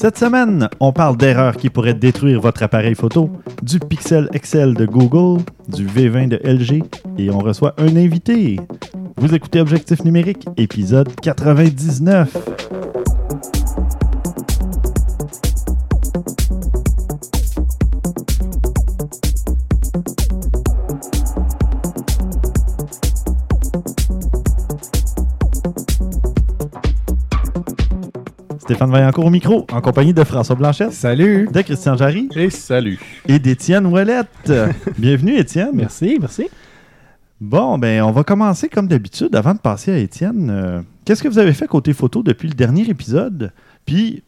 [0.00, 4.86] Cette semaine, on parle d'erreurs qui pourraient détruire votre appareil photo, du Pixel Excel de
[4.86, 6.84] Google, du V20 de LG
[7.18, 8.60] et on reçoit un invité.
[9.16, 12.77] Vous écoutez Objectif numérique, épisode 99.
[28.78, 31.48] Stéphane Vaillancourt au micro, en compagnie de François Blanchette, Salut!
[31.52, 33.00] de Christian Jarry Et salut.
[33.26, 34.52] et d'Étienne Ouellette.
[34.98, 35.70] Bienvenue, Étienne.
[35.74, 36.46] Merci, merci.
[37.40, 39.34] Bon, ben, on va commencer comme d'habitude.
[39.34, 42.54] Avant de passer à Étienne, euh, qu'est-ce que vous avez fait côté photo depuis le
[42.54, 43.52] dernier épisode?
[43.84, 44.22] Puis,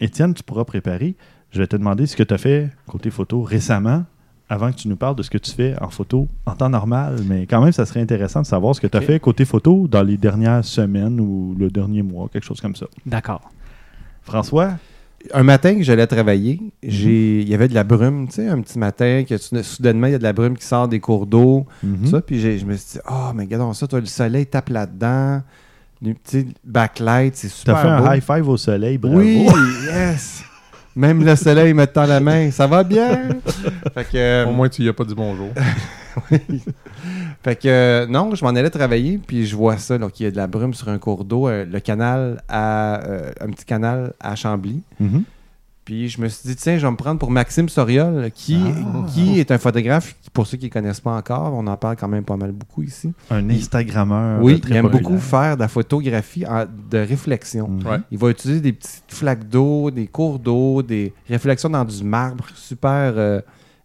[0.00, 1.16] Étienne, tu pourras préparer.
[1.50, 4.04] Je vais te demander ce que tu as fait côté photo récemment,
[4.50, 7.20] avant que tu nous parles de ce que tu fais en photo en temps normal.
[7.26, 9.88] Mais quand même, ça serait intéressant de savoir ce que tu as fait côté photo
[9.88, 12.84] dans les dernières semaines ou le dernier mois, quelque chose comme ça.
[13.06, 13.40] D'accord.
[14.24, 14.72] François?
[15.32, 18.60] un matin que j'allais travailler, j'ai il y avait de la brume, tu sais, un
[18.60, 21.24] petit matin que tu- soudainement il y a de la brume qui sort des cours
[21.26, 22.06] d'eau, Mhm.
[22.08, 24.68] ça, puis j'ai- je me suis dit "Oh, mais regarde ça, toi le soleil tape
[24.68, 25.40] là-dedans."
[26.02, 29.16] Du petit backlight, c'est Tu super as fait un high five au soleil, bravo.
[29.16, 29.46] Oui,
[29.88, 30.42] yes.
[30.96, 33.28] Même le soleil me tend la main, ça va bien?
[33.94, 35.48] fait que euh, Au moins, tu y as pas dit bonjour.
[37.42, 40.28] Fait que euh, non, je m'en allais travailler, puis je vois ça, là, qu'il y
[40.28, 43.00] a de la brume sur un cours d'eau, euh, le canal à
[43.40, 44.82] un petit canal à Chambly.
[45.00, 45.24] Mhm.
[45.84, 49.04] Puis je me suis dit, tiens, je vais me prendre pour Maxime Soriol, qui, Ah.
[49.12, 52.08] qui est un photographe, pour ceux qui ne connaissent pas encore, on en parle quand
[52.08, 53.12] même pas mal beaucoup ici.
[53.30, 54.42] Un Instagrammeur.
[54.42, 55.02] oui, très il aime populaire.
[55.02, 57.68] beaucoup faire de la photographie en- de réflexion.
[57.68, 57.86] Mhm.
[57.86, 57.98] Ouais.
[58.10, 62.46] Il va utiliser des petites flaques d'eau, des cours d'eau, des réflexions dans du marbre,
[62.54, 63.40] super, euh,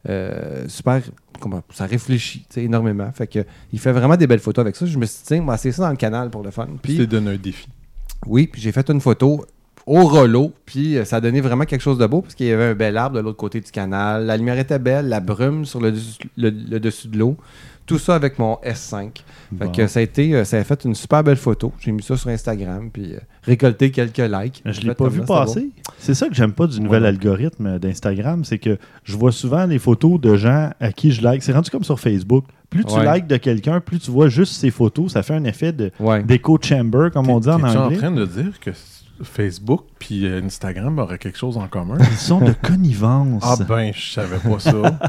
[0.08, 1.02] euh, super,
[1.42, 3.12] comment, ça réfléchit énormément.
[3.14, 3.40] Fait que
[3.74, 4.86] il fait vraiment des belles photos avec ça.
[4.86, 6.66] Je me suis dit, tiens, va essayer ça dans le canal pour le fun.
[6.68, 7.68] Puis, Puis, tu t'es donné un défi.
[8.26, 9.46] oui, puis j'ai fait une photo
[9.92, 12.52] au rollo, puis euh, ça a donné vraiment quelque chose de beau parce qu'il y
[12.52, 14.24] avait un bel arbre de l'autre côté du canal.
[14.28, 17.36] La lumière était belle, la brume sur le, dessus- le- le dessus de l'eau.
[17.88, 19.10] Tout ça avec mon S5.
[19.16, 19.72] Fait Bon.
[19.72, 21.74] que ça a été, euh, ça a fait une super belle photo.
[21.80, 24.62] J'ai mis ça sur Instagram, puis euh, récolté quelques likes.
[24.64, 25.70] Je l'ai pas vu passer.
[25.98, 29.80] C'est ça que j'aime pas du nouvel algorithme d'Instagram, c'est que je vois souvent les
[29.80, 31.42] photos de gens à qui je like.
[31.42, 32.46] C'est rendu comme sur Facebook.
[32.70, 33.12] Plus tu Ouais.
[33.16, 35.14] likes de quelqu'un, plus tu vois juste ses photos.
[35.14, 36.22] Ça fait un effet Ouais.
[36.22, 37.98] d'écho chamber, comme on dit en anglais.
[37.98, 38.70] train de dire que
[39.24, 41.98] Facebook puis euh, Instagram auraient quelque chose en commun?
[42.00, 43.44] Ils sont de connivence.
[43.46, 45.00] ah ben, je savais pas ça.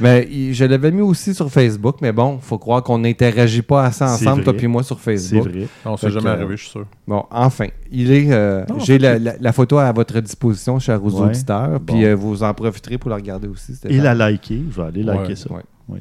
[0.00, 3.84] Mais il- je l'avais mis aussi sur Facebook, mais bon, faut croire qu'on n'interagit pas
[3.84, 5.48] assez C'est ensemble, toi puis moi, sur c'est Facebook.
[5.48, 5.68] vrai.
[5.84, 6.86] On s'est jamais arrivé, je suis sûr.
[7.06, 8.32] Bon, enfin, il est.
[8.32, 11.12] euh, J'ai c'est la, la- la photo à votre disposition, chers Ouais.
[11.12, 11.94] auditeurs, Bon.
[11.94, 13.74] puis euh, vous en profiterez pour la regarder aussi.
[13.88, 14.62] Et la liker.
[14.70, 15.36] Je vais aller liker Ouais.
[15.36, 15.50] ça.
[15.52, 16.00] Ouais.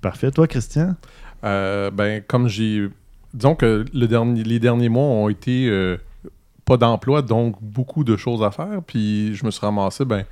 [0.00, 0.30] Parfait.
[0.30, 0.94] Toi, Christian?
[1.44, 2.88] Euh, ben, comme j'ai.
[3.32, 5.96] Disons que le dernier, les derniers mois ont été euh,
[6.64, 8.80] pas d'emploi, donc beaucoup de choses à faire.
[8.86, 10.24] Puis je me suis ramassé, ben,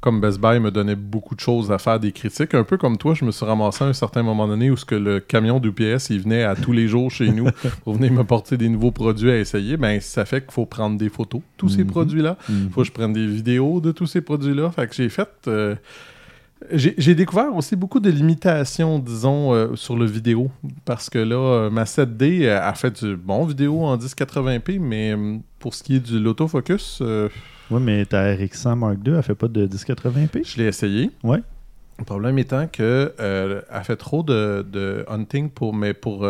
[0.00, 2.54] comme Best Buy me donnait beaucoup de choses à faire, des critiques.
[2.54, 4.84] Un peu comme toi, je me suis ramassé à un certain moment donné où ce
[4.84, 7.48] que le camion d'UPS, il venait à tous les jours chez nous
[7.84, 9.76] pour venir me porter des nouveaux produits à essayer.
[9.76, 11.90] Ben, ça fait qu'il faut prendre des photos, tous ces Mhm.
[11.90, 12.36] produits-là.
[12.48, 14.70] Il faut que je prenne des vidéos de tous ces produits-là.
[14.70, 15.28] Fait que j'ai fait.
[15.48, 15.74] euh,
[16.72, 20.50] j'ai découvert aussi beaucoup de limitations, disons, euh, sur le vidéo.
[20.84, 25.12] Parce que là, euh, ma 7D euh, a fait du bon vidéo en 1080p, mais
[25.12, 27.02] euh, pour ce qui est de l'autofocus,
[27.70, 30.44] Oui, mais ta RX100 Mark II, elle fait pas de 1080p?
[30.44, 31.10] je l'ai essayé.
[31.22, 31.42] Ouais.
[31.98, 36.26] Le problème étant que elle fait trop de, de hunting pour, mais pour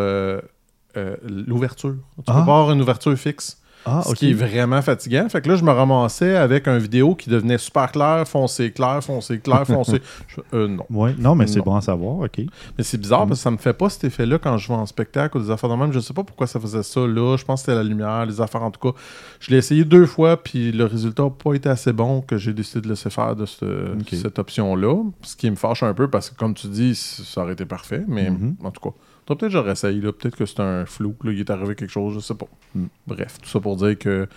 [1.25, 1.95] l'ouverture.
[2.17, 2.33] Tu Ah.
[2.33, 3.59] peux avoir une ouverture fixe.
[3.87, 5.29] Ah, Ce qui est vraiment fatigant.
[5.29, 9.03] Fait que là, je me ramassais avec un vidéo qui devenait super clair, foncé, clair,
[9.03, 10.03] foncé, clair, foncé.
[10.29, 10.85] Je euh, non.
[10.91, 11.15] Ouais.
[11.19, 12.19] Non, mais c'est bon à savoir.
[12.19, 12.39] OK.
[12.77, 13.29] Mais c'est bizarre Mm.
[13.31, 15.51] parce que ça me fait pas cet effet-là quand je vais en spectacle ou des
[15.51, 15.93] affaires de même.
[15.93, 17.37] Je sais pas pourquoi ça faisait ça là.
[17.37, 18.99] Je pense que c'était la lumière, les affaires en tout cas.
[19.41, 22.53] Je l'ai essayé deux fois puis le résultat n'a pas été assez bon que j'ai
[22.53, 25.03] décidé de laisser faire de ce- cette option-là.
[25.23, 28.05] Ce qui me fâche un peu parce que comme tu dis, ça aurait été parfait.
[28.07, 28.57] Mais Mhm.
[28.63, 28.95] en tout cas,
[29.27, 30.01] peut-être que j'aurais essayé.
[30.01, 30.13] là.
[30.13, 31.15] Peut-être que c'est un flou.
[31.23, 32.49] Là, il est arrivé quelque chose, je sais pas.
[32.75, 32.87] Mm.
[33.07, 34.28] Bref, tout ça pour dire que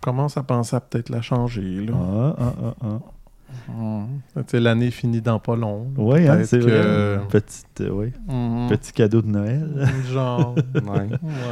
[0.00, 1.86] commence à penser à peut-être la changer.
[1.86, 1.94] Là.
[1.94, 2.98] Ah, ah, ah,
[3.68, 3.72] ah.
[3.72, 4.06] Mm.
[4.36, 5.86] Tu sais, L'année finit dans pas long.
[5.96, 7.20] Oui, hein, c'est que- vrai.
[7.28, 8.12] Petite, euh, ouais.
[8.28, 8.68] Mhm.
[8.70, 9.88] Petit cadeau de Noël.
[10.12, 10.54] Genre.
[10.74, 10.90] Ouais.
[11.00, 11.08] ouais.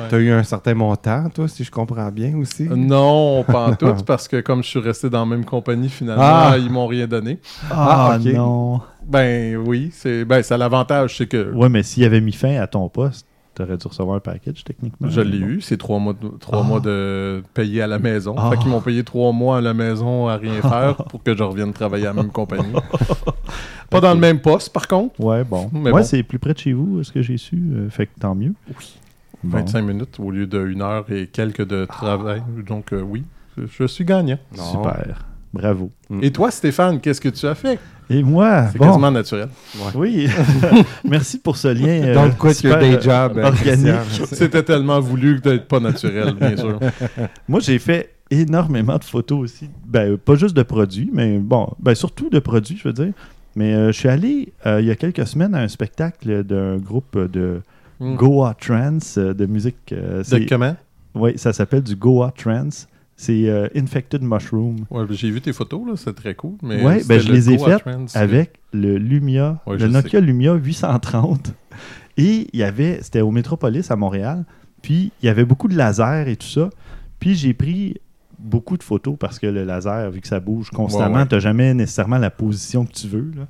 [0.09, 2.67] T'as eu un certain montant, toi, si je comprends bien aussi?
[2.69, 5.89] Euh, Non, pas en tout, parce que comme je suis resté dans la même compagnie,
[5.89, 6.57] finalement, Ah.
[6.59, 7.39] ils m'ont rien donné.
[7.71, 8.33] Ah, Ah, ok.
[8.35, 8.81] non.
[9.07, 12.89] Ben oui, c'est ben, l'avantage, c'est que Ouais, mais s'il avait mis fin à ton
[12.89, 13.27] poste,
[13.65, 15.09] t'aurais dû recevoir un package techniquement.
[15.09, 15.47] je l'ai Bon.
[15.47, 16.67] eu, c'est trois mois de, trois Ah.
[16.67, 18.35] mois de payer à la maison.
[18.39, 18.51] Ah.
[18.51, 21.43] Fait qu'ils m'ont payé trois mois à la maison à rien faire pour que je
[21.43, 22.73] revienne travailler à la même compagnie.
[23.91, 25.19] Pas dans le même poste, par contre.
[25.21, 25.69] Ouais, bon.
[25.73, 26.07] Mais ouais, bon.
[26.07, 27.57] c'est plus près de chez vous, ce que j'ai su?
[27.75, 28.55] euh, fait que tant mieux.
[28.69, 28.99] Oui.
[29.43, 29.59] Bon.
[29.59, 32.43] 25 minutes au lieu d'une heure et quelques de travail.
[32.67, 33.25] Donc euh, oui,
[33.57, 34.39] je suis gagnant.
[34.57, 34.65] Non.
[34.65, 35.25] Super.
[35.53, 35.91] Bravo.
[36.23, 37.79] Et toi, Stéphane, qu'est-ce que tu as fait?
[38.09, 39.49] Et moi, C'est bon, quasiment naturel.
[39.95, 40.29] oui,
[41.05, 42.03] merci pour ce lien.
[42.09, 43.39] euh, Don't quit your super, day euh, job.
[43.39, 43.95] organique.
[44.33, 46.79] C'était tellement voulu que d'être pas naturel, bien sûr.
[47.49, 49.69] Moi, j'ai fait énormément de photos aussi.
[49.87, 53.13] Ben, euh, pas juste de produits, mais bon, ben, surtout de produits, je veux dire.
[53.57, 56.77] Mais euh, je suis allé euh, il y a quelques semaines à un spectacle d'un
[56.79, 57.61] groupe de
[58.03, 58.15] Hmm.
[58.17, 59.93] Goa Trance, de musique.
[59.93, 60.75] euh, De c'est- comment?
[61.15, 62.89] Oui, ça s'appelle du Goa Trance.
[63.23, 66.55] C'est euh, Infected Mushroom Ouais, j'ai vu tes photos, là, c'est très cool.
[66.63, 67.85] Mais Ouais, ben, je le les ai faites
[68.15, 71.53] avec le Lumia, Ouais, le Nokia Lumia 830.
[72.17, 74.47] Et il y avait, c'était au Métropolis à Montréal.
[74.81, 76.71] Puis il y avait beaucoup de lasers et tout ça.
[77.19, 77.99] Puis j'ai pris
[78.39, 81.29] beaucoup de photos parce que le laser, vu que ça bouge constamment, Ouais, ouais.
[81.29, 83.31] tu n'as jamais nécessairement la position que tu veux.
[83.37, 83.47] là.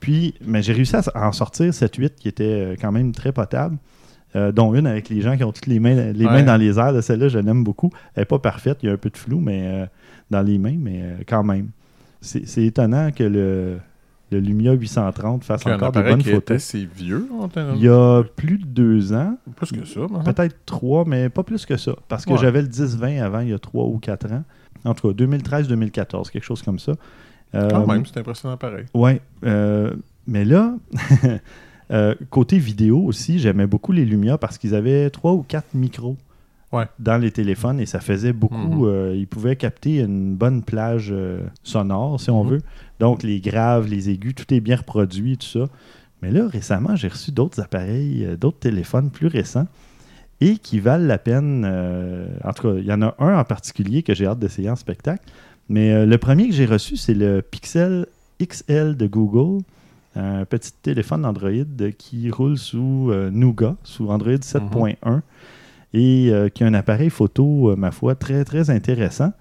[0.00, 3.76] Puis, mais j'ai réussi à en sortir 7-8 qui étaient euh, quand même très potables.
[4.36, 6.32] Euh, dont une avec les gens qui ont toutes les mains, les Ouais.
[6.32, 6.92] mains dans les airs.
[6.92, 7.02] là.
[7.02, 7.90] Celle-là, je l'aime beaucoup.
[8.14, 9.86] Elle n'est pas parfaite, il y a un peu de flou mais euh,
[10.30, 11.68] dans les mains, mais euh, quand même.
[12.20, 13.78] C'est c'est étonnant que le,
[14.30, 16.56] le Lumia 830 fasse C'est encore de bonnes qui photos.
[16.56, 17.26] assez vieux.
[17.38, 20.00] en termes- Il y a plus de deux ans, Plus que ça.
[20.00, 20.22] hein.
[20.24, 21.92] peut-être trois, mais pas plus que ça.
[22.08, 22.38] Parce que Ouais.
[22.38, 24.44] j'avais le 10-20 avant, il y a trois ou quatre ans.
[24.84, 26.92] En tout cas, 2013-2014, quelque chose comme ça.
[27.54, 28.86] Euh, Quand même, c'est impressionnant pareil.
[29.44, 29.92] Euh,
[30.26, 30.74] mais là,
[31.90, 36.16] euh, côté vidéo aussi, j'aimais beaucoup les Lumia parce qu'ils avaient trois ou quatre micros
[36.72, 36.86] Ouais.
[36.98, 38.56] dans les téléphones et ça faisait beaucoup.
[38.56, 38.84] Mhm.
[38.86, 42.50] euh, ils pouvaient capter une bonne plage euh, sonore, si on Mhm.
[42.50, 42.60] veut.
[42.98, 45.66] Donc, les graves, les aigus, tout est bien reproduit, tout ça.
[46.22, 49.66] Mais là, récemment, j'ai reçu d'autres appareils, d'autres téléphones plus récents
[50.40, 51.64] et qui valent la peine.
[52.44, 54.76] en tout cas, il y en a un en particulier que j'ai hâte d'essayer en
[54.76, 55.24] spectacle.
[55.68, 58.06] Mais le premier que j'ai reçu, c'est le Pixel
[58.42, 59.62] XL de Google,
[60.14, 61.50] un petit téléphone Android
[61.98, 65.20] qui roule sous euh, Nougat, sous Android 7.1
[65.94, 69.32] et euh, qui a un appareil photo, euh, ma foi, très, très intéressant.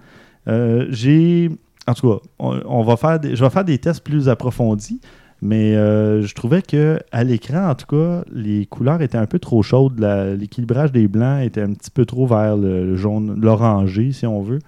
[0.48, 1.50] Euh, j'ai.
[1.88, 5.00] En tout cas, on, on va faire des- je vais faire des tests plus approfondis,
[5.42, 9.64] mais je trouvais que à l'écran, en tout cas, les couleurs étaient un peu trop
[9.64, 10.00] chaudes.
[10.40, 14.42] L'équilibrage des blancs était un petit peu trop vers le, le jaune, l'orangé, si on
[14.42, 14.60] veut.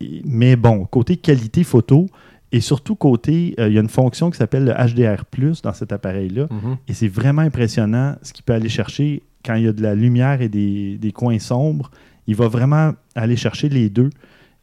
[0.00, 2.06] Et- mais bon, côté qualité photo,
[2.52, 5.24] et surtout côté, euh, il y a une fonction qui s'appelle le HDR,
[5.62, 6.48] dans cet appareil-là.
[6.50, 6.76] Mhm.
[6.88, 9.94] Et c'est vraiment impressionnant ce qu'il peut aller chercher quand il y a de la
[9.94, 11.90] lumière et des, des coins sombres.
[12.26, 14.10] Il va vraiment aller chercher les deux.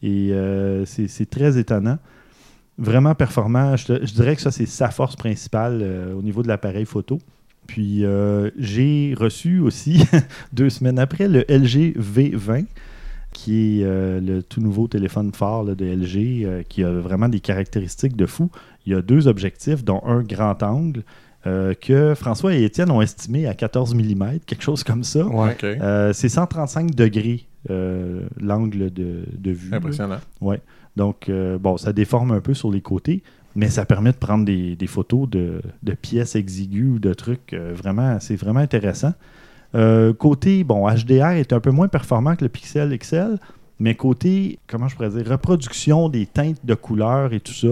[0.04, 1.98] Et euh, c'est très étonnant.
[2.78, 3.76] Vraiment performant.
[3.78, 7.20] Je, dirais que ça, c'est sa force principale euh, au niveau de l'appareil photo.
[7.66, 8.06] Puis
[8.58, 10.06] j'ai reçu aussi,
[10.54, 12.66] deux semaines après, le LG V20,
[13.38, 17.30] qui est euh, le tout nouveau téléphone phare là, de LG, euh, qui a vraiment
[17.30, 18.50] des caractéristiques de fou.
[18.88, 21.04] Il y a deux objectifs, dont un grand angle,
[21.46, 25.24] euh, que François et Étienne ont estimé à 14 mm, quelque chose comme ça.
[25.28, 25.56] Ouais.
[25.64, 29.70] Euh, c'est 135 degrés euh, l'angle de, de vue.
[29.70, 29.78] là.
[29.78, 30.18] Impressionnant.
[30.96, 33.22] Donc, euh, bon, ça déforme un peu sur les côtés,
[33.56, 37.54] mais ça permet de prendre des, des photos de, de pièces exiguës ou de trucs.
[37.54, 39.14] euh, vraiment, c'est vraiment intéressant.
[39.78, 43.38] Euh, côté, bon, HDR est un peu moins performant que le Pixel XL,
[43.80, 47.68] mais côté, comment je pourrais dire, reproduction des teintes de couleurs et tout ça,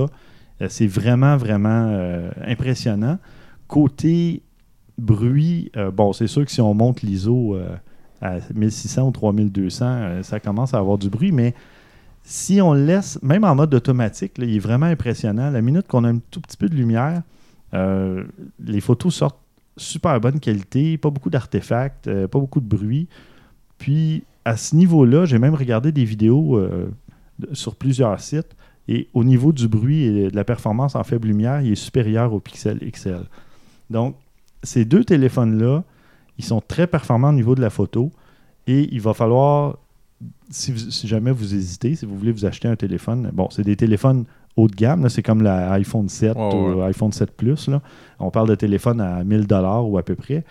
[0.61, 3.17] euh, c'est vraiment, vraiment euh, impressionnant.
[3.67, 4.43] Côté
[4.97, 7.57] bruit, bon, c'est sûr que si on monte l'ISO
[8.21, 11.53] à 1600 ou 3200, euh, ça commence à avoir du bruit, mais
[12.24, 15.50] si on laisse, même en mode automatique, il est vraiment impressionnant.
[15.50, 17.21] La minute qu'on a un tout petit peu de lumière,
[17.74, 19.39] les photos sortent
[19.77, 23.08] super bonne qualité, pas beaucoup d'artefacts, euh, pas beaucoup de bruit.
[23.77, 26.89] Puis à ce niveau-là, j'ai même regardé des vidéos euh,
[27.53, 28.55] sur plusieurs sites
[28.88, 32.34] et au niveau du bruit et de la performance en faible lumière, il est supérieur
[32.34, 33.24] au Pixel XL.
[33.89, 34.15] Donc,
[34.63, 35.84] ces deux téléphones-là,
[36.38, 38.12] ils sont très performants au niveau de la photo
[38.67, 39.77] et il va falloir
[40.50, 44.25] si jamais vous hésitez, si vous voulez vous acheter un téléphone, bon, c'est des téléphones
[44.57, 46.85] haut de gamme, c'est comme l'iPhone 7 Ouais, ou ouais.
[46.85, 47.67] iPhone 7 Plus.
[47.67, 47.81] là.
[48.19, 50.43] On parle de téléphones à 1000 dollars ou à peu près.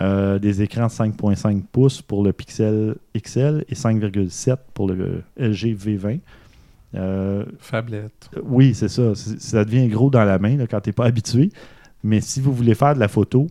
[0.00, 6.20] Euh, des écrans 5.5 pouces pour le Pixel XL et 5,7 pour le LG V20.
[6.94, 8.30] Euh, Fablette.
[8.44, 9.14] oui, c'est ça.
[9.14, 11.50] Ça devient gros dans la main là, quand tu n'es pas habitué.
[12.04, 13.46] Mais si vous voulez faire de la photo,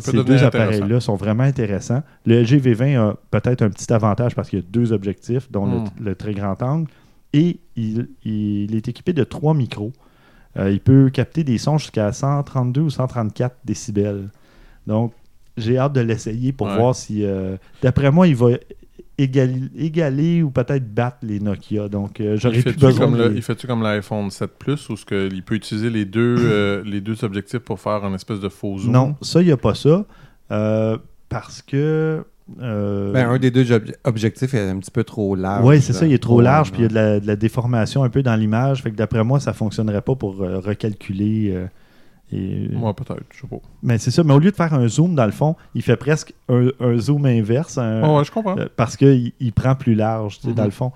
[0.00, 2.02] ces deux appareils-là sont vraiment intéressants.
[2.26, 5.66] Le LG V20 a peut-être un petit avantage parce qu'il y a deux objectifs, dont
[5.66, 5.84] le- Mm.
[6.00, 6.88] le, très grand angle,
[7.32, 9.92] et il, il est équipé de trois micros.
[10.56, 14.30] Euh, il peut capter des sons jusqu'à 132 ou 134 décibels.
[14.86, 15.12] Donc,
[15.56, 16.74] j'ai hâte de l'essayer pour Ouais.
[16.76, 17.24] voir si...
[17.24, 18.48] euh, D'après moi, il va
[19.18, 21.88] égali- égaler ou peut-être battre les Nokia.
[21.88, 25.04] Donc, euh, j'aurais plus besoin comme, le- il fait-tu comme l'iPhone 7 Plus où ce
[25.04, 28.48] que, il peut utiliser les deux, euh, les deux objectifs pour faire un espèce de
[28.48, 28.92] faux zoom?
[28.92, 30.06] Non, ça, il n'y a pas ça.
[31.28, 32.24] Parce que
[32.60, 35.64] euh, Ben, un des deux ob- objectifs est un petit peu trop large.
[35.64, 36.90] Oui, c'est ça, il est trop Ouais, large, puis il y a ouais.
[36.90, 38.82] de la, de la déformation un peu dans l'image.
[38.82, 41.50] Fait que d'après moi, ça fonctionnerait pas pour euh, recalculer.
[41.54, 41.66] euh,
[42.32, 43.56] et- Moi, peut-être, je sais pas.
[43.82, 45.96] Mais c'est ça, mais au lieu de faire un zoom, dans le fond, il fait
[45.96, 48.58] presque un, un zoom inverse un- Ah ouais, je comprends.
[48.58, 50.54] euh, parce qu'il il prend plus large, tu sais, Mhm.
[50.54, 50.92] dans le fond.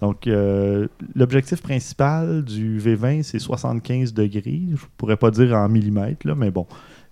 [0.00, 4.60] Donc, euh, l'objectif principal du V20, c'est 75 degrés.
[4.72, 6.66] Je pourrais pas dire en millimètres, là, mais bon.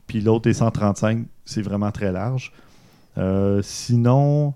[0.06, 2.52] Puis l'autre est 135, c'est vraiment très large.
[3.18, 4.54] Euh, sinon,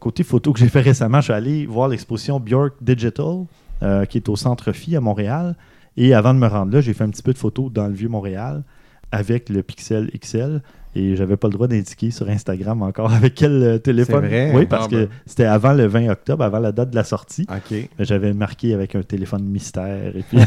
[0.00, 3.46] côté photo que j'ai fait récemment, je suis allé voir l'exposition Bjork Digital,
[3.82, 5.56] euh, qui est au Centre Phi à Montréal.
[5.96, 7.94] Et avant de me rendre là, j'ai fait un petit peu de photos dans le
[7.94, 8.62] vieux Montréal
[9.12, 10.60] avec le Pixel XL.
[10.96, 14.26] Et j'avais pas le droit d'indiquer sur Instagram encore avec quel euh, téléphone.
[14.26, 14.52] Vrai?
[14.54, 17.46] Oui, parce Ah que c'était avant le 20 octobre, avant la date de la sortie.
[17.98, 20.16] J'avais marqué avec un téléphone mystère.
[20.16, 20.38] Et puis,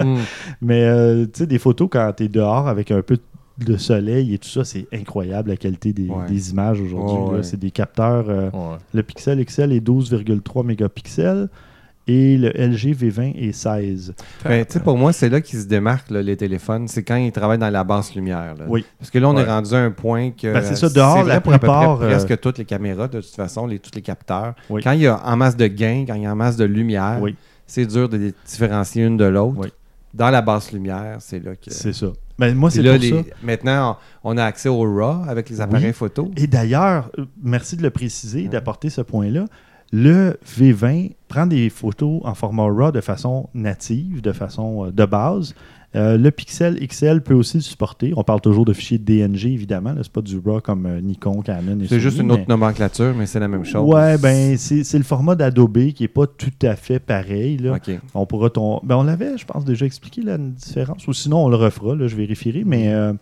[0.00, 0.18] Hmm.
[0.60, 3.18] mais euh, tu sais, des photos quand tu es dehors avec un peu
[3.58, 6.26] de soleil et tout ça, c'est incroyable la qualité des, Ouais.
[6.28, 7.16] des images aujourd'hui.
[7.16, 7.36] Ouais, là.
[7.38, 7.42] ouais.
[7.42, 8.26] C'est des capteurs.
[8.28, 8.50] euh,
[8.92, 11.48] le Pixel XL est 12,3 mégapixels
[12.08, 14.14] et le LG V20 est 16.
[14.44, 16.86] Ben, pour moi, c'est là qu'ils se démarquent, là, les téléphones.
[16.86, 18.54] C'est quand ils travaillent dans la basse lumière.
[18.56, 18.64] là.
[18.68, 18.84] Oui.
[18.98, 20.52] Parce que là, on est rendu à un point que.
[20.52, 22.64] Ben, c'est ça, dehors, vrai la pour à peu près plupart, euh, presque toutes les
[22.64, 24.54] caméras, de toute façon, les, tous les capteurs.
[24.70, 24.82] Oui.
[24.84, 26.64] Quand il y a en masse de gain, quand il y a en masse de
[26.64, 27.34] lumière, Oui.
[27.66, 29.56] c'est dur de les différencier une de l'autre.
[29.58, 29.68] Oui.
[30.14, 31.70] Dans la basse lumière, c'est là que.
[31.72, 32.06] C'est ça.
[32.38, 33.16] Ben, moi, c'est pour les- ça.
[33.42, 35.92] Maintenant, on a accès au RAW avec les appareils Oui.
[35.92, 36.30] photo.
[36.36, 39.46] Et d'ailleurs, euh, merci de le préciser et d'apporter ce point-là.
[39.92, 45.04] Le V20 prend des photos en format RAW de façon native, de façon euh, de
[45.06, 45.54] base.
[45.96, 48.12] Euh, le Pixel XL peut aussi le supporter.
[48.16, 49.92] On parle toujours de fichiers DNG, évidemment.
[49.94, 52.54] Ce n'est pas du RAW comme euh, Nikon, Canon et C'est juste une autre mais-
[52.54, 53.82] nomenclature, mais c'est la même chose.
[53.88, 57.56] Ouais, ben c'est le format d'Adobe qui n'est pas tout à fait pareil.
[57.56, 57.78] Là.
[58.14, 58.80] On pourra ton...
[58.82, 61.06] ben, on l'avait, je pense, déjà expliqué la différence.
[61.08, 62.64] Ou sinon, on le refera, là, je vérifierai.
[62.66, 63.14] Mais euh,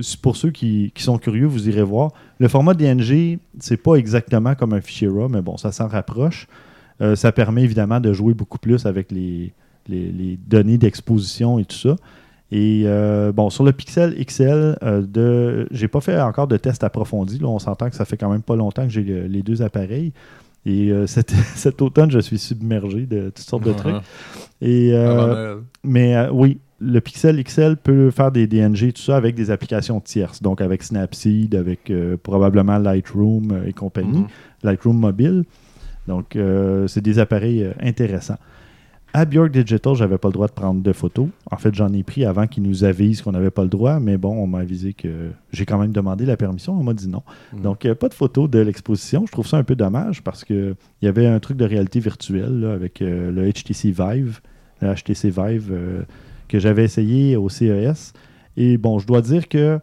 [0.00, 2.12] c'est pour ceux qui, qui sont curieux, vous irez voir.
[2.38, 6.46] Le format DNG, c'est pas exactement comme un fichier RAW, mais bon, ça s'en rapproche.
[7.00, 9.52] Euh, ça permet évidemment de jouer beaucoup plus avec les,
[9.88, 11.96] les, les données d'exposition et tout ça.
[12.52, 15.66] Et euh, bon, sur le Pixel XL, euh, de...
[15.72, 17.38] j'ai pas fait encore de test approfondi.
[17.38, 19.62] Là, on s'entend que ça fait quand même pas longtemps que j'ai le- les deux
[19.62, 20.12] appareils.
[20.66, 23.96] Et euh, cet, cet automne, je suis submergé de toutes sortes de trucs.
[24.60, 29.34] Et, euh, mais euh, oui, le Pixel XL peut faire des DNG, tout ça, avec
[29.34, 30.40] des applications tierces.
[30.42, 34.20] Donc avec Snapseed, avec euh, probablement Lightroom et compagnie.
[34.20, 34.26] Mhm.
[34.62, 35.44] Lightroom mobile.
[36.06, 38.36] Donc, euh, c'est des appareils euh, intéressants.
[39.16, 41.28] À Bjork Digital, j'avais pas le droit de prendre de photos.
[41.48, 44.16] En fait, j'en ai pris avant qu'ils nous avisent qu'on n'avait pas le droit, mais
[44.16, 46.72] bon, on m'a avisé que j'ai quand même demandé la permission.
[46.72, 47.22] On m'a dit non.
[47.52, 47.62] Mhm.
[47.62, 49.24] Donc, euh, pas de photos de l'exposition.
[49.24, 52.00] Je trouve ça un peu dommage parce que il y avait un truc de réalité
[52.00, 54.40] virtuelle là, avec euh, le HTC Vive,
[54.80, 56.02] le HTC Vive euh,
[56.48, 58.14] que j'avais essayé au CES.
[58.56, 59.78] Et bon, je dois dire que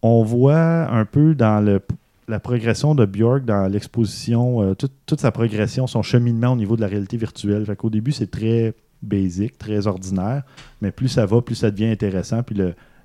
[0.00, 1.82] on voit un peu dans le,
[2.28, 6.80] la progression de Björk dans l'exposition, euh, toute, sa progression, son cheminement au niveau de
[6.80, 7.64] la réalité virtuelle.
[7.66, 10.44] Fait qu'au début, c'est très basique, très ordinaire,
[10.80, 12.42] mais plus ça va, plus ça devient intéressant.
[12.42, 12.56] Puis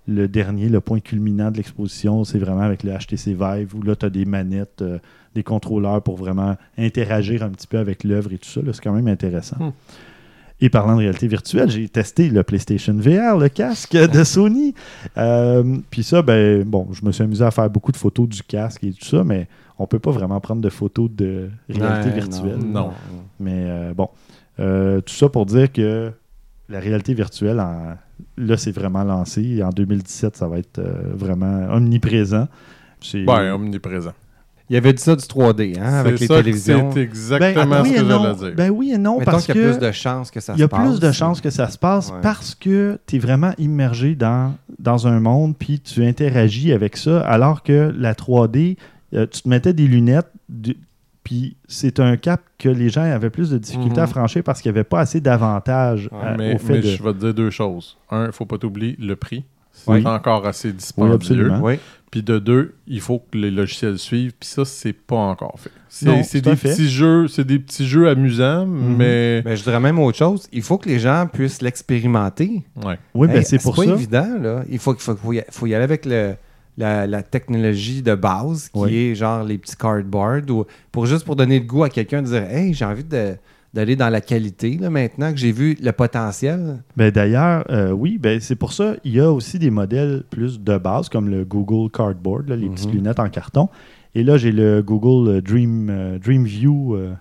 [0.07, 3.95] le, dernier, le point culminant de l'exposition, c'est vraiment avec le HTC Vive, où là,
[3.95, 4.99] tu as des manettes, euh,
[5.33, 8.61] des contrôleurs pour vraiment interagir un petit peu avec l'œuvre et tout ça.
[8.71, 9.57] C'est quand même intéressant.
[9.57, 9.71] Hmm.
[10.59, 14.73] Et parlant de réalité virtuelle, j'ai testé le PlayStation VR, le casque de Sony.
[15.17, 18.41] Euh, Puis ça, ben bon, je me suis amusé à faire beaucoup de photos du
[18.41, 19.47] casque et tout ça, mais
[19.77, 22.57] on peut pas vraiment prendre de photos de réalité Ouais, virtuelle.
[22.57, 22.91] Non.
[23.39, 24.09] Mais euh, bon,
[24.59, 26.11] Euh, tout ça pour dire que
[26.67, 27.93] la réalité virtuelle, en-
[28.37, 29.61] là, c'est vraiment lancé.
[29.63, 32.47] En 2017, ça va être euh, vraiment omniprésent.
[32.99, 34.13] C'est- Ben, omniprésent.
[34.69, 36.89] Il y avait dit ça du 3D, hein, avec C'est les ça télévisions.
[36.91, 38.23] C'est Ben, exactement oui ce et que non.
[38.23, 38.53] j'allais dire.
[38.57, 40.59] Ben oui et non, Mettons parce qu'il y a plus de chances que ça il
[40.59, 40.81] y a se passe.
[40.89, 42.17] plus de chances que ça se passe Ouais.
[42.21, 47.21] parce que tu es vraiment immergé dans, dans un monde, puis tu interagis avec ça,
[47.21, 48.75] alors que la 3D,
[49.13, 50.75] euh, tu te mettais des lunettes, du-
[51.23, 54.03] puis c'est un cap que les gens avaient plus de difficultés Mhm.
[54.03, 56.79] à franchir parce qu'il n'y avait pas assez d'avantages Ouais, euh, mais au fait mais
[56.79, 56.87] de...
[56.87, 57.97] je vais te dire deux choses.
[58.11, 59.45] Un, il faut pas t'oublier le prix.
[59.85, 60.05] C'est Oui.
[60.05, 61.13] encore assez Oui, dispendieux.
[61.13, 61.59] absolument.
[61.61, 61.79] Oui.
[62.09, 64.31] Puis de deux, il faut que les logiciels suivent.
[64.39, 65.69] Puis ça, c'est pas encore fait.
[66.05, 66.69] Non, C'est c'est des fait.
[66.69, 68.95] petits jeux, c'est des petits jeux amusants, Mhm.
[68.95, 70.47] mais Ben, je dirais même autre chose.
[70.53, 72.63] Il faut que les gens puissent l'expérimenter.
[72.85, 72.97] ouais.
[73.13, 73.91] Oui, ben Hey, c'est pour pas ça.
[73.93, 74.63] évident, là.
[74.69, 76.35] Il faut, faut, faut y, faut y aller avec le,
[76.77, 78.95] la, la technologie de base, qui Oui.
[78.95, 82.27] est genre les petits cardboards, ou pour juste pour donner le goût à quelqu'un de
[82.27, 83.35] dire Hey, j'ai envie de-
[83.77, 86.79] d'aller dans la qualité, là, maintenant que j'ai vu le potentiel.
[86.97, 90.59] Ben, D'ailleurs, euh, oui, ben, c'est pour ça il y a aussi des modèles plus
[90.59, 92.95] de base, comme le Google Cardboard, là, les petites Mhm.
[92.95, 93.69] lunettes en carton.
[94.15, 97.13] Et là, j'ai le Google euh, Dream, euh, Dream View euh,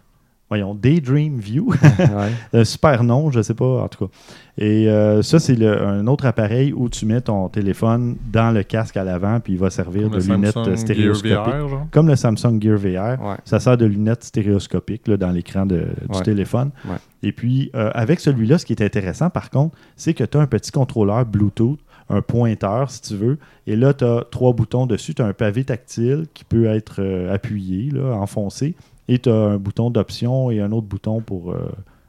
[0.49, 1.73] voyons, Daydream View.
[1.99, 2.31] Ouais.
[2.53, 4.13] un super nom, je sais pas, en tout cas.
[4.59, 8.97] Et euh, ça, c'est un autre appareil où tu mets ton téléphone dans le casque
[8.97, 11.87] à l'avant, puis il va servir Comme de le lunettes Samsung VR, genre.
[11.91, 13.23] Comme le Samsung Gear VR.
[13.23, 13.37] Ouais.
[13.45, 16.23] Ça sert de lunettes stéréoscopiques là, dans l'écran de- du Ouais.
[16.23, 16.71] téléphone.
[16.87, 16.97] Ouais.
[17.23, 20.41] Et puis, euh, avec celui-là, ce qui est intéressant, par contre, c'est que tu as
[20.41, 23.39] un petit contrôleur Bluetooth, un pointeur, si tu veux.
[23.67, 25.13] Et là, tu as trois boutons dessus.
[25.15, 28.75] Tu as un pavé tactile qui peut être euh, appuyé, là, enfoncé.
[29.09, 31.59] Et tu as un bouton d'option et un autre bouton pour euh,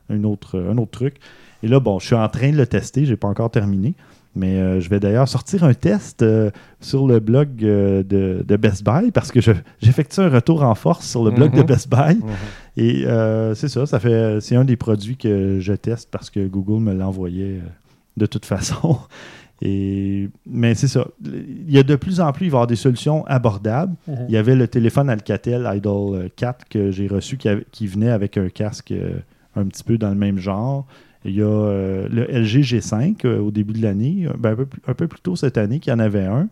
[0.09, 1.15] un, autre, un autre truc.
[1.63, 3.05] Et là, bon, je suis en train de le tester.
[3.05, 3.93] Je n'ai pas encore terminé.
[4.35, 8.55] Mais euh, je vais d'ailleurs sortir un test euh, sur le blog euh, de, de
[8.57, 9.51] Best Buy parce que je-
[9.81, 11.65] j'effectue un retour en force sur le blog de Mhm.
[11.65, 12.15] Best Buy.
[12.17, 12.23] Mhm.
[12.77, 16.45] Et euh, c'est ça, ça fait c'est un des produits que je teste parce que
[16.45, 17.61] Google me l'envoyait euh,
[18.17, 18.99] de toute façon.
[19.61, 21.07] Et, mais c'est ça.
[21.25, 23.95] Il y a de plus en plus, il va y avoir des solutions abordables.
[24.07, 27.87] Il y avait le téléphone Alcatel Idol euh, 4 que j'ai reçu qui, avait- qui
[27.87, 29.13] venait avec un casque euh,
[29.55, 30.85] un petit peu dans le même genre.
[31.25, 34.55] Il y a euh, le LG G5 euh, au début de l'année, euh, ben, un,
[34.55, 36.47] peu plus, un peu plus tôt cette année qu'il y en avait un.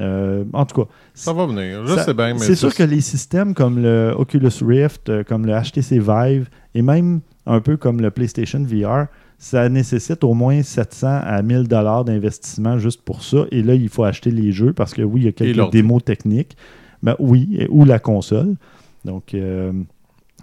[0.00, 1.86] Euh, en tout cas, Ça va venir.
[1.86, 5.22] Je ça- sais bien, mais C'est sûr que les systèmes comme le Oculus Rift, euh,
[5.24, 9.06] comme le HTC Vive et même un peu comme le PlayStation VR,
[9.38, 13.46] ça nécessite au moins 700 à 1000 dollars d'investissement juste pour ça.
[13.52, 16.04] Et là, il faut acheter les jeux parce que oui, il y a quelques démos
[16.04, 16.56] techniques.
[17.02, 18.56] Ben oui, ou la console.
[19.04, 19.72] Donc, euh,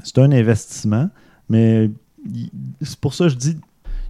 [0.04, 1.10] c'est un investissement.
[1.50, 1.92] Mais
[2.82, 3.58] c'est pour ça que je dis,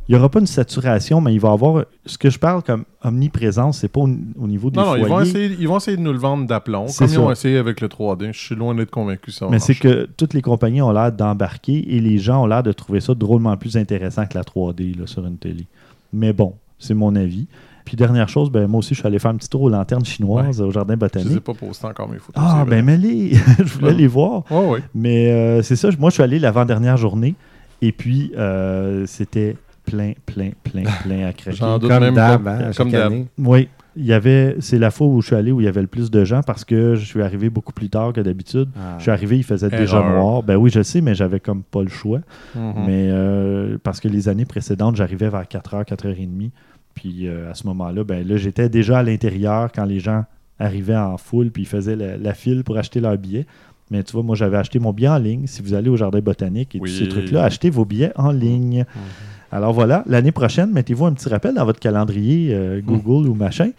[0.07, 1.85] il n'y aura pas une saturation, mais il va y avoir.
[2.05, 4.09] Ce que je parle comme omniprésence, c'est pas au,
[4.39, 6.45] au niveau des Non, non, ils vont, essayer, ils vont essayer de nous le vendre
[6.45, 8.31] d'aplomb, C'est comme ils ont essayé avec le 3D.
[8.33, 11.95] Je suis loin d'être convaincu ça Mais c'est que toutes les compagnies ont l'air d'embarquer
[11.95, 15.07] et les gens ont l'air de trouver ça drôlement plus intéressant que la 3D là,
[15.07, 15.65] sur une télé.
[16.13, 17.47] Mais bon, c'est mon avis.
[17.83, 20.05] Puis dernière chose, ben, moi aussi, je suis allé faire un petit tour aux lanternes
[20.05, 21.39] chinoises au Jardin Je les ai botanique.
[21.43, 22.43] pas postés encore mes photos.
[22.43, 23.93] Ah, ben mais les, je voulais Ouais.
[23.93, 24.43] les voir.
[24.51, 24.79] Ouais.
[24.95, 27.35] Mais euh, c'est ça, moi, je suis allé l'avant-dernière journée
[27.83, 31.57] et puis euh, c'était plein, plein, plein, plein à craquer.
[31.57, 33.27] J'en doute Comme d'hab, hein, Comme année.
[33.37, 35.81] Oui, il y avait, c'est la fois où je suis allé où il y avait
[35.81, 38.67] le plus de gens parce que je suis arrivé beaucoup plus tard que d'habitude.
[38.75, 38.95] Ah.
[38.97, 40.43] Je suis arrivé, il faisait déjà noir.
[40.43, 42.19] Ben oui, je sais, mais j'avais comme pas le choix.
[42.55, 42.73] Mhm.
[42.85, 46.49] Mais euh, parce que les années précédentes, j'arrivais vers 4h, 4h30.
[46.93, 50.25] Puis euh, à ce moment-là, ben là, j'étais déjà à l'intérieur quand les gens
[50.59, 53.45] arrivaient en foule puis ils faisaient la, la file pour acheter leur billet.
[53.91, 55.45] Mais tu vois, moi, j'avais acheté mon billet en ligne.
[55.47, 56.89] Si vous allez au Jardin botanique et Oui.
[56.89, 58.79] tous ces trucs-là, achetez vos billets en ligne.
[58.79, 59.01] Mhm.
[59.51, 63.69] Alors voilà, l'année prochaine, mettez-vous un petit rappel dans votre calendrier euh, Google ou machin.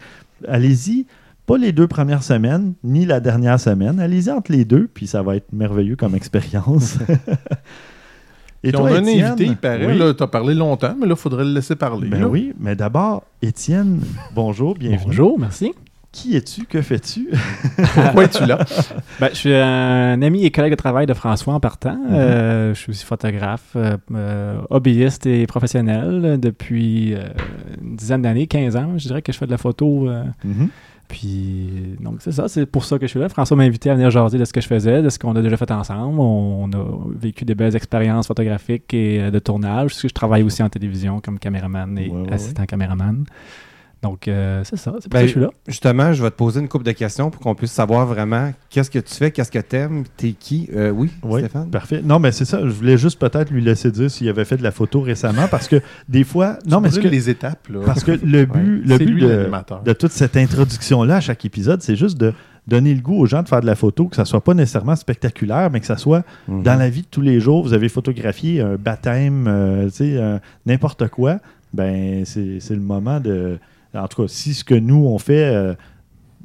[0.47, 1.05] Allez-y,
[1.45, 3.99] pas les deux premières semaines, ni la dernière semaine.
[3.99, 6.97] Allez-y entre les deux, puis ça va être merveilleux comme expérience.
[8.63, 9.25] Et Puis on a un Étienne?
[9.25, 9.85] invité, il paraît.
[9.85, 9.97] Oui.
[9.97, 12.09] Là, t'as parlé longtemps, mais là, il faudrait le laisser parler.
[12.09, 12.27] Ben là.
[12.27, 14.01] oui, mais d'abord, Étienne,
[14.33, 15.05] bonjour, bienvenue.
[15.05, 15.73] Bonjour, merci.
[16.17, 16.65] Qui es-tu?
[16.65, 17.29] Que fais-tu?
[17.93, 18.65] Pourquoi es-tu là?
[19.19, 21.95] Ben, je suis un ami et collègue de travail de François en partant.
[22.09, 27.19] Euh, je suis aussi photographe, euh, euh, hobbyiste et professionnel depuis euh,
[27.79, 28.97] une dizaine d'années, 15 ans.
[28.97, 30.09] Je dirais que je fais de la photo.
[30.43, 30.69] Mhm.
[31.07, 33.29] puis, donc, c'est ça, c'est pour ça que je suis là.
[33.29, 35.41] François m'a invité à venir jaser de ce que je faisais, de ce qu'on a
[35.43, 36.19] déjà fait ensemble.
[36.19, 36.83] On, a
[37.15, 39.93] vécu des belles expériences photographiques et de tournage.
[40.01, 43.23] Je travaille aussi en télévision comme caméraman et Ouais, ouais, assistant caméraman.
[44.03, 45.49] Donc, euh, c'est ça, c'est pour Ben, ça que je suis là.
[45.67, 48.91] Justement, je vais te poser une couple de questions pour qu'on puisse savoir vraiment qu'est-ce
[48.91, 50.69] que tu fais, qu'est-ce que t'aimes, t'es qui.
[50.75, 51.69] Euh, oui, Oui, Stéphane?
[51.71, 52.01] parfait.
[52.03, 52.59] Non, mais c'est ça.
[52.61, 55.67] Je voulais juste peut-être lui laisser dire s'il avait fait de la photo récemment parce
[55.67, 56.59] que des fois.
[56.67, 57.79] Non, mais Tu que, les étapes, là.
[57.85, 59.19] parce que le but, le but
[59.83, 62.33] de, toute cette introduction-là à chaque épisode, c'est juste de
[62.67, 64.95] donner le goût aux gens de faire de la photo, que ça soit pas nécessairement
[64.95, 66.63] spectaculaire, mais que ça soit Mhm.
[66.63, 67.63] dans la vie de tous les jours.
[67.63, 71.37] Vous avez photographié un baptême, euh, tu sais, euh, n'importe quoi.
[71.73, 73.57] Ben, c'est c'est le moment de.
[73.97, 75.45] En tout cas, si ce que nous, on fait.
[75.53, 75.73] euh,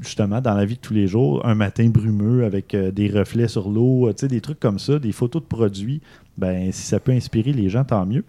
[0.00, 3.46] Justement, dans la vie de tous les jours, un matin brumeux avec euh, des reflets
[3.46, 6.00] sur l'eau, euh, des trucs comme ça, des photos de produits,
[6.36, 8.24] ben si ça peut inspirer les gens, tant mieux.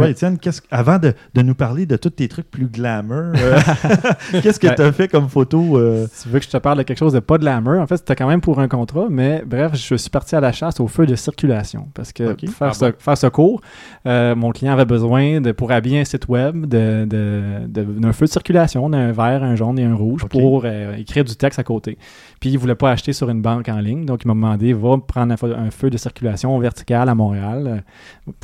[0.00, 0.08] Toi.
[0.10, 3.58] Étienne, qu'est-ce que- avant de, de nous parler de tous tes trucs plus glamour, euh,
[4.42, 4.74] qu'est-ce que Ouais.
[4.74, 6.98] tu as fait comme photo euh, Si tu veux que je te parle de quelque
[6.98, 9.94] chose de pas glamour, en fait, c'était quand même pour un contrat, mais bref, je
[9.96, 11.88] suis parti à la chasse au feu de circulation.
[11.94, 12.92] Parce que pour faire, Ah ce, bon?
[12.98, 13.60] faire ce cours,
[14.06, 18.12] euh, mon client avait besoin, de, pour habiller un site web, de- de- de- d'un
[18.12, 21.58] feu de circulation, d'un vert, un jaune et un rouge, pour euh, écrire du texte
[21.58, 21.98] à côté.
[22.40, 24.96] Puis il voulait pas acheter sur une banque en ligne, donc il m'a demandé, va
[24.98, 27.84] prendre un, feu- un feu de circulation vertical à Montréal.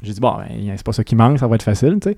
[0.02, 2.16] J'ai dit, bon, ben, c'est pas ça qui manque, ça va être facile, tu sais.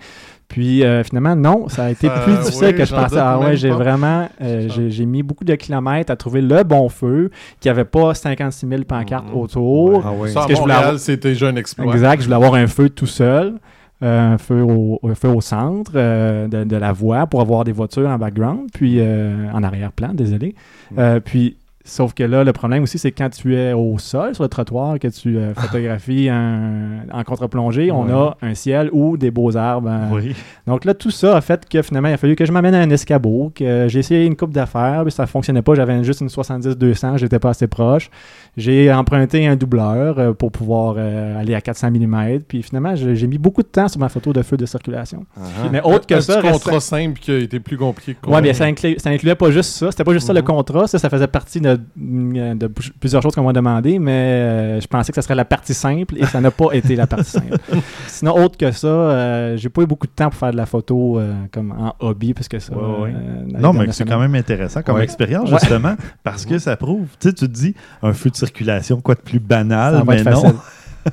[0.49, 3.17] Puis euh, finalement, non, ça a été Euh, plus difficile oui, que je pensais.
[3.19, 7.31] Ah ouais, j'ai vraiment, euh, j'ai mis beaucoup de kilomètres à trouver le bon feu,
[7.61, 9.37] qui avait pas 56 000 pancartes Mhm.
[9.41, 10.03] autour.
[10.05, 10.31] Ah oui.
[10.31, 11.93] Ça, à que je voulais Montréal, avoir- c'était déjà un exploit.
[11.95, 13.55] Exact, je voulais avoir un feu tout seul,
[14.03, 17.73] un, feu au, un feu au centre euh, de, de la voie pour avoir des
[17.73, 20.55] voitures en background, puis euh, en arrière-plan, désolé.
[20.91, 20.95] Mm.
[20.99, 24.45] Euh, puis Sauf que là, le problème aussi, c'est quand tu es au sol, sur
[24.45, 28.13] le trottoir, que tu euh, photographies un- en contre-plongée, on Ouais.
[28.13, 29.89] a un ciel ou des beaux arbres.
[29.89, 30.09] hein.
[30.13, 30.35] Oui.
[30.67, 32.81] Donc là, tout ça a fait que finalement, il a fallu que je m'amène à
[32.81, 35.75] un escabeau, que j'ai essayé une coupe d'affaires, puis ça fonctionnait pas.
[35.75, 38.11] J'avais juste une 70-200, j'étais pas assez proche.
[38.57, 42.41] J'ai emprunté un doubleur euh, pour pouvoir euh, aller à 400 mm.
[42.47, 45.25] Puis finalement, j'ai mis beaucoup de temps sur ma photo de feu de circulation.
[45.37, 45.41] Ah.
[45.73, 48.41] Mais autre que un ça, reste- contrat simple qui a été plus compliqué que Ouais,
[48.43, 49.91] bien ça, incluait, ça incluait pas juste ça.
[49.91, 50.47] C'était pas juste ça le Mhm.
[50.47, 50.87] contrat.
[50.87, 52.67] Ça, ça faisait partie de, de
[53.01, 56.17] plusieurs choses qu'on m'a demandé, mais euh, je pensais que ça serait la partie simple
[56.19, 57.57] et ça n'a pas été la partie simple.
[58.07, 60.67] Sinon, autre que ça, euh, j'ai pas eu beaucoup de temps pour faire de la
[60.67, 62.73] photo euh, comme en hobby, parce que ça.
[62.77, 63.15] Ouais, ouais.
[63.15, 65.05] euh, Non, mais c'est quand même intéressant comme Ouais.
[65.05, 65.59] expérience, Ouais.
[65.61, 67.07] justement, parce que ça prouve.
[67.21, 70.13] Tu sais, tu te dis, un feu de circulation, quoi de plus banal, Ça va
[70.15, 70.55] mais être non.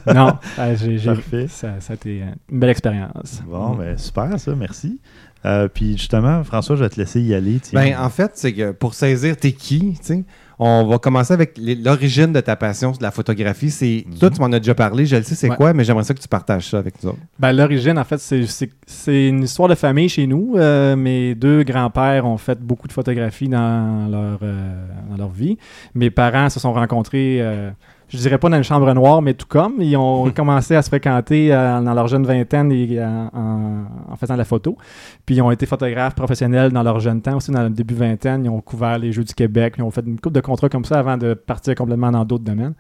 [0.14, 1.00] non, euh, j'ai,
[1.48, 3.42] ça, ça a été euh, une belle expérience.
[3.48, 5.00] Bon, ben super, ça, merci.
[5.46, 7.60] Euh, puis justement, François, je vais te laisser y aller.
[7.60, 7.82] tiens.
[7.82, 10.24] Ben, en fait, c'est que pour saisir t'es qui, tu sais,
[10.62, 13.72] on va commencer avec l'origine de ta passion de la photographie.
[13.72, 14.18] C'est Mhm.
[14.20, 15.56] Toi, tu m'en as déjà parlé, je le sais c'est Ouais.
[15.56, 17.20] quoi, mais j'aimerais ça que tu partages ça avec nous autres.
[17.40, 20.56] Ben, l'origine, en fait, c'est, une histoire de famille chez nous.
[20.58, 25.58] Euh, mes deux grands-pères ont fait beaucoup de photographies dans leur, euh, dans leur vie.
[25.96, 27.72] Mes parents se sont rencontrés, euh,
[28.10, 29.76] je dirais pas dans une chambre noire, mais tout comme.
[29.80, 34.16] Ils ont commencé à se fréquenter euh, dans leur jeune vingtaine et, en, en- en
[34.16, 34.78] faisant de la photo.
[35.26, 38.44] Puis ils ont été photographes professionnels dans leur jeune temps, aussi dans le début vingtaine.
[38.46, 39.76] Ils ont couvert les Jeux du Québec.
[39.78, 42.44] Ils ont fait une coupe de contrats comme ça avant de partir complètement dans d'autres
[42.44, 42.74] domaines.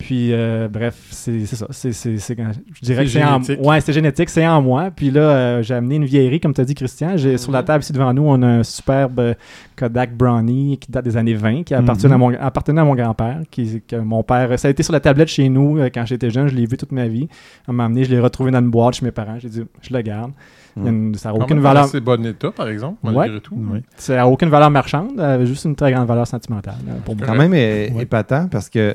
[0.00, 1.66] Puis, euh, bref, c'est c'est ça.
[1.70, 3.66] C'est, c'est, c'est je dirais C'est que c'est en, génétique.
[3.66, 4.90] ouais, c'est génétique, c'est en moi.
[4.90, 7.16] Puis là, euh, j'ai amené une vieillerie, comme tu as dit, Christian.
[7.16, 7.64] J'ai, Sur la Mhm.
[7.66, 9.34] table ici devant nous, on a un superbe euh,
[9.76, 12.12] Kodak Brownie qui date des années 20, qui appartient Mhm.
[12.12, 13.40] à mon, appartenait à mon grand-père.
[13.50, 16.30] Qui, que mon père, ça a été sur la tablette chez nous euh, quand j'étais
[16.30, 16.48] jeune.
[16.48, 17.28] Je l'ai vu toute ma vie.
[17.68, 19.36] On m'a amené, je l'ai retrouvé dans une boîte chez mes parents.
[19.38, 20.32] J'ai dit, je le garde.
[20.76, 21.84] Une- ça n'a aucune valeur.
[21.84, 23.40] assez bon état, par exemple, malgré Ouais.
[23.40, 23.54] tout.
[23.56, 23.80] Oui.
[23.96, 27.26] Ça n'a aucune valeur marchande, juste une très grande valeur sentimentale pour moi.
[27.26, 28.02] Quand même é- Ouais.
[28.04, 28.94] épatant parce que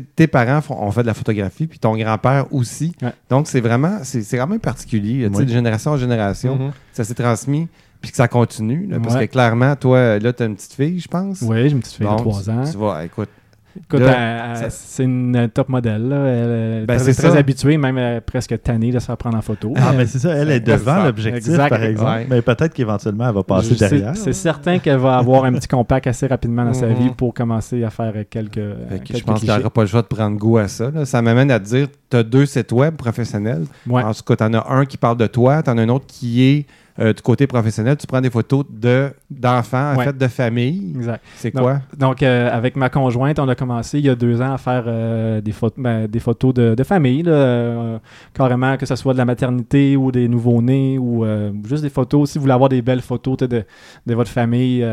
[0.00, 2.94] tes parents font- ont fait de la photographie, puis ton grand-père aussi.
[3.02, 3.12] Ouais.
[3.30, 5.26] Donc, c'est vraiment, c'est c'est particulier.
[5.28, 5.46] tu sais, Oui.
[5.46, 6.72] De génération en génération, Mhm.
[6.92, 7.68] ça s'est transmis,
[8.00, 8.86] puis que ça continue.
[8.86, 11.40] là, parce que clairement, toi, là, tu as une petite fille, je pense.
[11.42, 12.64] Oui, j'ai une petite fille de 3 ans.
[12.70, 13.28] Tu vois, écoute,
[13.76, 16.08] Écoute, ça- c'est une euh, top modèle.
[16.08, 16.26] Là.
[16.26, 17.38] Elle est Ben, très, c'est très ça.
[17.38, 19.72] habituée, même euh, presque tannée de se faire prendre en photo.
[19.76, 21.68] Ah, mais c'est ça, elle est devant l'objectif, Exact.
[21.70, 22.10] par exemple.
[22.10, 22.26] Ouais.
[22.28, 24.16] Mais peut-être qu'éventuellement, elle va passer Je- derrière.
[24.16, 26.94] C'est certain qu'elle va avoir un petit compact assez rapidement dans sa Mhm.
[26.94, 29.56] vie pour commencer à faire euh, quelques, euh, Fait que je pense clichés.
[29.56, 30.90] n'aura pas le choix de prendre goût à ça.
[30.90, 31.04] là.
[31.04, 33.64] Ça m'amène à te dire, tu as deux sites web professionnels.
[33.88, 34.02] Ouais.
[34.02, 35.88] En tout cas, tu en as un qui parle de toi, tu en as un
[35.88, 36.66] autre qui est
[36.98, 37.96] euh, du côté professionnel.
[37.96, 40.04] Tu prends des photos de d'enfants, en Ouais.
[40.04, 40.92] fait, de famille.
[40.96, 41.22] Exact.
[41.36, 41.80] C'est quoi?
[41.96, 44.84] Donc, euh, avec ma conjointe, on a commencé il y a deux ans à faire
[44.86, 47.98] euh, des, photos, ben, des photos de, de famille, là,
[48.34, 51.24] carrément, que ce soit de la maternité ou des nouveau-nés ou
[51.64, 52.30] juste des photos.
[52.30, 53.64] Si vous voulez avoir des belles photos de,
[54.06, 54.86] de votre famille,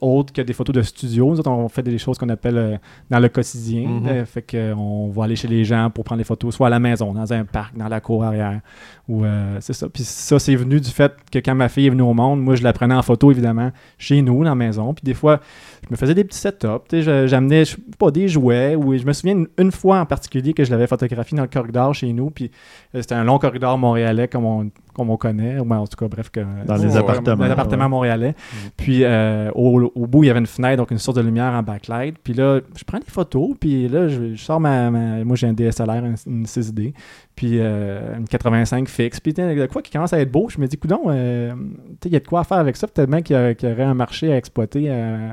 [0.00, 3.18] autres que des photos de studio, nous autres, on fait des choses qu'on appelle dans
[3.18, 4.02] le quotidien.
[4.06, 6.78] Euh, fait qu'on va aller chez les gens pour prendre des photos, soit à la
[6.80, 8.60] maison, dans un parc, dans la cour arrière.
[9.08, 9.24] Ou
[9.60, 9.88] c'est ça.
[9.88, 12.54] Puis ça, c'est venu du fait que quand ma fille est venue au monde, moi,
[12.54, 14.94] je la prenais en photo, évidemment, chez nous, dans la maison.
[14.94, 15.40] Puis des fois,
[15.84, 17.02] je me faisais des petits setups.
[17.26, 17.64] J'amenais,
[17.98, 18.74] pas, des jouets.
[18.74, 21.48] Ou je me souviens une, une fois en particulier que je l'avais photographié dans le
[21.48, 22.30] corridor chez nous.
[22.30, 22.50] Puis
[22.94, 25.58] euh, c'était un long corridor montréalais comme on, comme on connaît.
[25.58, 26.30] Ou ben, en tout cas, bref.
[26.30, 27.88] Que, Dans les Ouais, appartements, Dans les appartements ouais.
[27.90, 28.34] montréalais.
[28.76, 31.52] Puis euh, au, au bout, il y avait une fenêtre, donc une source de lumière
[31.52, 32.16] en backlight.
[32.22, 33.50] Puis là, je prends des photos.
[33.60, 36.94] Puis là, je, je sors ma, ma- Moi, j'ai un DSLR, un- une 6D.
[37.36, 39.18] Puis euh, une 85 fixe.
[39.20, 41.58] Puis de quoi qui commence à être beau, je me dis, coudon, euh, tu
[42.04, 42.86] sais, il y a de quoi à faire avec ça.
[42.86, 44.84] Peut-être bien qu'il y, qu'il y aurait un marché à exploiter.
[44.88, 45.28] euh,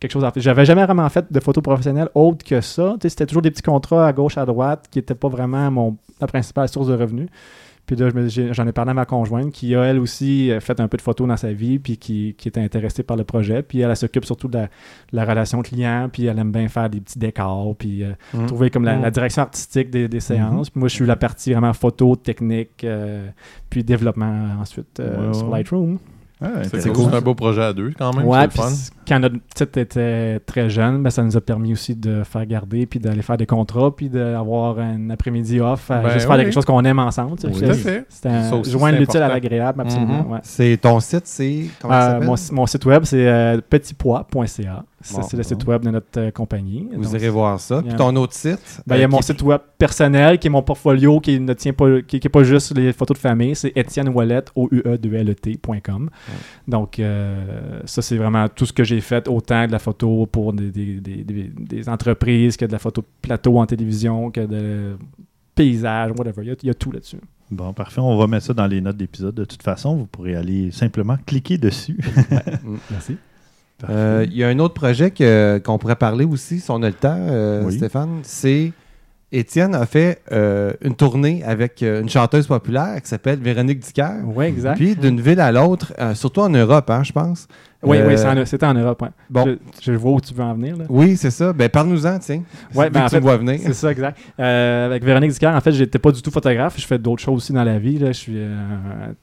[0.00, 0.42] quelque chose à faire.
[0.42, 2.92] J'avais jamais vraiment fait de photos professionnelles autre que ça.
[2.94, 5.70] Tu sais, C'était toujours des petits contrats à gauche, à droite, qui n'étaient pas vraiment
[5.70, 7.28] mon, la principale source de revenus.
[7.86, 8.08] Puis là,
[8.52, 11.02] j'en ai parlé à ma conjointe qui a, elle aussi, euh, fait un peu de
[11.02, 13.62] photos dans sa vie, puis qui, qui était intéressée par le projet.
[13.62, 14.68] Puis elle, elle s'occupe surtout de la, de
[15.12, 18.46] la relation client, puis elle aime bien faire des petits décors, puis euh, Mhm.
[18.46, 20.68] trouver comme la, la direction artistique des, des séances.
[20.70, 23.28] Puis moi, je suis la partie vraiment photo, technique, euh,
[23.70, 25.48] puis développement ensuite euh, sur.
[25.48, 25.98] Lightroom.
[26.42, 27.14] Ah, C'est cool.
[27.14, 28.26] Un beau projet à deux, quand même.
[28.26, 28.68] Ouais, fun.
[29.08, 32.84] quand notre petite était très jeune, ben, ça nous a permis aussi de faire garder,
[32.84, 36.52] puis d'aller faire des contrats, puis d'avoir un après-midi off, à Ben juste faire quelque
[36.52, 37.36] chose qu'on aime ensemble.
[37.42, 37.52] Oui.
[37.52, 38.06] Tout à C'est- fait.
[38.10, 40.24] C'est un joindre l'utile à l'agréable, absolument.
[40.24, 40.32] Mhm.
[40.32, 40.38] ouais.
[40.42, 41.64] C'est ton site, c'est.
[41.80, 42.26] Comment Euh, ça s'appelle?
[42.26, 44.84] mon, mon site web, c'est euh, petitpois.ca.
[45.14, 45.48] Ça, c'est le bon.
[45.48, 46.88] site web de notre euh, compagnie.
[46.94, 47.82] Vous Donc, irez voir ça.
[47.82, 48.82] Puis ton autre site?
[48.86, 51.38] ben, il y a euh, mon qui- site web personnel qui est mon portfolio qui
[51.40, 54.44] ne tient pas qui, qui est pas juste les photos de famille, c'est Étienne Wallet
[54.54, 56.10] o u e 2 l e t.com.
[56.68, 60.52] Donc euh, ça c'est vraiment tout ce que j'ai fait autant de la photo pour
[60.52, 64.40] des, des- des- des- des entreprises que de la photo de plateau en télévision que
[64.44, 64.96] de
[65.54, 66.42] paysage, whatever.
[66.42, 67.20] Il y a, il y a tout là-dessus.
[67.50, 68.00] Bon, parfait.
[68.00, 69.34] On va mettre ça dans les notes d'épisode.
[69.34, 71.96] De toute façon, vous pourrez aller simplement cliquer dessus.
[72.64, 72.76] Mm.
[73.90, 76.88] Euh, Il y a un autre projet que- qu'on pourrait parler aussi, si on a
[76.88, 77.76] le temps, euh, Oui.
[77.76, 78.20] Stéphane.
[78.22, 78.72] C'est
[79.32, 84.22] Étienne a fait euh, une tournée avec une chanteuse populaire qui s'appelle Véronique Dicker.
[84.24, 84.76] Oui, exact.
[84.76, 87.48] Puis d'une ville à l'autre, surtout en Europe, hein, je pense.
[87.86, 89.00] Oui, Euh, oui, en- c'était en Europe.
[89.02, 89.08] ouais.
[89.30, 89.44] Bon.
[89.46, 90.76] Je, je vois où tu veux en venir.
[90.76, 90.84] Là.
[90.88, 91.52] Oui, c'est ça.
[91.52, 92.42] Ben, parle-nous-en, tiens.
[92.74, 93.58] Ouais, ben, tu me vois venir.
[93.62, 94.18] C'est ça, exact.
[94.38, 96.74] Euh, avec Véronique Dicker, en fait, j'étais pas du tout photographe.
[96.78, 97.98] Je fais d'autres choses aussi dans la vie.
[97.98, 98.08] là.
[98.08, 98.56] Je suis euh,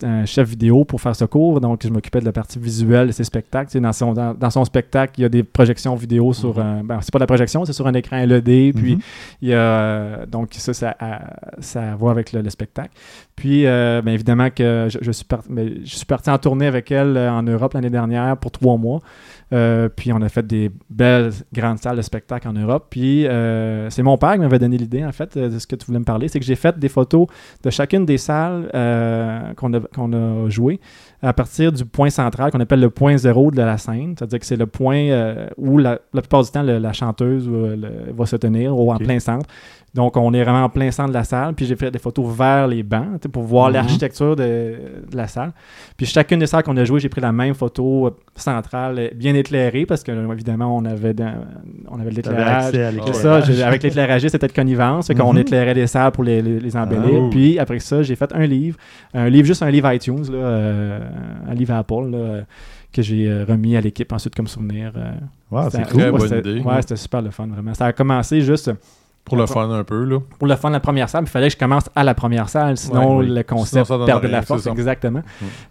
[0.04, 1.62] un chef vidéo pour faire ce cours.
[1.62, 3.68] Donc, je m'occupais de la partie visuelle de ses spectacles.
[3.68, 6.60] Tu sais, dans, son, dans, dans son spectacle, il y a des projections vidéo sur.
[6.60, 8.74] un- ben, c'est pas de la projection, c'est sur un écran LED.
[8.74, 9.00] Puis, Mhm.
[9.42, 11.22] il y a, euh, donc, ça, ça, a-
[11.60, 12.90] ça a à voir avec le, le spectacle.
[13.36, 16.66] Puis, euh, bien évidemment, que je, je suis parti, ben, je suis parti en tournée
[16.68, 19.02] avec elle euh, en Europe l'année dernière pour trois mois.
[19.52, 22.88] Euh, puis, on a fait des belles grandes salles de spectacle en Europe.
[22.90, 25.76] Puis, euh, c'est mon père qui m'avait donné l'idée, en fait, euh, de ce que
[25.76, 26.28] tu voulais me parler.
[26.28, 27.28] C'est que j'ai fait des photos
[27.64, 30.80] de chacune des salles euh, qu'on a, qu'on a jouées
[31.22, 34.16] à partir du point central qu'on appelle le point zéro de la scène.
[34.18, 38.12] C'est-à-dire que c'est le point où la, la plupart du temps le- la chanteuse le-
[38.14, 39.46] va se tenir ou en plein centre.
[39.94, 41.54] Donc, on est vraiment en plein centre de la salle.
[41.54, 43.74] Puis, j'ai fait des photos vers les bancs pour voir Mhm.
[43.76, 44.42] l'architecture de,
[45.12, 45.52] de la salle.
[45.96, 49.10] Puis, chacune des salles qu'on a jouées, j'ai pris la même photo euh, centrale, euh,
[49.14, 51.36] bien éclairée, parce que, euh, évidemment, on avait, dans-
[51.92, 52.66] on avait de l'éclairage.
[52.66, 53.52] accès à C'est l'éclairage.
[53.56, 55.08] ça, avec l'éclairagiste, c'était de connivence.
[55.08, 55.40] Fait qu'on Mhm.
[55.40, 57.22] éclairait les salles pour les, les- les embellir.
[57.26, 57.30] Ah.
[57.30, 58.78] Puis après ça, j'ai fait un livre.
[59.14, 61.00] Un livre, juste un livre iTunes, là, euh,
[61.50, 62.42] un livre Apple, là,
[62.92, 64.92] que j'ai euh, remis à l'équipe ensuite comme souvenir.
[64.96, 65.12] euh.
[65.52, 66.00] Wow, c'est C'était- cool.
[66.02, 66.60] Très ouais, bonne c'était- idée.
[66.62, 67.74] Ouais, c'était super le fun, vraiment.
[67.76, 68.72] Ça a commencé juste
[69.26, 70.20] Pour le fun un peu, là.
[70.38, 71.24] pour le fun de la première salle.
[71.24, 73.34] Il fallait que je commence à la première salle, sinon Ouais, oui.
[73.34, 74.68] le concept perdait de la force.
[74.68, 75.22] Exactement.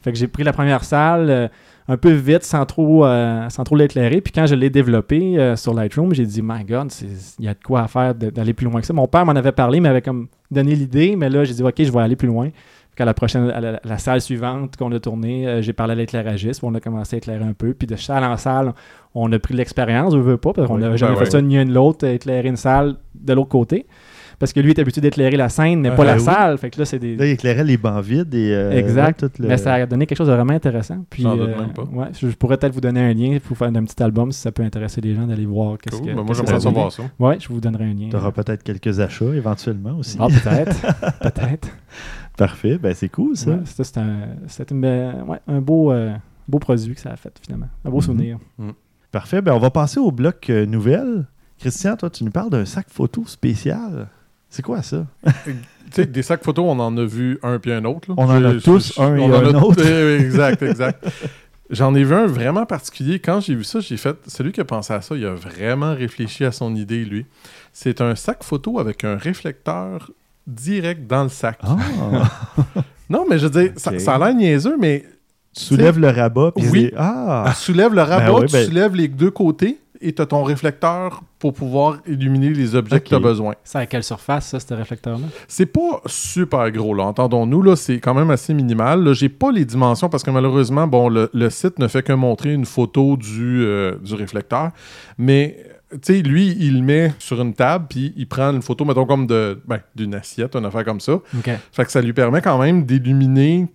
[0.02, 1.48] Fait que j'ai pris la première salle euh,
[1.88, 4.20] un peu vite, sans trop, euh, sans trop l'éclairer.
[4.22, 6.90] Puis quand je l'ai développé euh, sur Lightroom, j'ai dit, my God,
[7.38, 8.94] il y a de quoi à faire d'aller plus loin que ça.
[8.94, 11.74] Mon père m'en avait parlé, il m'avait comme donné l'idée, mais là, j'ai dit, OK,
[11.78, 12.48] je vais aller plus loin.
[12.94, 15.94] Qu'à la prochaine, à la, la salle suivante qu'on a tournée, euh, j'ai parlé à
[15.96, 17.72] l'éclairagiste, on a commencé à éclairer un peu.
[17.72, 18.74] Puis de salle en salle,
[19.14, 21.24] on a pris de l'expérience, je veux pas, parce qu'on Oui, n'avait ben jamais fait
[21.24, 21.31] ouais.
[21.31, 23.87] ça ni un ni l'autre, éclairer une salle de l'autre côté.
[24.38, 26.24] Parce que lui est habitué d'éclairer la scène, mais Ah, pas la ben oui.
[26.24, 26.59] salle.
[26.59, 27.14] Fait que là, c'est des.
[27.16, 28.52] Là, il éclairait les bancs vides et.
[28.52, 29.22] euh, Exact.
[29.22, 31.05] ouais, tout le- Mais ça a donné quelque chose de vraiment intéressant.
[31.09, 31.85] Puis, J'en doute euh, même pas.
[31.85, 34.50] ouais, je, pourrais peut-être vous donner un lien pour faire un petit album si ça
[34.50, 36.11] peut intéresser les gens d'aller voir qu'est-ce Cool.
[36.11, 36.14] que.
[36.16, 37.05] Ben, moi, j'aimerais savoir ça.
[37.20, 38.09] Ouais, je vous donnerai un lien.
[38.11, 40.16] Tu auras peut-être quelques achats éventuellement aussi.
[40.18, 40.81] Ah, peut-être.
[41.20, 41.68] peut-être.
[42.46, 43.50] Parfait, ben c'est cool ça.
[43.52, 46.12] Ouais, c'est un, c'est une be- ouais, un beau, euh,
[46.48, 47.68] beau produit que ça a fait finalement.
[47.85, 48.02] Un beau Mhm.
[48.02, 48.38] souvenir.
[49.12, 51.26] Parfait, ben on va passer au bloc euh, nouvelles.
[51.61, 54.09] Christian, toi, tu nous parles d'un sac photo spécial.
[54.50, 55.07] C'est quoi ça?
[55.44, 55.55] Tu
[55.92, 58.09] sais, des sacs photos, on en a vu un puis un autre.
[58.11, 58.14] là.
[58.18, 59.83] On en a tous un et on en un autre.
[59.87, 61.07] Eh, Exact, exact.
[61.70, 63.18] J'en ai vu un vraiment particulier.
[63.20, 64.16] Quand j'ai vu ça, j'ai fait.
[64.26, 67.24] Celui qui a pensé à ça, il a vraiment réfléchi à son idée, lui.
[67.72, 70.11] C'est un sac photo avec un réflecteur
[70.46, 71.59] direct dans le sac.
[71.62, 71.76] Ah,
[73.11, 75.05] Non, mais je veux dire, ça, a l'air niaiseux, mais
[75.55, 76.52] tu soulèves le rabat.
[76.57, 76.92] puis Oui.
[76.96, 80.22] Ah, tu soulèves le rabat, Ben oui, tu ben- soulèves les deux côtés et tu
[80.22, 83.55] as ton réflecteur pour pouvoir illuminer les objets que tu as besoin.
[83.62, 85.26] C'est à quelle surface, ça, ce réflecteur-là?
[85.46, 87.05] C'est pas super gros, là.
[87.05, 89.05] Entendons-nous, là, c'est quand même assez minimal.
[89.05, 92.12] Là, j'ai pas les dimensions parce que malheureusement, bon, le, le site ne fait que
[92.14, 94.70] montrer une photo du, euh, du réflecteur.
[95.18, 95.59] Mais,
[95.92, 99.07] tu sais, lui, il le met sur une table, puis il prend une photo, mettons,
[99.07, 101.12] comme de, ben, d'une assiette, une affaire comme ça.
[101.14, 101.50] OK.
[101.72, 103.68] Fait que ça lui permet quand même d'illuminer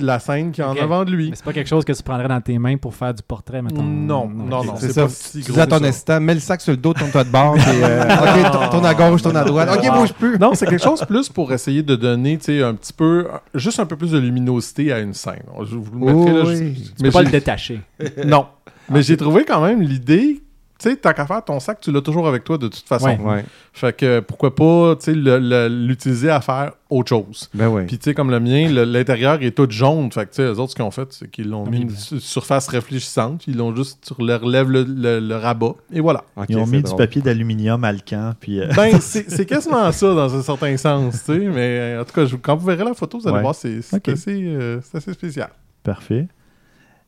[0.00, 1.30] la scène qui est en avant de lui.
[1.30, 3.62] Mais c'est pas quelque chose que tu prendrais dans tes mains pour faire du portrait,
[3.62, 3.82] mettons?
[3.82, 4.74] Non, non, non.
[4.76, 5.04] C'est ça.
[5.04, 5.86] pas si Tu gros dis à ton ça.
[5.86, 7.54] assistant, mets le sac sur le dos, tourne-toi de bord.
[7.54, 9.70] puis, euh, OK, tourne- à gauche, tourne à droite.
[9.74, 10.00] OK, Wow.
[10.00, 10.38] bouge plus.
[10.38, 13.80] Non, c'est quelque chose plus pour essayer de donner, tu sais, un petit peu, juste
[13.80, 15.42] un peu plus de luminosité à une scène.
[15.64, 16.44] Je vous le mettrai là.
[16.44, 16.74] Oui.
[16.76, 17.80] je- Tu mais peux pas le détacher.
[18.26, 18.44] Non.
[18.90, 20.41] Mais j'ai trouvé quand même l'idée,
[20.82, 23.06] tu sais, tant qu'à faire ton sac, tu l'as toujours avec toi de toute façon.
[23.06, 23.18] Ouais.
[23.20, 23.44] Ouais.
[23.72, 27.48] Fait que pourquoi pas, tu sais, le- le- l'utiliser à faire autre chose.
[27.54, 27.86] Ben oui.
[27.86, 30.10] Puis tu sais, comme le mien, le- l'intérieur est tout jaune.
[30.12, 31.80] Fait que tu sais, eux autres, ce qu'ils ont fait, c'est qu'ils l'ont Ah mis
[31.82, 33.46] une su- surface réfléchissante.
[33.46, 35.74] Ils l'ont juste, tu relèves le, le- le rabat.
[35.92, 36.24] Et voilà.
[36.48, 40.42] Ils ont mis du papier d'aluminium alcan, puis euh, Ben, c'est quasiment ça dans un
[40.42, 41.38] certain sens, tu sais.
[41.38, 43.42] Mais en tout cas, je- quand vous verrez la photo, vous allez Ouais.
[43.42, 45.48] voir, c'est assez, euh, c'est assez spécial.
[45.82, 46.26] parfait.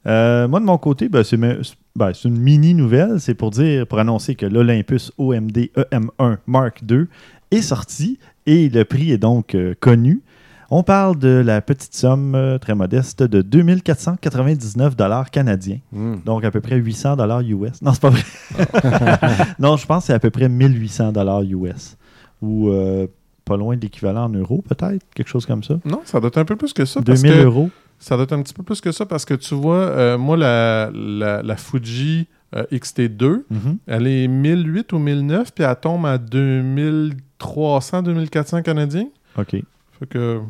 [0.07, 3.21] Euh, moi, de mon côté, ben, c'est ben, c'est une mini nouvelle.
[3.21, 7.07] C'est pour dire, pour annoncer que l'Olympus OMD EM1 Mark II
[7.51, 10.23] est sorti et le prix est donc euh, connu.
[10.71, 15.79] On parle de la petite somme euh, très modeste de 2499 dollars canadiens.
[15.93, 16.17] Hmm.
[16.25, 17.81] Donc à peu près 800 dollars US.
[17.81, 18.23] Non, c'est pas vrai.
[19.59, 21.97] non, je pense que c'est à peu près 1800 dollars US.
[22.43, 22.71] Ou
[23.45, 25.05] pas loin de l'équivalent en euros, peut-être?
[25.14, 25.79] Quelque chose comme ça.
[25.85, 27.01] Non, ça doit être un peu plus que ça.
[27.03, 27.71] Parce 2000 que euros.
[27.99, 30.37] Ça doit être un petit peu plus que ça parce que tu vois, euh, moi,
[30.37, 33.79] la, la, la Fuji euh, XT2, Mhm.
[33.87, 39.09] elle est 1008 ou 1009, puis elle tombe à 2300, 2400 canadiens.
[39.39, 39.51] OK.
[39.99, 40.41] Fait que.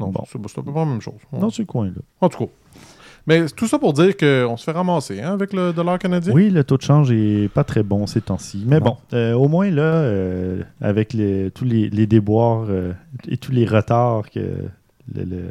[0.00, 0.24] Non, Bon.
[0.26, 1.14] c'est peu près la même chose.
[1.32, 2.00] Dans ce coin-là.
[2.20, 2.50] En tout cas.
[3.26, 6.34] Mais tout ça pour dire qu'on se fait ramasser hein, avec le dollar canadien.
[6.34, 8.64] Oui, le taux de change est pas très bon ces temps-ci.
[8.66, 8.84] Mais Non.
[8.86, 12.92] bon, euh, au moins là, euh, avec les- tous les, les déboires euh,
[13.28, 14.40] et tous les retards que
[15.14, 15.50] le, le-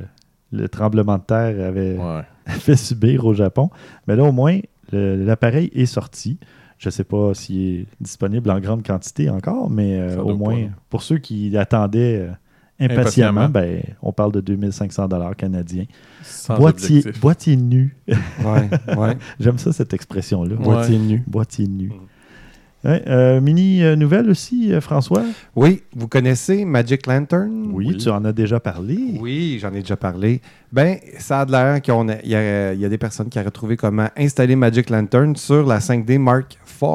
[0.54, 2.22] le tremblement de terre avait Ouais.
[2.48, 3.70] fait subir au Japon,
[4.08, 4.60] mais là au moins,
[4.92, 6.38] l'appareil est sorti.
[6.78, 10.64] Je ne sais pas s'il est disponible en grande quantité encore, mais euh, au moins,
[10.66, 12.32] pas, pour ceux qui attendaient euh,
[12.80, 13.50] impatiemment, Impatiemment.
[13.50, 15.86] ben, on parle de 2500 dollars canadiens.
[16.24, 17.22] Sans Boîtier, objectif.
[17.22, 17.96] boîtier nu.
[18.08, 19.18] Ouais, ouais.
[19.40, 20.56] J'aime ça, cette expression-là.
[20.56, 20.64] Ouais.
[20.64, 21.24] Boîtier nu.
[21.26, 21.88] Boîtier nu.
[21.88, 21.96] Mhm.
[22.84, 25.24] Ouais, euh, mini euh, nouvelle aussi, euh, François?
[25.56, 27.70] Oui, vous connaissez Magic Lantern?
[27.72, 27.98] Oui, Oui.
[27.98, 28.98] tu en as déjà parlé.
[29.22, 30.42] Oui, j'en ai déjà parlé.
[30.74, 31.94] Ben, ça a de l'air qu'il
[32.26, 35.64] y, a- il y a des personnes qui auraient trouvé comment installer Magic Lantern sur
[35.68, 36.88] la 5D Mark IV.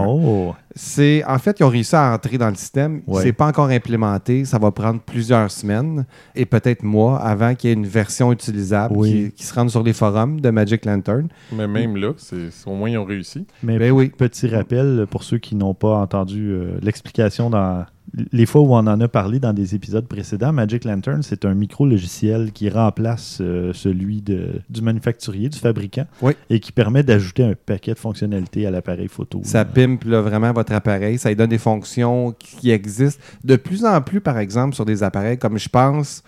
[0.00, 3.02] Oh, C'est en fait, ils ont réussi à entrer dans le système.
[3.06, 3.22] Ouais.
[3.22, 4.44] C'est pas encore implémenté.
[4.46, 8.94] Ça va prendre plusieurs semaines et peut-être mois avant qu'il y ait une version utilisable
[8.96, 9.10] Oui.
[9.30, 11.28] qui, qui se rende sur les forums de Magic Lantern.
[11.52, 13.46] Mais même là, c'est c'est- au moins ils ont réussi.
[13.62, 14.08] mais Ben oui.
[14.08, 17.84] petit rappel pour ceux qui n'ont pas entendu euh, l'explication dans
[18.32, 20.52] les fois où on en a parlé dans des épisodes précédents.
[20.52, 26.32] Magic Lantern, c'est un micro-logiciel qui remplace euh, celui de, du manufacturier, du fabricant, Oui.
[26.50, 29.40] et qui permet d'ajouter un paquet de fonctionnalités à l'appareil photo.
[29.44, 31.18] Ça Euh, pimpe là, vraiment votre appareil.
[31.18, 35.02] Ça lui donne des fonctions qui existent de plus en plus, par exemple, sur des
[35.02, 36.22] appareils comme je pense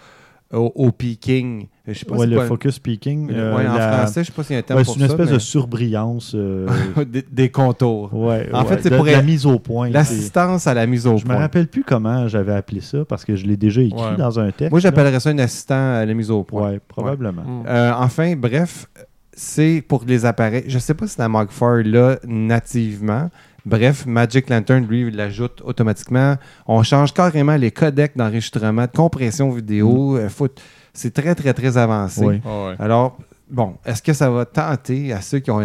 [0.52, 1.66] au, au peaking.
[1.86, 3.30] Je sais pas ouais, le quoi- focus peaking.
[3.32, 4.94] euh, Ouais, en la- français, je sais pas s'il y a un terme ouais, pour
[4.94, 5.12] c'est une ça.
[5.12, 6.32] espèce de surbrillance.
[6.34, 6.66] euh,
[7.06, 8.12] des, des contours.
[8.14, 9.88] ouais, En ouais, fait, c'est pour la mise au point.
[9.90, 11.38] L'assistance à la mise au Je me point.
[11.38, 14.16] rappelle plus comment j'avais appelé ça parce que je l'ai déjà écrit Ouais.
[14.16, 14.70] dans un texte.
[14.70, 16.70] Moi, j'appellerais ça un assistant à la mise au point.
[16.72, 17.42] Ouais, probablement.
[17.42, 17.64] Mm.
[17.66, 18.86] Euh, enfin, bref,
[19.32, 20.64] c'est pour les appareils.
[20.66, 23.30] Je sais pas si la Mark IV là nativement.
[23.68, 26.36] Bref, Magic Lantern, lui, il l'ajoute automatiquement.
[26.66, 30.16] On change carrément les codecs d'enregistrement, de compression vidéo.
[30.16, 30.48] euh, faut-
[30.94, 32.24] C'est très, très, très avancé.
[32.24, 32.40] Oui.
[32.44, 32.74] Ouais.
[32.78, 33.18] Alors,
[33.50, 35.60] bon, est-ce que ça va tenter à ceux qui ont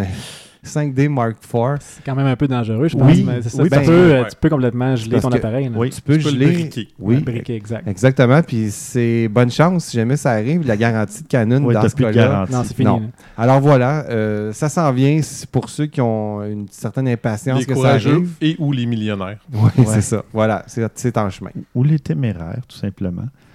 [0.64, 1.76] 5D Mark IV?
[1.80, 3.10] C'est quand même un peu dangereux, je pense.
[3.12, 4.28] Oui, mais c'est ça, oui, tu, ben, peux, euh, ouais.
[4.28, 5.70] tu peux complètement geler Parce ton que- appareil.
[5.74, 5.90] oui.
[5.90, 6.52] Tu peux Tu peux le geler.
[6.52, 6.88] briquer.
[6.98, 7.86] Oui, Ouais, briquet, exact.
[7.88, 8.42] exactement.
[8.42, 10.66] Puis c'est bonne chance si jamais ça arrive.
[10.66, 12.12] La garantie de Canon Ouais, dans ce cas-là.
[12.12, 12.52] garantie.
[12.52, 12.86] Non, c'est fini.
[12.86, 13.10] Non.
[13.36, 15.20] Alors voilà, euh, ça s'en vient
[15.52, 18.30] pour ceux qui ont une certaine impatience Les que ça courageux arrive.
[18.40, 19.38] et ou les millionnaires.
[19.52, 19.84] Oui, Ouais.
[19.86, 20.24] c'est ça.
[20.32, 21.50] Voilà, c'est en chemin.
[21.74, 23.26] Ou les téméraires, tout simplement.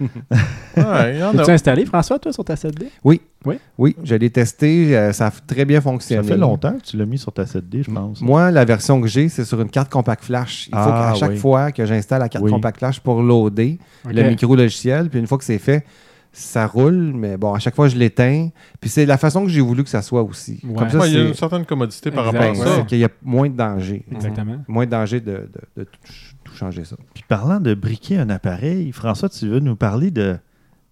[0.76, 1.32] Ouais, en a.
[1.34, 2.86] L'as-tu installé, François, toi, sur ta 7D?
[3.04, 3.58] Oui, Oui.
[3.78, 6.28] oui, je l'ai testé, euh, ça a très bien Ça fonctionné.
[6.28, 8.20] fait longtemps que tu l'as mis sur ta 7D, je pense.
[8.20, 10.66] Moi, la version que j'ai, c'est sur une carte compact flash.
[10.66, 11.36] Il faut Ah, qu'à chaque oui.
[11.38, 12.50] fois que j'installe la carte Oui.
[12.50, 14.12] compact flash pour loader Ok.
[14.12, 15.86] le micro-logiciel, puis une fois que c'est fait,
[16.32, 18.50] ça roule, mais bon, à chaque fois, je l'éteins.
[18.80, 20.60] Puis c'est la façon que j'ai voulu que ça soit aussi.
[20.62, 20.74] Ouais.
[20.74, 22.38] Comme ça, Ouais, il y a c'est une certaine commodité par Exact.
[22.46, 22.76] rapport à ça.
[22.76, 24.04] c'est qu'il y a moins de danger.
[24.12, 24.58] Exactement.
[24.68, 25.48] Moins de danger de, de-
[25.78, 25.98] de tout,
[26.44, 26.94] tout changer ça.
[27.14, 30.36] Puis parlant de briquer un appareil, François, tu veux nous parler de,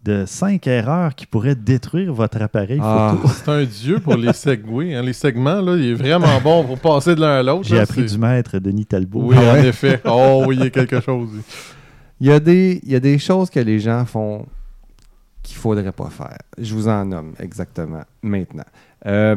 [0.09, 3.15] de cinq erreurs qui pourraient détruire votre appareil Ah.
[3.15, 3.29] photo.
[3.45, 4.95] C'est un dieu pour les segways.
[4.95, 5.03] hein.
[5.03, 7.65] Les segments, là, il est vraiment bon pour passer de l'un à l'autre.
[7.69, 9.23] J'ai là, appris c'est- du maître Denis Talbot.
[9.23, 10.01] Oui, Ah en effet.
[10.05, 11.29] Oh, oui, il y a quelque chose.
[12.21, 14.45] Il y, a des, il y a des choses que les gens font
[15.43, 16.39] qu'il ne faudrait pas faire.
[16.59, 18.65] Je vous en nomme exactement maintenant.
[19.07, 19.37] Euh,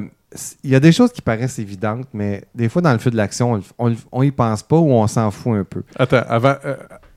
[0.64, 3.18] il y a des choses qui paraissent évidentes, mais des fois, dans le feu de
[3.18, 5.84] l'action, on on y pense pas ou on s'en fout un peu.
[5.98, 6.56] Attends, avant.
[6.66, 6.76] euh,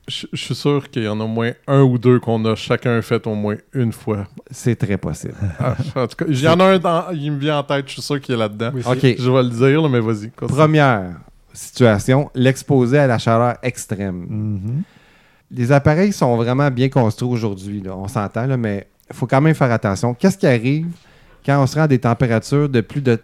[0.09, 2.55] je je suis sûr qu'il y en a au moins un ou deux qu'on a
[2.55, 4.27] chacun fait au moins une fois.
[4.51, 5.35] C'est très possible.
[5.59, 7.85] Ah, en tout cas, il y en a un dans- il me vient en tête,
[7.89, 8.71] je suis sûr qu'il est là-dedans.
[8.75, 8.99] Oui, OK.
[9.19, 10.29] Je vais le dire, là, mais vas-y.
[10.29, 11.13] Première
[11.53, 14.27] situation, l'exposer à la chaleur extrême.
[14.29, 14.83] Mhm.
[15.51, 19.71] Les appareils sont vraiment bien construits aujourd'hui, on s'entend, mais il faut quand même faire
[19.71, 20.13] attention.
[20.15, 20.89] Qu'est-ce qui arrive
[21.47, 23.19] quand on se rend à des températures de plus de,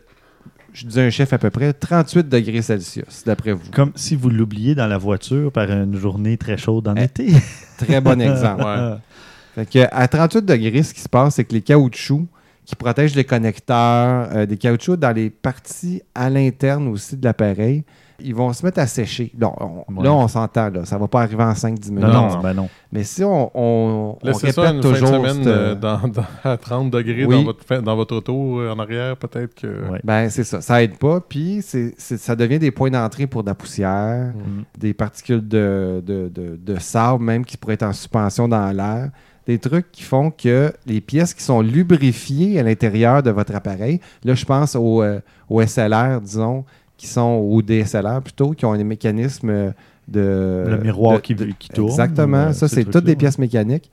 [0.72, 3.70] je dis un chiffre à peu près, 38 degrés Celsius, d'après vous?
[3.72, 7.32] Comme si vous l'oubliez dans la voiture par une journée très chaude en Eh, été.
[7.78, 8.64] Très bon exemple.
[8.64, 8.96] Ouais.
[9.54, 12.26] Fait que à 38 degrés, ce qui se passe, c'est que les caoutchoucs
[12.64, 17.82] qui protègent les connecteurs, euh, des caoutchoucs dans les parties à l'interne aussi de l'appareil,
[18.22, 19.32] ils vont se mettre à sécher.
[19.38, 20.04] Là, on, Ouais.
[20.04, 22.04] là, on s'entend, là, ça ne va pas arriver en 5-10 minutes.
[22.08, 22.40] Non, non, non.
[22.40, 22.68] ben non.
[22.92, 25.08] Mais si on, on, on répète ça une fin de toujours...
[25.08, 27.36] semaine euh, dans, dans- à 30 degrés Oui.
[27.36, 29.66] dans, votre, fin- dans votre auto euh, en arrière, peut-être que.
[29.90, 30.00] Ouais.
[30.04, 30.60] Ben, c'est ça.
[30.60, 31.20] Ça aide pas.
[31.20, 34.64] Puis, c'est, c'est- ça devient des points d'entrée pour de la poussière, Mhm.
[34.78, 39.10] des particules de, de, de- de sable, même qui pourraient être en suspension dans l'air.
[39.46, 44.00] Des trucs qui font que les pièces qui sont lubrifiées à l'intérieur de votre appareil,
[44.22, 46.64] là, je pense au, euh, au SLR, disons,
[47.00, 49.70] qui sont, ou DSLR plutôt, qui ont des mécanismes euh,
[50.06, 50.66] de.
[50.68, 52.36] Le miroir de- qui- de- qui tourne, Exactement.
[52.48, 53.90] euh, ça, ces c'est toutes des pièces mécaniques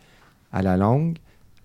[0.51, 1.16] à la longue.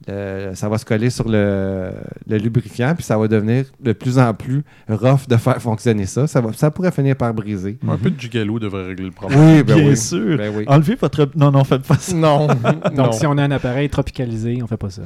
[0.07, 1.91] le- ça va se coller sur le,
[2.29, 6.27] le lubrifiant, puis ça va devenir de plus en plus rough de faire fonctionner ça.
[6.29, 7.77] Ça, va, ça pourrait finir par briser.
[7.89, 9.39] Un peu de gigalo devrait régler le problème.
[9.41, 9.97] Oui, ben Bien oui.
[9.97, 10.37] sûr.
[10.39, 10.65] Ben oui.
[10.69, 11.29] Enlevez votre.
[11.37, 12.15] Non, non, faites pas ça.
[12.17, 12.47] Non.
[12.95, 13.13] Donc, non.
[13.13, 15.03] si on a un appareil tropicalisé, on fait pas ça.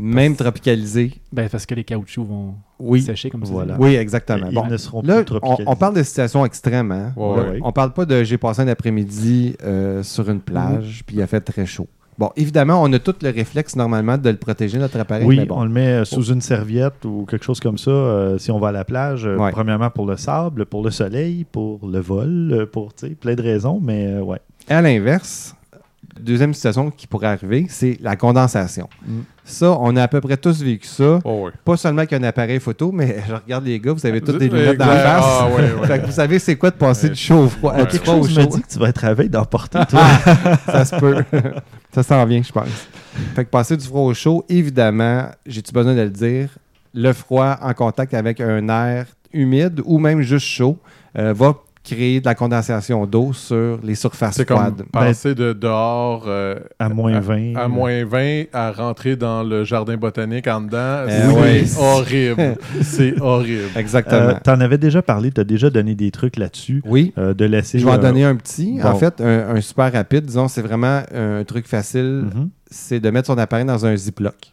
[0.00, 1.12] Même tropicalisés.
[1.32, 3.52] Ben, parce que les caoutchoucs vont Oui, sécher, comme ça.
[3.52, 3.76] Voilà.
[3.78, 4.46] oui, exactement.
[4.50, 5.64] Ils Bon, ne seront là, plus on, tropicalisés.
[5.66, 6.92] on parle de situations extrêmes.
[6.92, 7.12] Hein?
[7.16, 7.58] Ouais, Là, ouais.
[7.62, 11.26] On parle pas de j'ai passé un après-midi euh, sur une plage puis il a
[11.26, 11.86] fait très chaud.
[12.18, 15.24] Bon, évidemment, on a tout le réflexe normalement de le protéger, notre appareil.
[15.26, 15.56] Oui, mais bon.
[15.60, 18.58] on le met euh, sous une serviette ou quelque chose comme ça euh, si on
[18.58, 19.24] va à la plage.
[19.26, 19.50] euh, Ouais.
[19.52, 24.06] Premièrement pour le sable, pour le soleil, pour le vol, pour plein de raisons, mais
[24.08, 24.38] euh, ouais.
[24.68, 25.54] À l'inverse,
[26.18, 28.88] deuxième situation qui pourrait arriver, c'est la condensation.
[29.06, 29.20] Mm.
[29.44, 31.18] Ça, on a à peu près tous vécu ça.
[31.24, 31.48] Oh.
[31.64, 34.78] Pas seulement qu'un appareil photo, mais je regarde les gars, vous avez toutes des lunettes
[34.78, 35.24] dans la face.
[35.24, 35.86] Ah.
[35.86, 37.12] Fait que vous savez c'est quoi de passer Ouais.
[37.14, 37.86] du chaud au froid, Ouais.
[37.86, 38.48] Quelque chose me chaud.
[38.48, 40.02] dit que tu vas être à veille d'emporter, toi.
[40.66, 41.24] ça se peut.
[41.94, 42.68] ça s'en vient, je pense.
[43.34, 46.48] Fait que passer du froid au chaud, évidemment, j'ai-tu besoin de le dire,
[46.94, 50.76] le froid en contact avec un air humide ou même juste chaud
[51.18, 54.82] euh, va créer de la condensation d'eau sur les surfaces C'est comme froides.
[54.92, 57.54] passer de dehors euh, à moins 20.
[57.56, 61.04] à moins 20 à rentrer dans le jardin botanique en dedans.
[61.08, 61.64] Eh c'est ouais.
[61.78, 62.56] horrible.
[62.82, 63.64] c'est horrible.
[63.76, 64.20] Exactement.
[64.20, 66.82] Euh, T'en avais déjà parlé, t'as déjà donné des trucs là-dessus.
[66.84, 67.12] oui.
[67.16, 67.78] euh, de laisser.
[67.78, 68.78] Je vais en euh, donner un petit.
[68.82, 68.88] bon.
[68.88, 72.24] En fait, un, un super rapide, disons, c'est vraiment un truc facile.
[72.34, 72.50] mhm.
[72.70, 74.52] c'est de mettre son appareil dans un Ziploc.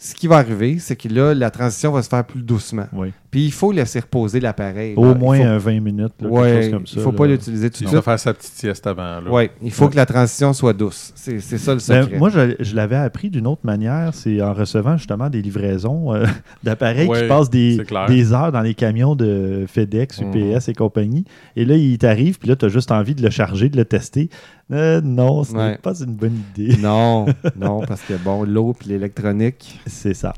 [0.00, 2.86] Ce qui va arriver, c'est que là, la transition va se faire plus doucement.
[2.92, 3.08] Oui.
[3.32, 4.94] Puis il faut laisser reposer l'appareil.
[4.96, 6.92] Au Il moins faut- euh, 20 minutes, là, Ouais, quelque chose comme ça.
[6.98, 7.16] il faut là.
[7.18, 7.94] pas l'utiliser tout de Il suite.
[7.96, 9.20] va faire sa petite sieste avant.
[9.28, 9.90] Ouais, il faut Ouais.
[9.90, 11.12] que la transition soit douce.
[11.16, 12.16] C'est ça le Ben, secret.
[12.18, 16.24] moi, je, je l'avais appris d'une autre manière, c'est en recevant justement des livraisons euh,
[16.62, 20.28] d'appareils qui passent des heures dans les camions de FedEx, Mhm.
[20.54, 21.24] UPS et compagnie.
[21.56, 23.84] Et là, il t'arrive, puis là, tu as juste envie de le charger, de le
[23.84, 24.30] tester.
[24.70, 25.70] Euh, non, ce Ouais.
[25.72, 26.76] n'est pas une bonne idée.
[26.80, 29.80] Non, non, parce que bon, l'eau puis l'électronique.
[29.86, 30.32] c'est ça.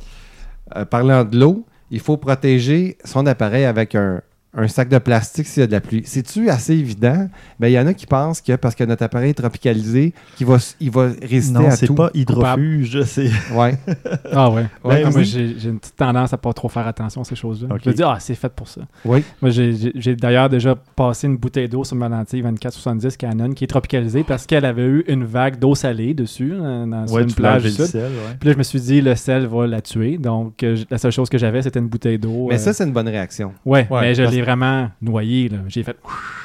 [0.77, 4.21] Euh, parlant de l'eau, il faut protéger son appareil avec un,
[4.53, 6.03] un sac de plastique s'il y a de la pluie.
[6.05, 7.29] C'est-tu assez évident?
[7.61, 10.47] Ben, il y en a qui pensent que parce que notre appareil est tropicalisé, qu'il
[10.47, 11.95] va, il va résister Non, à c'est tout.
[11.95, 13.31] pas hydrofuge, c'est...
[13.55, 13.75] Ouais.
[14.33, 14.67] Ah ouais.
[14.85, 17.35] Ouais, Ouais, moi, j'ai j'ai une petite tendance à pas trop faire attention à ces
[17.37, 17.69] choses-là.
[17.75, 17.81] Ok.
[17.85, 18.81] Je me dis, ah, c'est fait pour ça.
[19.05, 19.23] Oui.
[19.41, 23.69] Moi, j'ai- d'ailleurs déjà passé une bouteille d'eau sur ma lentille 2470 Canon qui est
[23.69, 27.33] tropicalisée parce qu'elle avait eu une vague d'eau salée dessus, euh, dans, sur Ouais, une
[27.33, 27.85] plage du sud.
[27.87, 28.37] sel, ouais.
[28.39, 30.19] Puis là, je me suis dit, le sel va la tuer.
[30.19, 32.47] Donc, euh, la seule chose que j'avais, c'était une bouteille d'eau.
[32.49, 33.53] Mais euh, ça, c'est une bonne réaction.
[33.65, 35.49] ouais, Ouais, mais je l'ai vraiment noyée.
[35.49, 35.59] là.
[35.69, 35.97] J'ai fait,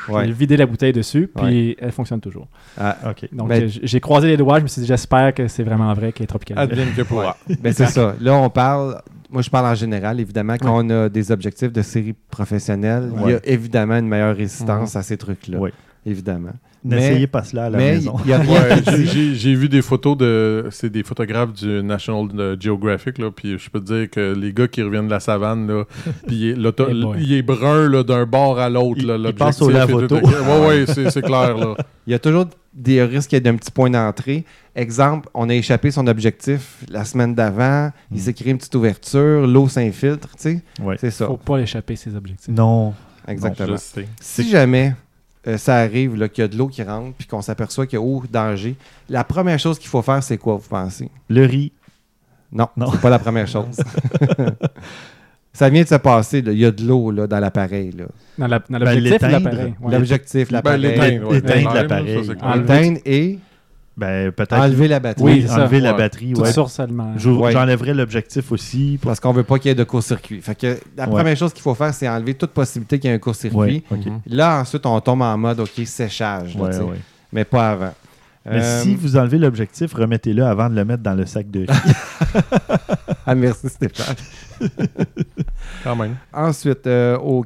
[0.08, 0.26] Ouais.
[0.28, 2.48] j'ai vidé la bouteille dessus, puis elle fonctionne toujours.
[2.80, 3.28] Ah, OK.
[3.34, 4.60] Donc, j'ai croisé les doigts.
[4.60, 6.64] Je me suis dit, j'espère que c'est vraiment vrai qu'elle est tropicalisée.
[6.72, 7.36] Advienne que pourra.
[7.60, 8.16] ben, c'est ça.
[8.22, 9.02] Là, on parle.
[9.32, 10.20] Moi, je parle en général.
[10.20, 14.36] Évidemment, quand on a des objectifs de série professionnelle, il y a évidemment une meilleure
[14.36, 15.58] résistance à ces trucs-là.
[16.06, 16.51] Évidemment.
[16.84, 18.16] N'essayez pas cela à la Mais maison.
[18.18, 20.68] Ouais, j'ai- vu des photos de.
[20.70, 24.68] C'est des photographes du National Geographic, là, puis je peux te dire que les gars
[24.68, 25.86] qui reviennent de la savane, là,
[26.28, 26.72] puis il,
[27.20, 28.97] il est brun d'un bord à l'autre.
[28.97, 29.72] Il- il l'objectif passe au.
[29.72, 31.58] Ouais, ouais, c'est c'est clair.
[31.58, 31.76] Là.
[32.06, 34.45] Il y a toujours des risques d'un petit point d'entrée.
[34.76, 38.20] Exemple, on a échappé son objectif la semaine d'avant, il Mm.
[38.20, 40.62] s'est créé une petite ouverture, l'eau s'infiltre, tu sais.
[40.84, 40.97] Ouais.
[40.99, 41.26] C'est ça.
[41.26, 42.49] Faut pas l'échapper, ces objectifs.
[42.53, 42.93] Non.
[43.28, 43.78] Exactement.
[43.78, 44.06] Sais.
[44.22, 44.93] Si jamais
[45.48, 48.02] euh, ça arrive qu'il y a de l'eau qui rentre puis qu'on s'aperçoit qu'il y
[48.02, 48.76] a haut danger,
[49.10, 51.10] la première chose qu'il faut faire, c'est quoi, vous pensez?
[51.30, 51.72] Le riz.
[52.52, 52.91] Non, Non.
[52.91, 53.76] c'est pas la première chose.
[55.54, 56.52] ça vient de se passer, là.
[56.52, 57.91] il y a de l'eau là, dans l'appareil.
[57.91, 58.06] là.
[58.38, 59.76] Dans Ben, l'objectif l'appareil?
[59.89, 60.86] L'objectif, Ben, l'appareil.
[61.32, 62.22] Éteindre clair, l'appareil.
[62.28, 63.39] L'éteindre et
[63.98, 64.54] Ben, peut-être.
[64.60, 65.24] enlever la batterie.
[65.24, 65.56] Oui, ça.
[65.62, 65.98] enlever la Ouais.
[65.98, 66.34] batterie.
[66.34, 67.52] Toute ouais.
[67.52, 68.98] J'enlèverais l'objectif aussi.
[69.02, 70.41] pour- Parce qu'on veut pas qu'il y ait de court-circuit.
[70.41, 71.10] Fait que la Ouais.
[71.12, 73.84] première chose qu'il faut faire, c'est enlever toute possibilité qu'il y ait un court-circuit.
[73.89, 74.20] Mhm.
[74.28, 76.56] Là, ensuite, on tombe en mode, OK, séchage.
[76.56, 76.82] là, Ouais, tu sais.
[76.84, 77.00] ouais.
[77.32, 77.93] Mais pas avant.
[78.48, 81.62] Mais Euh, si vous enlevez l'objectif, remettez-le avant de le mettre dans le sac de
[81.68, 81.93] riz.
[83.26, 84.16] Ah, merci Stéphane.
[85.84, 86.16] Quand même.
[86.34, 87.43] Ensuite, euh, au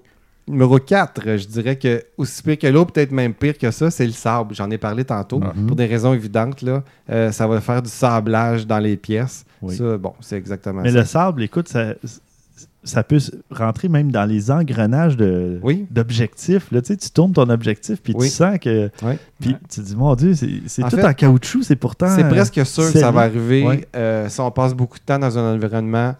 [0.50, 4.06] numéro 4, je dirais que aussi pire que l'eau, peut-être même pire que ça, c'est
[4.06, 4.56] le sable.
[4.56, 5.40] J'en ai parlé tantôt.
[5.40, 5.68] Mhm.
[5.68, 9.46] Pour des raisons évidentes, là, euh, ça va faire du sablage dans les pièces.
[9.62, 9.76] Oui.
[9.76, 11.00] Ça, bon, c'est exactement Mais ça.
[11.00, 11.94] le sable, écoute, ça,
[12.84, 13.20] ça peut
[13.52, 15.86] rentrer même dans les engrenages de, Oui.
[15.92, 16.70] d'objectifs.
[16.70, 18.28] Tu sais, tu tournes ton objectif, puis Oui.
[18.28, 18.90] tu sens que.
[19.04, 19.14] Oui.
[19.40, 22.14] Puis tu te dis, mon Dieu, c'est, tout fait, en caoutchouc, c'est pourtant.
[22.16, 25.38] C'est presque sûr que ça va arriver euh, si on passe beaucoup de temps dans
[25.38, 26.16] un environnement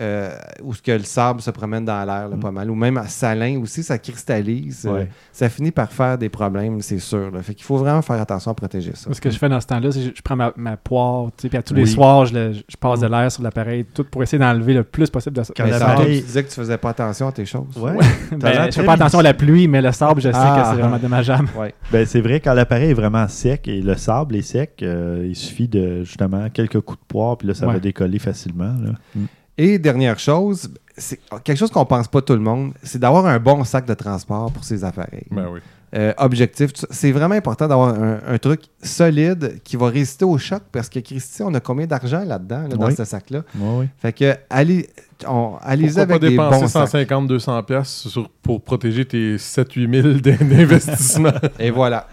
[0.00, 0.30] euh,
[0.62, 2.40] où ce que le sable se promène dans l'air là, Mm.
[2.40, 4.86] pas mal, ou même à salin aussi, ça cristallise.
[4.90, 7.30] euh, ça finit par faire des problèmes, c'est sûr.
[7.30, 7.42] là.
[7.42, 9.12] Fait qu'il faut vraiment faire attention à protéger ça.
[9.12, 11.56] Ce que je fais dans ce temps-là, c'est que je, prends ma, ma poire, puis
[11.56, 14.38] à tous les soirs, je, le- je passe de l'air sur l'appareil, tout pour essayer
[14.38, 15.52] d'enlever le plus possible de ça.
[15.56, 17.76] Quand Mais l'appareil- tantôt, tu disais que tu faisais pas attention à tes choses.
[17.76, 17.92] Ouais.
[18.36, 20.60] Ben, je fais pas attention à la pluie, mais le sable, je sais Ah.
[20.62, 21.48] que c'est vraiment dommageable.
[21.58, 21.74] Ouais.
[21.92, 25.36] Ben, c'est vrai, quand l'appareil est vraiment sec et le sable est sec, euh, il
[25.36, 27.74] suffit de justement quelques coups de poire, puis là, ça Ouais.
[27.74, 28.74] va décoller facilement.
[28.82, 28.92] là.
[29.14, 29.24] Mm.
[29.62, 33.38] Et dernière chose, c'est quelque chose qu'on pense pas tout le monde, c'est d'avoir un
[33.38, 35.26] bon sac de transport pour ces appareils.
[35.30, 35.60] Ben oui.
[35.94, 36.70] euh, objectif.
[36.90, 41.00] C'est vraiment important d'avoir un, un truc solide qui va résister au choc parce que
[41.00, 42.94] Christy, on a combien d'argent là-dedans, là, dans Oui.
[42.96, 43.42] ce sac-là?
[43.58, 43.88] Ouais.
[43.98, 44.88] Fait que allez,
[45.28, 45.58] on-
[46.06, 46.88] pas avec des dépenser bons sacs.
[47.10, 51.32] 150-200$ piastres sur- pour protéger tes 7-8 000 d'investissement?
[51.58, 52.06] Et voilà.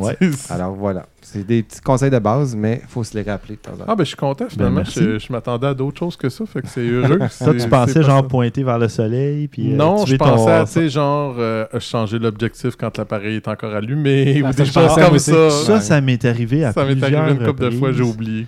[0.00, 0.16] Ouais.
[0.50, 1.06] Alors voilà.
[1.22, 3.76] C'est des petits conseils de base, mais il faut se les rappeler de temps en
[3.78, 3.84] temps.
[3.88, 4.76] Ah, ben je suis content, finalement.
[4.76, 5.00] merci.
[5.00, 7.18] je je m'attendais à d'autres choses que ça, fait que c'est heureux.
[7.38, 8.28] Toi, tu pensais genre ça.
[8.28, 12.18] pointer vers le soleil, puis euh, non, je pensais à, tu sais, genre, euh, changer
[12.18, 15.50] l'objectif quand l'appareil est encore allumé, Ah, ou ça, des je choses pensais, comme ça.
[15.50, 18.46] Ça, ça m'est arrivé à Ça m'est arrivé une couple de fois, j'ai oublié.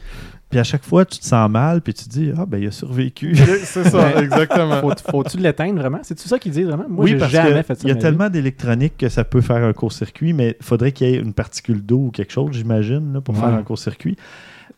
[0.52, 2.68] Puis à chaque fois, tu te sens mal, puis tu te dis Ah, ben, il
[2.68, 3.34] a survécu.
[3.34, 4.80] c'est ça, exactement.
[4.82, 5.98] Faut- Faut-tu l'éteindre vraiment?
[6.02, 6.84] C'est-tu ça qu'ils disent vraiment?
[6.88, 7.88] Moi, oui, j'ai parce jamais fait ça.
[7.88, 11.14] y a tellement d'électronique que ça peut faire un court-circuit, mais il faudrait qu'il y
[11.14, 13.40] ait une particule d'eau ou quelque chose, j'imagine, là, pour Ouais.
[13.40, 14.16] faire un court-circuit.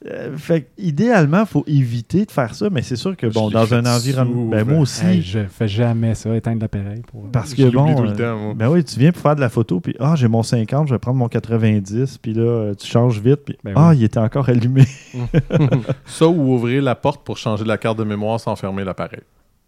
[0.07, 3.35] Euh, fait que, idéalement, il faut éviter de faire ça, mais c'est sûr que Je
[3.35, 4.51] bon, dans un environnement.
[4.51, 5.05] Ben, moi aussi.
[5.07, 7.01] Hey, je fais jamais ça, éteindre l'appareil.
[7.11, 7.31] Pour...
[7.31, 7.95] Parce Je que bon.
[7.95, 8.55] tout le euh, temps, moi.
[8.55, 10.93] ben oui, tu viens pour faire de la photo, puis ah, j'ai mon 50, je
[10.95, 13.99] vais prendre mon 90, puis là, euh, tu changes vite, puis Ben ah, oui.
[13.99, 14.85] il était encore allumé.
[16.07, 19.21] Ça ou ouvrir la porte pour changer la carte de mémoire sans fermer l'appareil.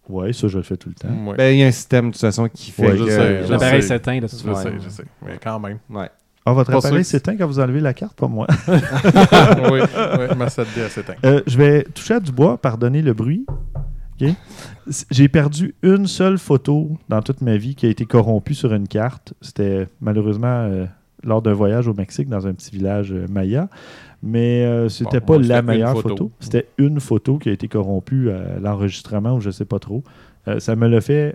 [0.08, 1.08] ouais, ça, je le fais tout le temps.
[1.28, 1.36] Ouais.
[1.36, 3.06] Ben, il y a un système de toute façon qui fait Ouais, que...
[3.06, 4.62] je je L'appareil s'éteint de toute je façon.
[4.68, 5.04] sais, je sais.
[5.24, 5.78] Mais quand même.
[5.90, 6.10] Ouais.
[6.46, 8.46] Ah, votre Pas appareil s'éteint quand vous enlevez la carte, pas moi.
[8.68, 11.14] oui, oui, ma 7D elle s'éteint.
[11.24, 13.44] Euh, je vais toucher à du bois, pardonner le bruit.
[15.10, 18.88] J'ai perdu une seule photo dans toute ma vie qui a été corrompue sur une
[18.88, 19.34] carte.
[19.40, 20.86] C'était malheureusement euh,
[21.24, 23.68] lors d'un voyage au Mexique dans un petit village euh, maya.
[24.22, 26.08] Mais euh, c'était Bon, pas la meilleure photo.
[26.08, 26.32] photo.
[26.40, 30.02] C'était une photo qui a été corrompue à l'enregistrement ou je sais pas trop.
[30.58, 31.34] Ça me l'a fait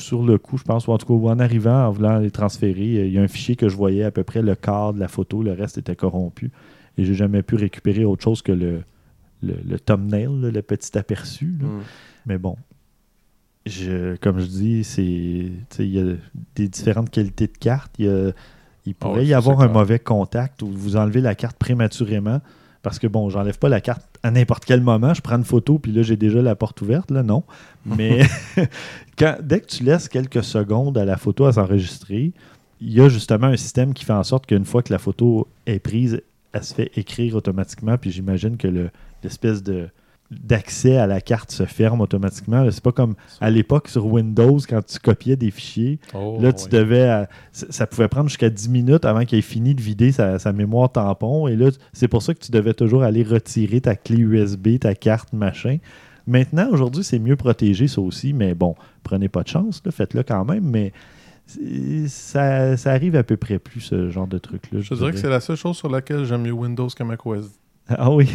[0.00, 2.98] sur le coup, je pense, ou en tout cas en arrivant, en voulant les transférer.
[2.98, 5.00] euh, Il y a un fichier que je voyais à peu près le quart de
[5.00, 6.50] la photo, le reste était corrompu.
[6.98, 8.82] Et j'ai jamais pu récupérer autre chose que le,
[9.42, 11.54] le, le thumbnail, là, le petit aperçu.
[11.60, 11.68] là.
[11.68, 11.80] Mm.
[12.26, 12.56] Mais bon,
[13.66, 16.14] je, comme je dis, c'est il y a
[16.54, 17.92] des différentes qualités de cartes.
[17.98, 18.32] Il, y a-
[18.86, 22.40] il pourrait y avoir un mauvais contact ou vous enlevez la carte prématurément.
[22.82, 25.12] Parce que bon, j'enlève pas la carte à n'importe quel moment.
[25.12, 27.10] Je prends une photo, puis là, j'ai déjà la porte ouverte.
[27.10, 27.42] Là, non.
[27.86, 28.20] Mais
[29.18, 32.32] quand, dès que tu laisses quelques secondes à la photo à s'enregistrer,
[32.80, 35.46] il y a justement un système qui fait en sorte qu'une fois que la photo
[35.66, 36.22] est prise,
[36.52, 37.98] elle se fait écrire automatiquement.
[37.98, 38.90] Puis j'imagine que le-
[39.22, 39.88] l'espèce de
[40.30, 42.64] d'accès à la carte se ferme automatiquement.
[42.70, 45.98] C'est pas comme à l'époque sur Windows quand tu copiais des fichiers.
[46.14, 46.70] Oh, Là, tu oui.
[46.70, 47.08] devais.
[47.10, 50.52] euh, ça pouvait prendre jusqu'à 10 minutes avant qu'il ait fini de vider sa, sa
[50.52, 51.48] mémoire tampon.
[51.48, 54.94] Et là, c'est pour ça que tu devais toujours aller retirer ta clé USB, ta
[54.94, 55.78] carte, machin.
[56.26, 58.32] Maintenant, aujourd'hui, c'est mieux protégé, ça aussi.
[58.32, 60.62] Mais bon, prenez pas de chance, faites-le quand même.
[60.64, 60.92] Mais
[62.06, 64.80] ça, ça arrive à peu près plus, ce genre de truc-là.
[64.80, 67.46] Je dirais que c'est la seule chose sur laquelle j'aime mieux Windows que macOS.
[67.88, 68.30] Ah oui.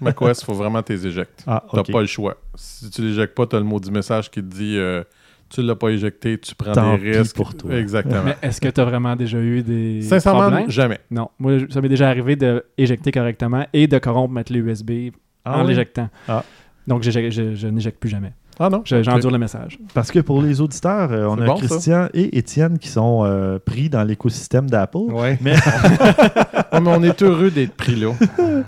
[0.00, 1.44] macOS, il faut vraiment t'es éjectes.
[1.46, 1.92] Ah, T'as ok.
[1.92, 2.36] pas le choix.
[2.54, 5.02] Si tu l'éjectes pas, t'as le maudit message qui te dit euh,
[5.48, 7.36] tu l'as pas éjecté, tu prends Tant des pis risques.
[7.36, 7.74] pour toi.
[7.74, 8.24] Exactement.
[8.24, 10.70] Mais est-ce que tu as vraiment déjà eu des Sincèrement, problèmes?
[10.70, 10.98] jamais.
[11.10, 11.28] Non.
[11.38, 15.12] Moi, ça m'est déjà arrivé d'éjecter correctement et de corrompre ma clé USB
[15.44, 15.68] Ah en oui?
[15.68, 16.08] l'éjectant.
[16.28, 16.42] Ah.
[16.86, 18.32] Donc, je n'éjecte plus jamais.
[18.58, 18.82] Ah non?
[18.84, 19.02] Je-.
[19.02, 19.78] J'endure le message.
[19.92, 21.66] Parce que pour les auditeurs, euh, on a bon, ça.
[21.66, 24.96] Christian et Étienne qui sont euh, pris dans l'écosystème d'Apple.
[25.10, 25.38] Ouais.
[25.42, 25.54] Mais
[26.72, 28.12] Ouais, mais on est heureux d'être pris là.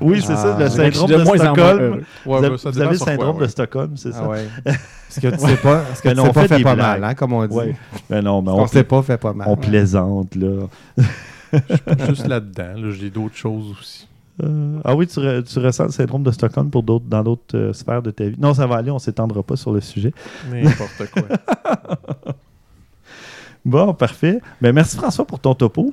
[0.00, 0.58] oui, c'est ça, Ah.
[0.58, 1.94] le Je Je suis syndrome de Stockholm.
[1.94, 4.22] Ouais, vous avez, ça vous dépend avez le quoi, syndrome de Stockholm, c'est ça?
[4.24, 4.46] Ah ouais.
[5.10, 6.74] Ce que tu sais pas, ce que Ben tu non, sais pas fait fait pas
[6.74, 7.00] blagues.
[7.00, 7.54] mal, hein, comme on dit.
[7.56, 7.74] Ouais.
[8.10, 9.48] Ben non, mais qu'on on, sait pas fait pas mal.
[9.50, 10.66] on plaisante, là.
[12.08, 12.74] Juste là-dedans.
[12.76, 14.06] Là, J'ai d'autres choses aussi.
[14.42, 17.56] Euh, ah oui, tu, re- tu ressens le syndrome de Stockholm pour d'autres, dans d'autres
[17.56, 18.36] euh, sphères de ta vie.
[18.38, 20.12] Non, ça va aller, on s'étendra pas sur le sujet.
[20.50, 22.34] N'importe quoi.
[23.64, 24.40] Bon, parfait.
[24.62, 25.92] Ben, merci François pour ton topo.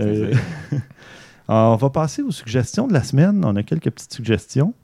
[0.00, 0.34] Euh,
[1.48, 3.44] on va passer aux suggestions de la semaine.
[3.44, 4.74] On a quelques petites suggestions.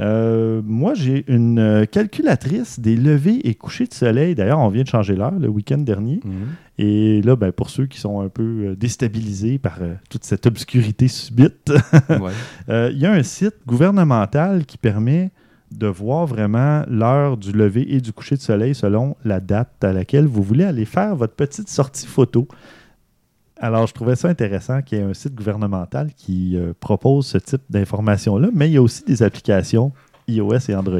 [0.00, 4.34] Euh, moi, j'ai une euh, calculatrice des levées et couchers de soleil.
[4.34, 6.20] D'ailleurs, on vient de changer l'heure le week-end dernier.
[6.24, 6.32] Mhm.
[6.78, 10.46] Et là, ben, pour ceux qui sont un peu euh, déstabilisés par euh, toute cette
[10.46, 11.70] obscurité subite,
[12.08, 12.32] Ouais.
[12.68, 15.30] Euh, il y a un site gouvernemental qui permet
[15.70, 19.92] de voir vraiment l'heure du lever et du coucher de soleil selon la date à
[19.92, 22.48] laquelle vous voulez aller faire votre petite sortie photo.
[23.60, 27.38] Alors, je trouvais ça intéressant qu'il y ait un site gouvernemental qui euh, propose ce
[27.38, 29.92] type d'informations-là, mais il y a aussi des applications
[30.28, 30.98] iOS et Android.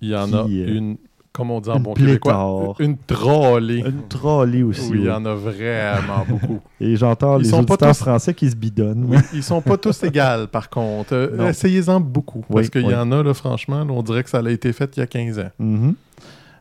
[0.00, 0.96] Il y en Qui, a euh, une,
[1.32, 3.80] comme on dit en bon québécois, une trollée.
[3.80, 4.90] Une trolley aussi.
[4.92, 6.60] Oui, il y en a vraiment beaucoup.
[6.80, 9.04] Et j'entends les sont pas auditeurs tous- français qui se bidonnent.
[9.08, 11.14] Oui, ils sont pas tous égales, par contre.
[11.14, 11.48] Euh.
[11.48, 12.44] Essayez-en beaucoup.
[12.48, 12.92] Parce qu'il oui.
[12.92, 15.02] y en a, là, franchement, là, on dirait que ça a été fait il y
[15.02, 15.50] a 15 ans.
[15.58, 15.94] Mhm.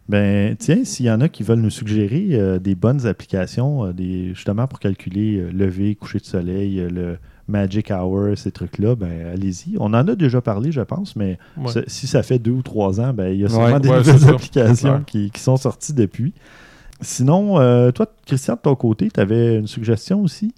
[0.09, 3.91] Ben, tiens, s'il y en a qui veulent nous suggérer euh, des bonnes applications, euh,
[3.93, 7.17] des, justement pour calculer euh, lever, coucher de soleil, euh, le
[7.49, 9.75] Magic Hour, ces trucs-là, ben, allez-y.
[9.79, 11.67] On en a déjà parlé, je pense, mais Ouais.
[11.71, 13.89] ça- si ça fait deux ou trois ans, ben, il y a Ouais, sûrement des
[13.89, 16.33] ouais, nouvelles applications qui, qui sont sorties depuis.
[17.01, 20.53] Sinon, euh, toi, Christian, de ton côté, tu avais une suggestion aussi?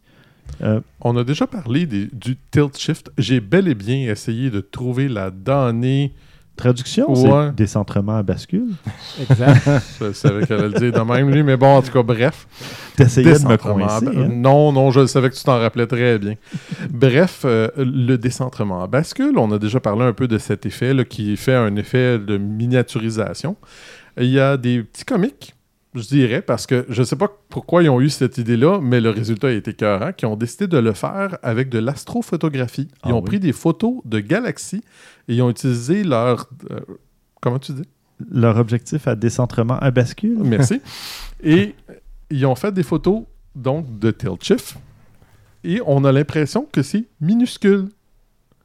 [0.61, 3.11] Euh, On a déjà parlé des- du tilt shift.
[3.17, 6.13] J'ai bel et bien essayé de trouver la donnée.
[6.59, 7.47] Traduction, Ouais.
[7.47, 8.69] c'est décentrement à bascule.
[9.19, 9.69] Exact.
[10.01, 12.47] Je savais qu'elle allait le dire de même, lui, mais bon, en tout cas, bref.
[12.95, 14.07] T'essayais de me coincer.
[14.07, 14.27] Hein?
[14.29, 16.35] Non, non, je savais que tu t'en rappelais très bien.
[16.89, 20.93] Bref, euh, le décentrement à bascule, on a déjà parlé un peu de cet effet
[20.93, 23.55] là, qui fait un effet de miniaturisation.
[24.19, 25.55] Il y a des petits comiques,
[25.95, 29.01] je dirais, parce que je ne sais pas pourquoi ils ont eu cette idée-là, mais
[29.01, 32.87] le résultat a été écœurant, qui ont décidé de le faire avec de l'astrophotographie.
[33.05, 33.25] Ils Ah ont oui?
[33.25, 34.83] pris des photos de galaxies
[35.27, 36.47] et ils ont utilisé leur...
[36.71, 36.79] euh,
[37.41, 37.83] comment tu dis?
[38.31, 40.37] Leur objectif à décentrement à bascule.
[40.43, 40.81] Merci.
[41.43, 41.73] Et
[42.29, 43.23] ils ont fait des photos
[43.55, 44.75] donc de tilt shift.
[45.63, 47.87] Et on a l'impression que c'est minuscule.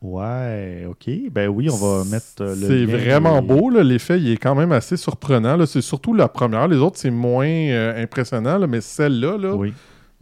[0.05, 1.11] Ouais, ok.
[1.32, 2.66] Ben oui, on va mettre euh, le.
[2.66, 3.70] C'est vraiment des- beau.
[3.70, 3.82] là.
[3.82, 5.57] L'effet, il est quand même assez surprenant.
[5.57, 5.64] là.
[5.64, 6.68] C'est surtout la première.
[6.68, 8.59] Les autres, c'est moins euh, impressionnant.
[8.59, 8.66] là.
[8.66, 9.72] Mais celle-là, là, Oui.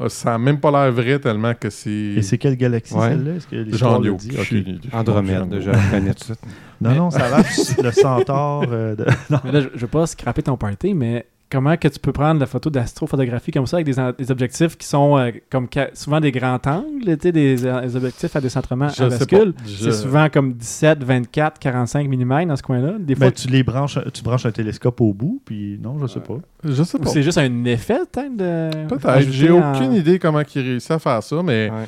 [0.00, 1.90] euh, ça n'a même pas l'air vrai tellement que c'est.
[1.90, 3.08] Et c'est quelle galaxie Ouais.
[3.08, 3.34] celle-là?
[3.34, 4.78] Est-ce que l'histoire J'en ai aucune.
[4.92, 6.40] Andromède, déjà, je connais tout de suite.
[6.80, 7.44] Non, Mais- non, ça a l'air
[7.82, 8.64] le centaure.
[8.70, 9.38] euh, de- non.
[9.44, 12.40] mais là, je, je veux pas scraper ton party, mais comment que tu peux prendre
[12.40, 16.58] la photo d'astrophotographie comme ça avec des, objectifs qui sont euh, comme souvent des grands
[16.64, 19.52] angles, des, euh, des objectifs à décentrement Je à bascule.
[19.66, 22.94] Je- C'est souvent comme 17, 24, 45 mm dans ce coin-là.
[22.98, 26.06] Des fois, Ben, tu les branches, tu branches un télescope au bout, puis non, je
[26.06, 26.38] sais pas.
[26.64, 27.10] Je sais pas.
[27.10, 28.86] c'est juste un effet, peut-être, de...
[28.88, 29.30] Peut-être.
[29.30, 31.86] J'ai en- aucune idée comment ils réussissent à faire ça, mais Ouais.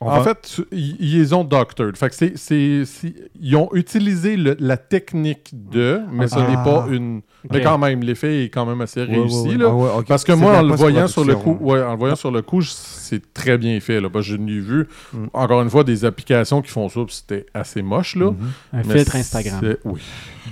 [0.00, 1.96] En fait, ils, ont doctored.
[1.96, 6.48] Fait que c'est, c'est- c'est- ils ont utilisé le- la technique de, mais ce Ah.
[6.48, 7.22] n'est pas une.
[7.50, 9.48] Mais quand même, l'effet est quand même assez Ouais, réussi.
[9.48, 9.66] ouais, là.
[9.68, 10.04] Ah ouais.
[10.06, 12.42] Parce que C'est moi, en le voyant sur le coup, en le voyant sur le
[12.42, 14.00] coup, c'est très bien fait.
[14.00, 15.26] Là, parce que je n'ai vu, Mm.
[15.32, 18.14] encore une fois, des applications qui font ça, puis c'était assez moche.
[18.14, 18.30] Là.
[18.30, 18.36] Mhm.
[18.74, 19.60] Un Mais filtre Instagram.
[19.84, 20.00] Oui.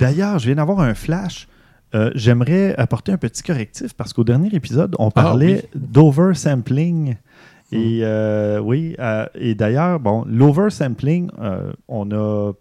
[0.01, 1.47] D'ailleurs, je viens d'avoir un flash.
[1.94, 7.16] Euh, J'aimerais apporter un petit correctif parce qu'au dernier épisode, on Ah, parlait d'oversampling.
[7.73, 12.53] Et euh, oui, euh, et d'ailleurs, bon, l'oversampling, euh, on a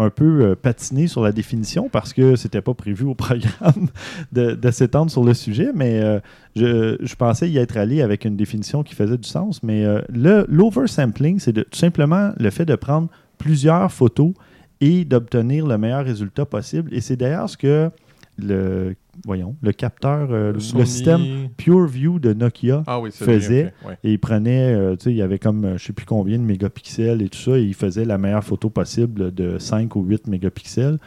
[0.00, 3.88] un peu patiné sur la définition parce que c'était pas prévu au programme
[4.30, 6.20] de, de s'étendre sur le sujet, mais
[6.54, 9.60] je, je pensais y être allé avec une définition qui faisait du sens.
[9.64, 14.34] Mais l'oversampling, c'est tout simplement le fait de prendre plusieurs photos
[14.80, 16.94] et d'obtenir le meilleur résultat possible.
[16.94, 17.90] Et c'est d'ailleurs ce que
[18.38, 18.94] le,
[19.26, 21.22] voyons, le capteur, euh, le Sony- système
[21.56, 23.62] PureView de Nokia Ah oui, faisait.
[23.64, 23.98] bien, ok, ouais.
[24.04, 26.38] et il prenait, euh, tu sais, il y avait comme, euh, je sais plus combien
[26.38, 30.02] de mégapixels et tout ça, et il faisait la meilleure photo possible de 5 ou
[30.04, 30.98] 8 mégapixels.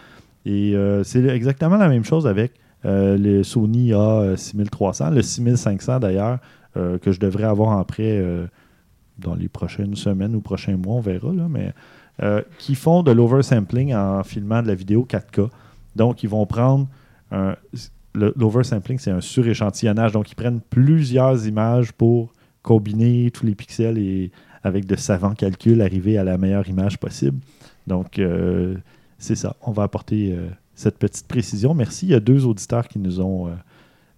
[0.45, 2.53] Et euh, c'est exactement la même chose avec
[2.83, 6.39] le Sony A6300, le 6500 d'ailleurs,
[6.73, 8.47] que je devrais avoir en prêt euh,
[9.19, 11.73] dans les prochaines semaines ou prochains mois, on verra, là, mais
[12.57, 15.49] qui font de l'oversampling en filmant de la vidéo 4K.
[15.95, 16.87] Donc, ils vont prendre le-
[18.13, 20.11] l'oversampling, c'est un suréchantillonnage.
[20.11, 24.31] Donc, ils prennent plusieurs images pour combiner tous les pixels et
[24.63, 27.39] avec de savants calculs arriver à la meilleure image possible.
[27.87, 28.75] Donc, euh,
[29.17, 29.55] c'est ça.
[29.61, 31.73] On va apporter euh, cette petite précision.
[31.73, 32.05] Merci.
[32.07, 33.47] Il y a deux auditeurs qui nous ont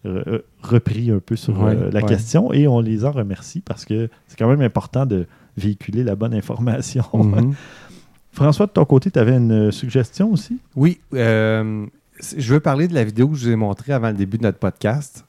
[0.06, 2.06] euh, re- repris un peu sur Ouais, la ouais.
[2.06, 6.16] question et on les en remercie parce que c'est quand même important de véhiculer la
[6.16, 7.04] bonne information.
[7.14, 7.54] Mhm.
[8.34, 10.58] François, de ton côté, tu avais une suggestion aussi?
[10.76, 11.00] Oui,
[12.38, 14.44] je veux parler de la vidéo que je vous ai montrée avant le début de
[14.44, 15.26] notre podcast.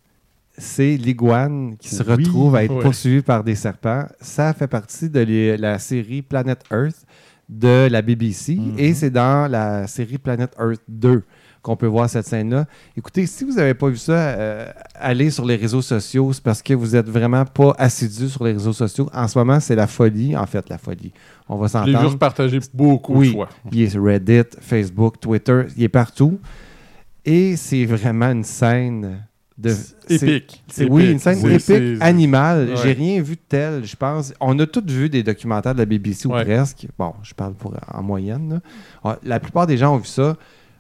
[0.57, 2.83] C'est l'iguane qui se Oui, retrouve à être ouais.
[2.83, 4.05] poursuivi par des serpents.
[4.21, 7.05] Ça fait partie de les- la série Planet Earth
[7.49, 8.75] de la BBC Mhm.
[8.79, 11.23] et c'est dans la série Planet Earth 2
[11.61, 12.67] qu'on peut voir cette scène-là.
[12.97, 16.33] Écoutez, si vous n'avez pas vu ça, euh, allez sur les réseaux sociaux.
[16.33, 19.09] C'est parce que vous êtes vraiment pas assidu sur les réseaux sociaux.
[19.15, 20.37] En ce moment, c'est la folie.
[20.37, 21.13] En fait, la folie.
[21.49, 22.13] On va Je l'ai vu s'entendre.
[22.13, 23.29] repartager beaucoup Oui.
[23.29, 23.49] de fois.
[23.73, 26.39] Il est Reddit, Facebook, Twitter, il est partout.
[27.25, 29.71] Et c'est vraiment une scène de.
[30.09, 30.63] Épique.
[30.69, 32.71] c'est- oui, une scène épique, animale.
[32.71, 32.77] Ouais.
[32.83, 34.35] J'ai rien vu de tel, je pense.
[34.41, 36.87] On a tous vu des documentaires de la BBC ou presque.
[36.99, 38.55] Bon, je parle pour en moyenne.
[38.55, 38.61] là.
[39.05, 40.37] Ah, La plupart des gens ont vu ça.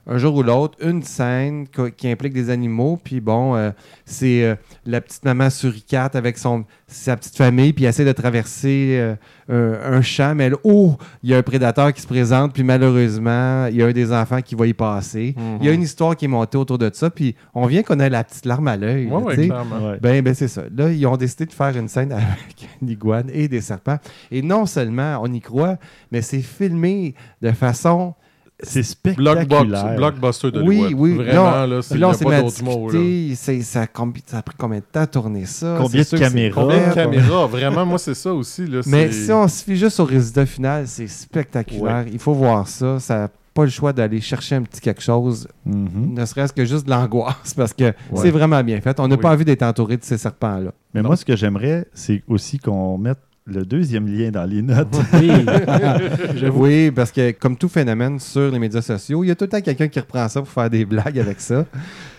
[0.07, 3.71] Un jour ou l'autre, une scène qui implique des animaux, puis bon, euh,
[4.05, 8.13] c'est euh, la petite maman suricate avec son, sa petite famille, puis elle essaie de
[8.13, 9.15] traverser euh,
[9.49, 12.63] un, un champ, mais là, oh, il y a un prédateur qui se présente, puis
[12.63, 15.35] malheureusement, il y a un des enfants qui va y passer.
[15.37, 15.59] Mhm.
[15.61, 17.99] Il y a une histoire qui est montée autour de ça, puis on vient qu'on
[17.99, 19.07] ait la petite larme à l'œil.
[19.07, 19.51] Ouais, ouais.
[19.51, 19.99] Ouais.
[20.03, 20.65] Ben, ben c'est ça.
[20.77, 23.99] Là, ils ont décidé de faire une scène avec une iguane et des serpents.
[24.31, 25.79] Et non seulement on y croit,
[26.13, 28.15] mais c'est filmé de façon.
[28.61, 29.97] C'est spectaculaire.
[29.97, 31.15] blockbuster de Oui, oui.
[31.17, 32.89] Vraiment, Là, là, c'est là, on a s'est pas mis à d'autres mots.
[32.91, 32.99] là.
[32.99, 33.35] discuter.
[33.35, 35.77] C'est- Ça, combi- ça a pris combien de temps à tourner ça?
[35.81, 36.63] Combien de caméras?
[36.63, 37.47] Combien de caméras?
[37.47, 38.67] Vraiment, moi, c'est ça aussi.
[38.67, 42.05] Là, Mais si on se fie juste au résultat final, c'est spectaculaire.
[42.13, 42.99] Il faut voir ça.
[43.01, 46.15] Ça pas le choix d'aller chercher un petit quelque chose, Mhm.
[46.15, 48.99] ne serait-ce que juste de l'angoisse, parce que c'est vraiment bien fait.
[48.99, 49.21] On n'a Oui.
[49.21, 50.73] pas envie d'être entouré de ces serpents-là.
[50.93, 51.09] Mais Non.
[51.11, 54.89] moi, ce que j'aimerais, c'est aussi qu'on mette le deuxième lien dans les notes.
[55.13, 55.31] Oui,
[56.37, 56.65] j'avoue.
[56.65, 59.51] Oui, parce que comme tout phénomène sur les médias sociaux, il y a tout le
[59.51, 61.67] temps quelqu'un qui reprend ça pour faire des blagues avec ça.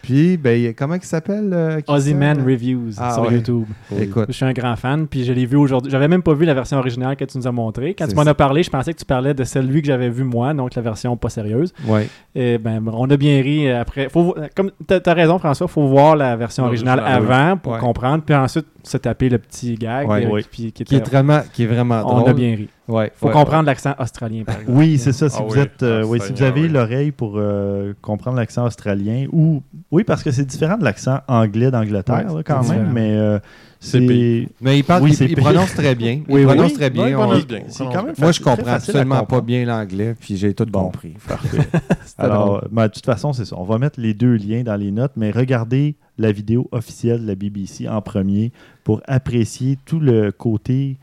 [0.03, 1.82] Puis, ben, il comment il s'appelle euh?
[1.88, 3.34] Ozzyman Reviews Ah, sur ouais.
[3.34, 3.63] YouTube.
[3.99, 5.91] Écoute, Je suis un grand fan, puis je l'ai vu aujourd'hui.
[5.91, 7.95] J'avais même pas vu la version originale que tu nous as montrée.
[7.97, 10.23] Quand tu m'en as parlé, je pensais que tu parlais de celle-là que j'avais vue
[10.26, 11.73] moi, donc la version pas sérieuse.
[11.88, 12.07] ouais.
[12.38, 14.09] Et ben, on a bien ri euh, après.
[14.09, 17.80] Faut, comme t'as as raison, François, faut voir la version originale avant pour Ouais.
[17.80, 20.26] comprendre, puis ensuite se taper le petit gag Ouais.
[20.26, 20.45] euh, Oui.
[20.51, 22.30] puis- qui, Qui est était- vraiment, qui est vraiment on drôle.
[22.30, 22.70] a bien ri.
[22.88, 24.77] Ouais, Faut ouais, comprendre l'accent australien, par exemple.
[24.77, 25.27] Oui, c'est ça.
[25.27, 25.59] Si Ah vous oui.
[25.59, 26.69] êtes, euh, Ah, oui, si vous avez oui.
[26.69, 31.71] l'oreille pour euh, comprendre l'accent australien ou oui, parce que c'est différent de l'accent anglais
[31.71, 32.91] d'Angleterre Ouais, quand même, différent.
[32.93, 33.39] mais euh,
[33.79, 34.47] C'est.
[34.61, 35.43] Mais il, parle, Oui, il- c'est il pire.
[35.43, 36.21] prononce très bien.
[36.29, 36.53] Oui, il oui.
[36.53, 37.07] prononce très bien.
[37.07, 37.61] il On- prononce bien.
[37.69, 40.83] c'est quand même Moi, je comprends absolument pas bien l'anglais, puis j'ai tout Bon.
[40.83, 41.13] compris.
[41.27, 41.57] Parfait.
[42.19, 43.55] Alors, ben, de toute façon, c'est ça.
[43.57, 47.27] On va mettre les deux liens dans les notes, mais regardez la vidéo officielle de
[47.27, 48.51] la BBC en premier
[48.83, 50.97] pour apprécier tout le côté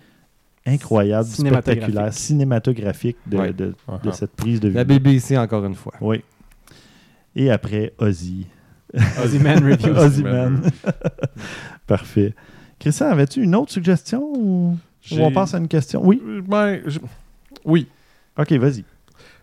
[0.66, 1.82] incroyable, Cinématographique.
[1.82, 3.52] spectaculaire, cinématographique de, Ouais.
[3.52, 4.12] de- de Uh-huh.
[4.12, 4.98] cette prise de La vidéo.
[5.00, 5.92] BBC, encore une fois.
[6.00, 6.22] Oui.
[7.34, 8.46] Et après, Ozzy.
[9.24, 9.96] Ozzyman Reviews.
[9.96, 10.62] Ozzy Man.
[11.86, 12.34] Parfait.
[12.78, 14.76] Christian, avais-tu une autre suggestion ou,
[15.12, 16.02] on passe à une question?
[16.04, 16.20] Oui.
[16.46, 16.98] Ben, je-
[17.64, 17.86] Oui.
[18.38, 18.84] OK, vas-y.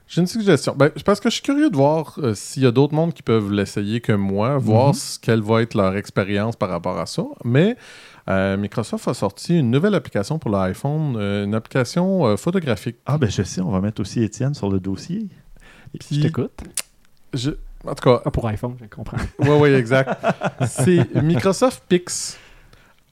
[0.08, 0.74] J'ai une suggestion.
[0.76, 3.22] Ben, parce que je suis curieux de voir euh, s'il y a d'autres mondes qui
[3.22, 4.94] peuvent l'essayer que moi, voir Mhm.
[4.94, 7.24] ce- quelle va être leur expérience par rapport à ça.
[7.46, 7.76] Mais
[8.28, 12.98] euh, Microsoft a sorti une nouvelle application pour l'iPhone, euh, une application euh, photographique.
[13.06, 15.28] Ah, ben je sais, on va mettre aussi Étienne sur le dossier.
[16.12, 16.52] Je t'écoute.
[17.34, 17.52] Je-
[17.86, 19.18] En tout cas, Ah, pour iPhone, je comprends.
[19.40, 20.12] Oui, oui, exact.
[20.68, 22.38] C'est Microsoft Pix.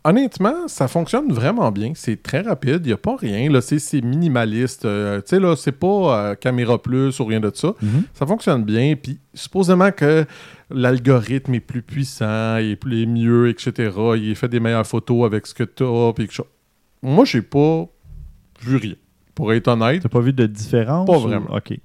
[0.10, 1.92] Honnêtement, ça fonctionne vraiment bien.
[1.96, 2.80] C'est très rapide.
[2.84, 3.52] Il n'y a pas rien.
[3.52, 4.86] Là, c'est, c'est minimaliste.
[4.86, 5.88] Euh, tu sais, là, c'est pas
[6.32, 7.74] euh, caméra plus ou rien de ça.
[8.14, 8.96] Ça fonctionne bien.
[8.96, 10.26] Puis, supposément que
[10.70, 13.92] l'algorithme est plus puissant, il est plus- il est mieux, etc.
[14.16, 16.14] Il fait des meilleures photos avec ce que tu as.
[16.14, 16.30] Puis.
[17.02, 17.86] Moi, j'ai pas
[18.62, 18.96] vu rien.
[19.36, 21.06] Pour être honnête, T'as pas vu de différence?
[21.06, 21.54] Pas ou- vraiment.
[21.56, 21.78] OK.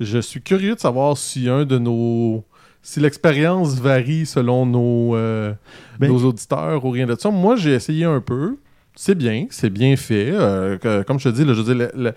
[0.00, 2.44] je suis curieux de savoir si un de nos.
[2.82, 5.52] Si l'expérience varie selon nos, euh,
[5.98, 7.30] Ben- nos auditeurs ou rien de ça.
[7.30, 8.56] Moi, j'ai essayé un peu.
[8.94, 10.30] C'est bien, c'est bien fait.
[10.32, 12.12] Euh, que- comme je te dis, là, je le- le-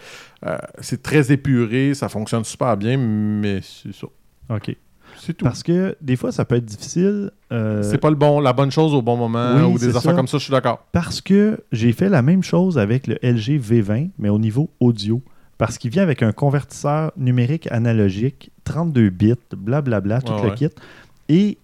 [0.46, 4.08] euh, c'est très épuré, ça fonctionne super bien, mais c'est ça.
[4.50, 4.76] OK.
[5.20, 5.46] C'est tout.
[5.46, 7.32] Parce que des fois, ça peut être difficile.
[7.52, 10.14] C'est pas le bon, la bonne chose au bon moment Oui, ou des affaires ça.
[10.14, 10.88] comme ça, je suis d'accord.
[10.94, 15.22] Parce que j'ai fait la même chose avec le LG V20, mais au niveau audio.
[15.62, 20.56] Parce qu'il vient avec un convertisseur numérique analogique, 32 bits, blablabla, tout Ouais, le ouais.
[20.56, 20.70] kit.
[21.30, 21.60] Et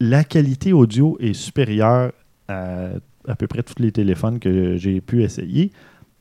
[0.00, 2.10] la qualité audio est supérieure
[2.48, 2.88] à
[3.28, 5.70] à peu près tous les téléphones que j'ai pu essayer.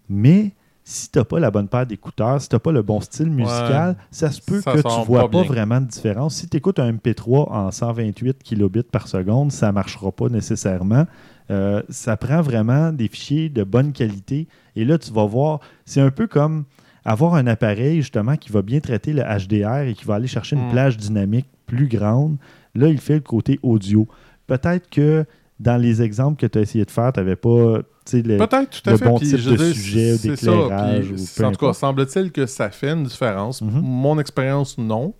[0.07, 0.51] Mais
[0.83, 3.31] si tu n'as pas la bonne paire d'écouteurs, si tu n'as pas le bon style
[3.31, 6.35] musical, ça se peut Ça que tu vois pas vraiment de différence.
[6.35, 11.07] Si tu écoutes un MP3 en 128 kilobits par seconde, ça ne marchera pas nécessairement.
[11.49, 14.47] Euh, ça prend vraiment des fichiers de bonne qualité.
[14.75, 16.65] Et là, tu vas voir, c'est un peu comme
[17.05, 20.55] avoir un appareil justement qui va bien traiter le HDR et qui va aller chercher
[20.55, 20.71] une Mm.
[20.71, 22.37] plage dynamique plus grande.
[22.73, 24.07] Là, il fait le côté audio.
[24.47, 25.25] Peut-être que
[25.59, 27.77] dans les exemples que tu as essayé de faire, tu n'avais pas
[28.13, 29.05] le- Peut-être, tout à le fait.
[29.05, 31.73] bon puis type je de dire, sujet ça, d'éclairage puis ou peu En tout cas,
[31.73, 33.61] semble-t-il que ça fait une différence.
[33.61, 33.79] Mhm.
[33.81, 35.13] Mon expérience, non.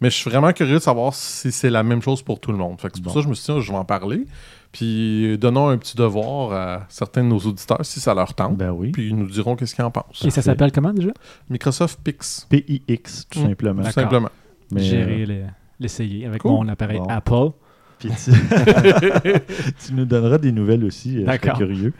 [0.00, 2.58] Mais je suis vraiment curieux de savoir si c'est la même chose pour tout le
[2.58, 2.80] monde.
[2.80, 4.24] Fait que c'est pour ça que je me suis dit, je vais en parler.
[4.72, 8.56] Puis donnons un petit devoir à certains de nos auditeurs si ça leur tente.
[8.56, 8.90] Ben oui.
[8.90, 10.24] Puis ils nous diront qu'est-ce qu'ils en pensent.
[10.24, 11.10] Et ça s'appelle comment déjà?
[11.50, 13.46] Microsoft Pix, PIX, tout Mm.
[13.48, 13.82] simplement.
[13.84, 14.30] tout simplement.
[14.70, 15.44] Mais, Gérer euh, le-
[15.78, 16.52] l'essayer avec Cool.
[16.52, 17.06] mon appareil Bon.
[17.06, 17.50] Apple.
[17.98, 18.30] puis tu...
[19.86, 21.18] tu nous donneras des nouvelles aussi.
[21.22, 21.58] euh, D'accord.
[21.58, 21.92] curieux.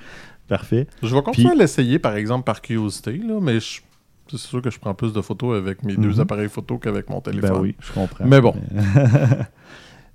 [0.48, 0.86] Parfait.
[1.02, 3.82] Je vais continuer Puis- à l'essayer, par exemple, par curiosité, là, mais je-
[4.30, 6.02] c'est sûr que je prends plus de photos avec mes Mhm.
[6.04, 7.50] deux appareils photo qu'avec mon téléphone.
[7.52, 8.24] Ben oui, je comprends.
[8.24, 8.54] Mais bon.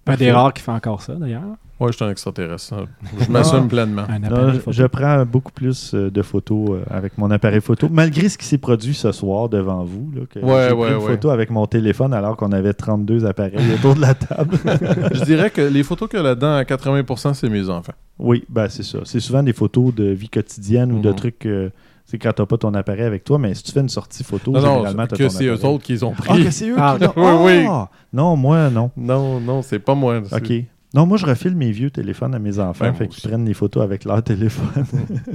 [0.07, 1.43] Un des rares qui fait encore ça d'ailleurs.
[1.79, 2.73] Ouais, je suis un extraterrestre.
[3.19, 4.01] Je m'assume pleinement.
[4.07, 8.29] Non, appareil je, prends beaucoup plus euh, de photos euh, avec mon appareil photo, malgré
[8.29, 10.11] ce qui s'est produit ce soir devant vous.
[10.15, 11.11] Là, que Ouais, j'ai ouais, pris une ouais.
[11.11, 14.57] photo avec mon téléphone alors qu'on avait 32 appareils autour de la table.
[15.13, 17.93] je dirais que les photos qu'il y a là-dedans, à 80%, c'est mes enfants.
[18.17, 18.97] oui, ben c'est ça.
[19.03, 21.15] C'est souvent des photos de vie quotidienne ou de Mhm.
[21.15, 21.45] trucs.
[21.45, 21.69] euh,
[22.09, 24.51] c'est quand t'as pas ton appareil avec toi, mais si tu fais une sortie photo,
[24.51, 26.45] Non, généralement, que c'est eux autres qui les ont Ah, pris.
[26.45, 27.13] que c'est eux Ah, qui l'ont.
[27.45, 27.65] oui, oui.
[27.69, 27.89] Ah!
[28.13, 28.89] Non, moi, non.
[28.97, 30.19] Non, non, c'est pas moi.
[30.31, 30.53] OK.
[30.93, 33.53] Non, moi, je refile mes vieux téléphones à mes enfants, Ben, fait qu'ils prennent des
[33.53, 34.85] photos avec leur téléphone.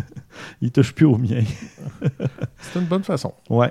[0.63, 1.43] Ils touchent plus au mien.
[2.59, 3.35] C'est une bonne façon.
[3.51, 3.71] Ouais.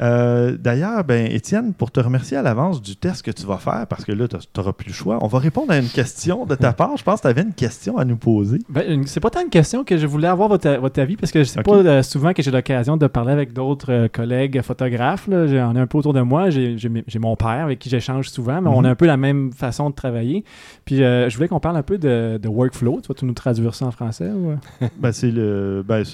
[0.00, 3.86] Euh, D'ailleurs, ben, Étienne, pour te remercier à l'avance du test que tu vas faire,
[3.88, 6.54] parce que là, tu n'auras plus le choix, on va répondre à une question de
[6.54, 6.96] ta part.
[6.96, 8.58] Je pense que tu avais une question à nous poser.
[8.68, 11.44] Ben, c'est pas tant une question que je voulais avoir votre, votre avis parce que
[11.44, 11.64] c'est Ok.
[11.64, 15.28] pas euh, souvent que j'ai l'occasion de parler avec d'autres euh, collègues photographes.
[15.28, 15.46] là.
[15.46, 16.50] J'en ai un peu autour de moi.
[16.50, 18.86] J'ai mon père avec qui j'échange souvent, mais on Mhm.
[18.86, 20.44] a un peu la même façon de travailler.
[20.84, 23.00] Puis euh, je voulais qu'on parle un peu de, de workflow.
[23.00, 24.54] Tu vas tout nous traduire ça en français ou...
[24.98, 25.82] Ben, c'est le.
[25.86, 26.04] Ben,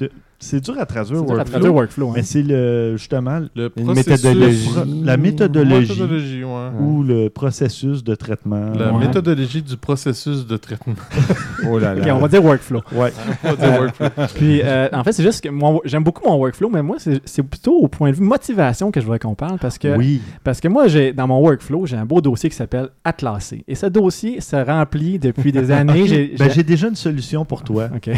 [0.42, 2.08] c'est- dur à traduire, C'est dur à workflow, traduire workflow.
[2.08, 2.12] hein.
[2.16, 4.68] mais c'est le justement Le méthodologie.
[5.04, 6.70] la méthodologie Méthodologie, ouais.
[6.80, 8.72] ou le processus de traitement.
[8.78, 9.06] La Ouais.
[9.06, 10.94] méthodologie du processus de traitement.
[11.70, 12.80] Oh là on va dire workflow.
[12.92, 13.12] Ouais.
[13.44, 14.06] On va dire workflow.
[14.34, 17.42] Puis, euh, en fait, c'est juste que mon- j'aime beaucoup mon workflow, mais moi, c'est
[17.42, 20.20] plutôt au point de vue motivation que je voudrais qu'on parle parce que, Oui.
[20.44, 23.64] parce que moi, j'ai dans mon workflow, j'ai un beau dossier qui s'appelle Atlasé.
[23.68, 26.06] Et ce dossier se remplit depuis des années.
[26.06, 27.88] J'ai- Ben, j'ai- déjà une solution pour toi.
[27.94, 28.10] Ok,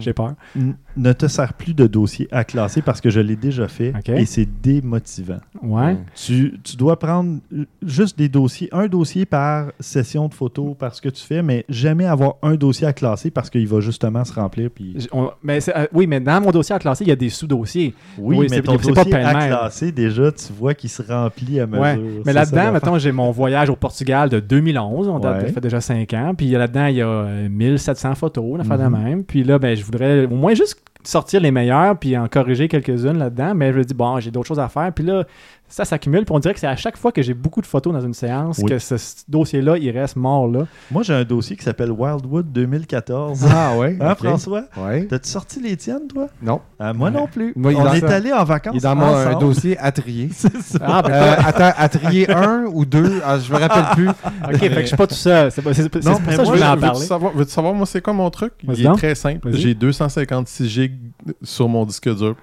[0.00, 0.34] j'ai peur.
[0.56, 3.92] N- ne te sers plus de dossier à classer parce que je l'ai déjà fait
[4.08, 5.38] et c'est démotivant.
[5.62, 5.96] Ouais.
[6.14, 10.94] Tu, tu dois prendre euh, juste des dossiers, un dossier par session de photo par
[10.94, 14.24] ce que tu fais, mais jamais avoir un dossier à classer parce qu'il va justement
[14.24, 14.70] se remplir.
[14.74, 15.08] Puis...
[15.12, 17.94] On- mais euh, oui, mais dans mon dossier à classer, il y a des sous-dossiers.
[18.18, 21.66] Oui, Oui, mais ton pas dossier à classer, déjà, tu vois qu'il se remplit à
[21.66, 21.82] mesure.
[21.82, 21.98] Ouais.
[22.24, 25.08] Mais là-dedans, mettons, j'ai mon voyage au Portugal de 2011.
[25.08, 25.46] On date, Ouais.
[25.48, 26.32] ça fait déjà 5 ans.
[26.36, 28.84] Puis là-dedans, il y a euh, 1700 photos, une affaire Mhm.
[28.98, 29.24] de même.
[29.24, 33.18] Puis là, ben, je voudrais au moins juste sortir les meilleures puis en corriger quelques-unes
[33.18, 33.54] là-dedans.
[33.54, 34.92] Mais je me dis, bon, j'ai d'autres choses à faire.
[34.92, 35.24] Puis là,
[35.68, 36.24] ça s'accumule.
[36.24, 38.14] Puis on dirait que c'est à chaque fois que j'ai beaucoup de photos dans une
[38.14, 38.70] séance Oui.
[38.70, 38.94] que ce,
[39.28, 40.66] dossier-là, il reste mort là.
[40.90, 43.46] Moi, j'ai un dossier qui s'appelle Wildwood 2014.
[43.50, 43.96] Ah ouais.
[44.00, 44.14] Hein.
[44.14, 44.64] François?
[44.76, 45.06] Ouais.
[45.06, 46.28] T'as-tu sorti les tiennes, toi?
[46.42, 46.60] Non.
[46.78, 47.16] Ah, moi Ouais.
[47.16, 47.52] non plus.
[47.56, 49.40] Moi, On est allé en vacances Il est dans mon un ensemble.
[49.40, 50.28] dossier à trier.
[50.32, 50.78] C'est ça.
[50.82, 54.08] Ah, ben, Euh, attends, à trier un ou deux, ah, je me rappelle plus.
[54.44, 55.50] ok, fait que je suis pas tout seul.
[55.50, 57.06] C'est c'est- c'est Non, pour mais ça que je voulais en Veux-tu parler.
[57.06, 58.52] savoir, veux-tu savoir, moi, c'est quoi mon truc?
[58.64, 59.50] Vas-y Il est très simple.
[59.50, 59.60] Vas-y.
[59.60, 60.98] J'ai 256 gigs
[61.42, 62.36] sur mon disque dur.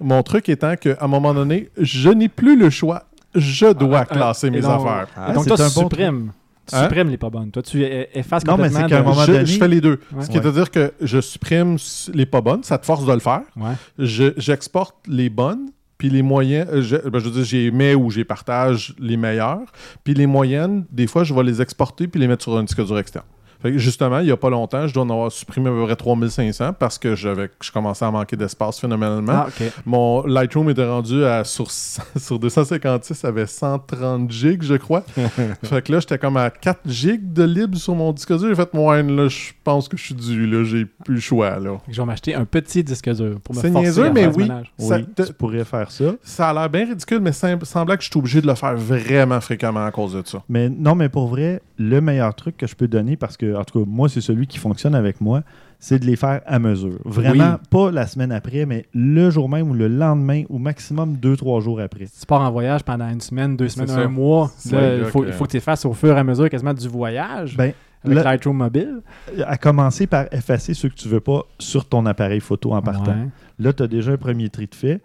[0.00, 3.04] Mon truc étant qu'à un moment donné, je n'ai plus le choix.
[3.34, 5.08] Je dois Ah, ah, classer mes donc- affaires.
[5.16, 6.32] Ah, donc, toi, tu supprimes.
[6.68, 6.82] Tu Hein?
[6.82, 7.50] supprimes les pas bonnes.
[7.50, 8.80] Toi, tu e- effaces Non, mais complètement.
[8.80, 10.00] c'est qu'à un moment je, donné- je fais les deux.
[10.12, 10.24] Ouais.
[10.24, 11.76] Ce qui veut dire que je supprime
[12.12, 13.42] les pas bonnes, ça te force de le faire.
[13.56, 13.72] Ouais.
[13.98, 17.94] Je- J'exporte les bonnes, puis les moyennes, euh, je, ben, je veux dire, j'ai mets
[17.94, 19.60] ou j'ai partage les meilleures,
[20.02, 22.84] puis les moyennes, des fois, je vais les exporter puis les mettre sur un disque
[22.84, 23.24] dur externe.
[23.62, 25.84] Fait que justement, il n'y a pas longtemps, je dois en avoir supprimé à peu
[25.84, 29.46] près 3500 parce que j'avais, je commençais à manquer d'espace phénoménalement.
[29.46, 29.48] Ah.
[29.84, 35.02] Mon Lightroom était rendu à, sur, sur 256, ça avait 130 gigs, je crois.
[35.62, 38.48] fait que là, j'étais comme à 4 gigs de libre sur mon disque dur.
[38.48, 41.58] J'ai fait, moi, là, je pense que je suis dû, là, j'ai plus le choix,
[41.58, 41.78] là.
[41.88, 44.36] Je vais m'acheter un petit disque dur pour me forcer niaiseux, à mais faire ce
[44.38, 44.42] oui.
[44.44, 44.72] ménage.
[44.78, 46.04] Ça Oui, tu pourrais faire ça.
[46.22, 48.76] Ça a l'air bien ridicule, mais sem- semblait que je suis obligé de le faire
[48.76, 50.42] vraiment fréquemment à cause de ça.
[50.48, 53.64] Mais non, mais pour vrai, le meilleur truc que je peux donner, parce que, en
[53.64, 55.42] tout cas, moi, c'est celui qui fonctionne avec moi,
[55.78, 56.98] c'est de les faire à mesure.
[57.04, 61.36] Vraiment, pas la semaine après, mais le jour même ou le lendemain, ou maximum deux,
[61.36, 62.06] trois jours après.
[62.06, 64.00] Si tu pars en voyage pendant une semaine, deux semaines, ça.
[64.00, 66.48] un mois, il faut, que- faut que tu les fasses au fur et à mesure
[66.48, 67.72] quasiment du voyage Ben,
[68.04, 69.00] avec le- Lightroom mobile.
[69.46, 73.12] à commencer par effacer ceux que tu veux pas sur ton appareil photo en partant.
[73.12, 73.28] Ouais.
[73.58, 75.02] Là, tu as déjà un premier tri de fait.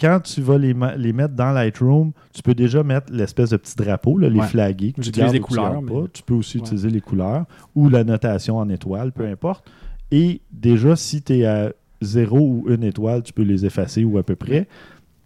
[0.00, 4.18] Quand tu vas les, mettre dans Lightroom, tu peux déjà mettre l'espèce de petit drapeau,
[4.18, 4.46] là, les Ouais.
[4.46, 6.08] que tu J'utilise gardes les tu couleurs, gardes mais- pas.
[6.12, 6.64] Tu peux aussi Ouais.
[6.64, 7.44] utiliser les couleurs
[7.76, 9.64] ou la notation en étoile, peu importe.
[10.10, 11.72] Et déjà, si tu es à
[12.02, 14.66] zéro ou une étoile, tu peux les effacer ou à peu près.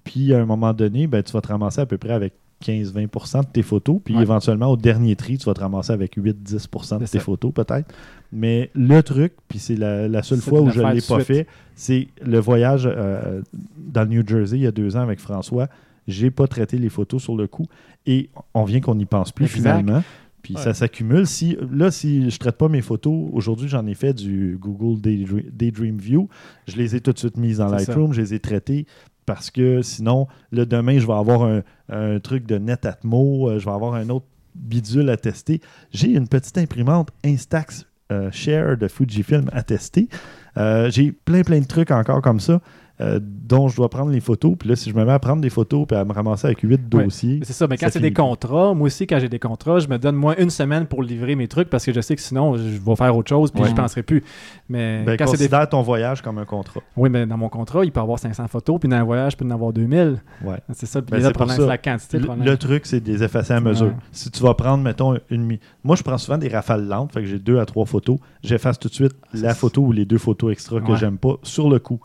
[0.04, 3.40] Puis à un moment donné, ben, tu vas te ramasser à peu près avec 15-20%
[3.42, 4.00] de tes photos.
[4.04, 4.22] Puis Ouais.
[4.22, 7.20] éventuellement, au dernier tri, tu vas te ramasser avec 8-10% de tes ça.
[7.20, 7.92] photos, peut-être.
[8.32, 11.22] Mais le truc, puis c'est la, la seule fois où je ne l'ai pas suite.
[11.24, 13.40] fait, c'est le voyage euh,
[13.76, 15.68] dans le New Jersey il y a deux ans avec François.
[16.06, 17.66] J'ai pas traité les photos sur le coup
[18.06, 19.58] et on vient qu'on n'y pense plus Exact.
[19.58, 20.02] finalement.
[20.42, 20.60] Puis Ouais.
[20.62, 21.26] ça s'accumule.
[21.26, 25.42] Si, là, si je traite pas mes photos, aujourd'hui, j'en ai fait du Google Daydream,
[25.52, 26.28] Daydream View.
[26.66, 27.76] Je les ai tout de suite mises dans ça.
[27.76, 28.12] Lightroom.
[28.12, 28.86] Je les ai traitées
[29.26, 33.50] parce que sinon, le demain, je vais avoir un, un truc de Netatmo.
[33.50, 35.60] euh, Je vais avoir un autre bidule à tester.
[35.92, 37.86] J'ai une petite imprimante Instax
[38.32, 40.09] Share de Fujifilm à tester.
[40.56, 42.61] Euh, J'ai plein, plein de trucs encore comme ça.
[43.01, 44.55] Euh, dont je dois prendre les photos.
[44.59, 46.61] Puis là, si je me mets à prendre des photos puis à me ramasser avec
[46.61, 47.05] huit Ouais.
[47.05, 49.88] dossiers, C'est ça, mais quand c'est des contrats, moi aussi, quand j'ai des contrats, je
[49.88, 52.57] me donne moins une semaine pour livrer mes trucs parce que je sais que sinon,
[52.57, 53.68] je vais faire autre chose puis Ouais.
[53.68, 54.24] je penserai plus.
[54.68, 55.44] Mais ben, quand c'est des...
[55.44, 56.80] considère ton voyage comme un contrat.
[56.96, 59.34] Oui, mais dans mon contrat, il peut y avoir 500 photos, puis dans un voyage,
[59.34, 60.16] il peut y en avoir 2000.
[60.44, 60.57] Ouais.
[60.72, 61.62] C'est ça, puis Ben, là, pour problème, ça.
[61.62, 62.18] c'est la quantité.
[62.18, 63.86] le Le, truc, c'est de les effacer à mesure.
[63.86, 63.92] Ouais.
[64.12, 67.26] Si tu vas prendre, mettons, une Moi, je prends souvent des rafales lentes, fait que
[67.26, 68.18] j'ai deux à trois photos.
[68.42, 71.70] J'efface tout de suite la photo ou les deux photos extra que j'aime pas sur
[71.70, 72.01] le coup.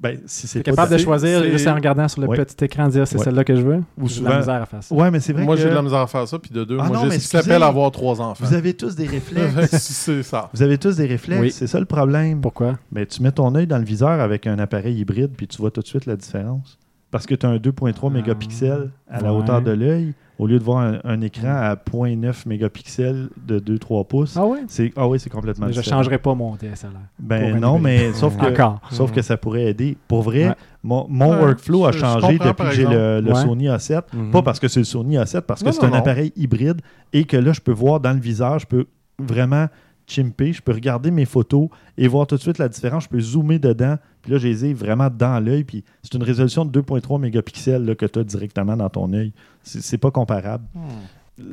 [0.00, 2.36] Ben, si c'est capable de choisir c'est- juste en regardant sur le Ouais.
[2.44, 3.24] petit écran, dire c'est Ouais.
[3.24, 3.76] celle-là que je veux.
[3.98, 4.94] Ou J'ai de souvent- la misère à faire ça.
[4.94, 6.62] Ouais, mais c'est vrai Moi, que j'ai de la misère à faire ça, puis de
[6.62, 8.44] deux, Ah moi, non, j'ai mais ce s'appelle avoir trois enfants.
[8.44, 9.50] vous avez tous des réflexes.
[9.72, 10.50] c'est ça.
[10.54, 11.40] vous avez tous des réflexes.
[11.40, 11.50] Oui.
[11.50, 12.40] C'est ça le problème.
[12.40, 12.78] Pourquoi?
[12.92, 15.70] Ben, tu mets ton œil dans le viseur avec un appareil hybride, puis tu vois
[15.72, 16.78] tout de suite la différence.
[17.10, 18.14] parce que tu as un 2.3 Ah.
[18.14, 22.46] mégapixels à la hauteur de l'œil, au lieu de voir un, un écran à 0.9
[22.48, 24.36] mégapixels de 2-3 pouces.
[24.36, 24.60] Ah ouais?
[24.68, 25.98] C'est, ah oui, c'est complètement Mais je différent.
[25.98, 26.90] changerai pas mon DSLR.
[27.18, 28.80] Ben non, mais sauf que, Encore.
[28.90, 29.96] sauf que ça pourrait aider.
[30.06, 30.54] Pour vrai, Ouais.
[30.84, 33.42] mon, mon Ouais, workflow a changé depuis que j'ai le, le Ouais.
[33.42, 34.02] Sony A7.
[34.12, 34.30] Mhm.
[34.30, 35.94] Pas parce que c'est le Sony A7, parce que c'est un non.
[35.96, 36.80] appareil hybride
[37.12, 38.86] et que là, je peux voir dans le viseur, je peux
[39.18, 39.66] vraiment
[40.08, 43.04] chimper, je peux regarder mes photos et voir tout de suite la différence.
[43.04, 45.64] Je peux zoomer dedans, puis là, je les ai vraiment dans l'œil.
[45.64, 49.32] Puis c'est une résolution de 2.3 mégapixels là, que tu as directement dans ton œil.
[49.62, 50.64] C'est pas comparable.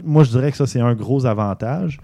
[0.03, 1.99] Moi, je dirais que ça, c'est un gros avantage.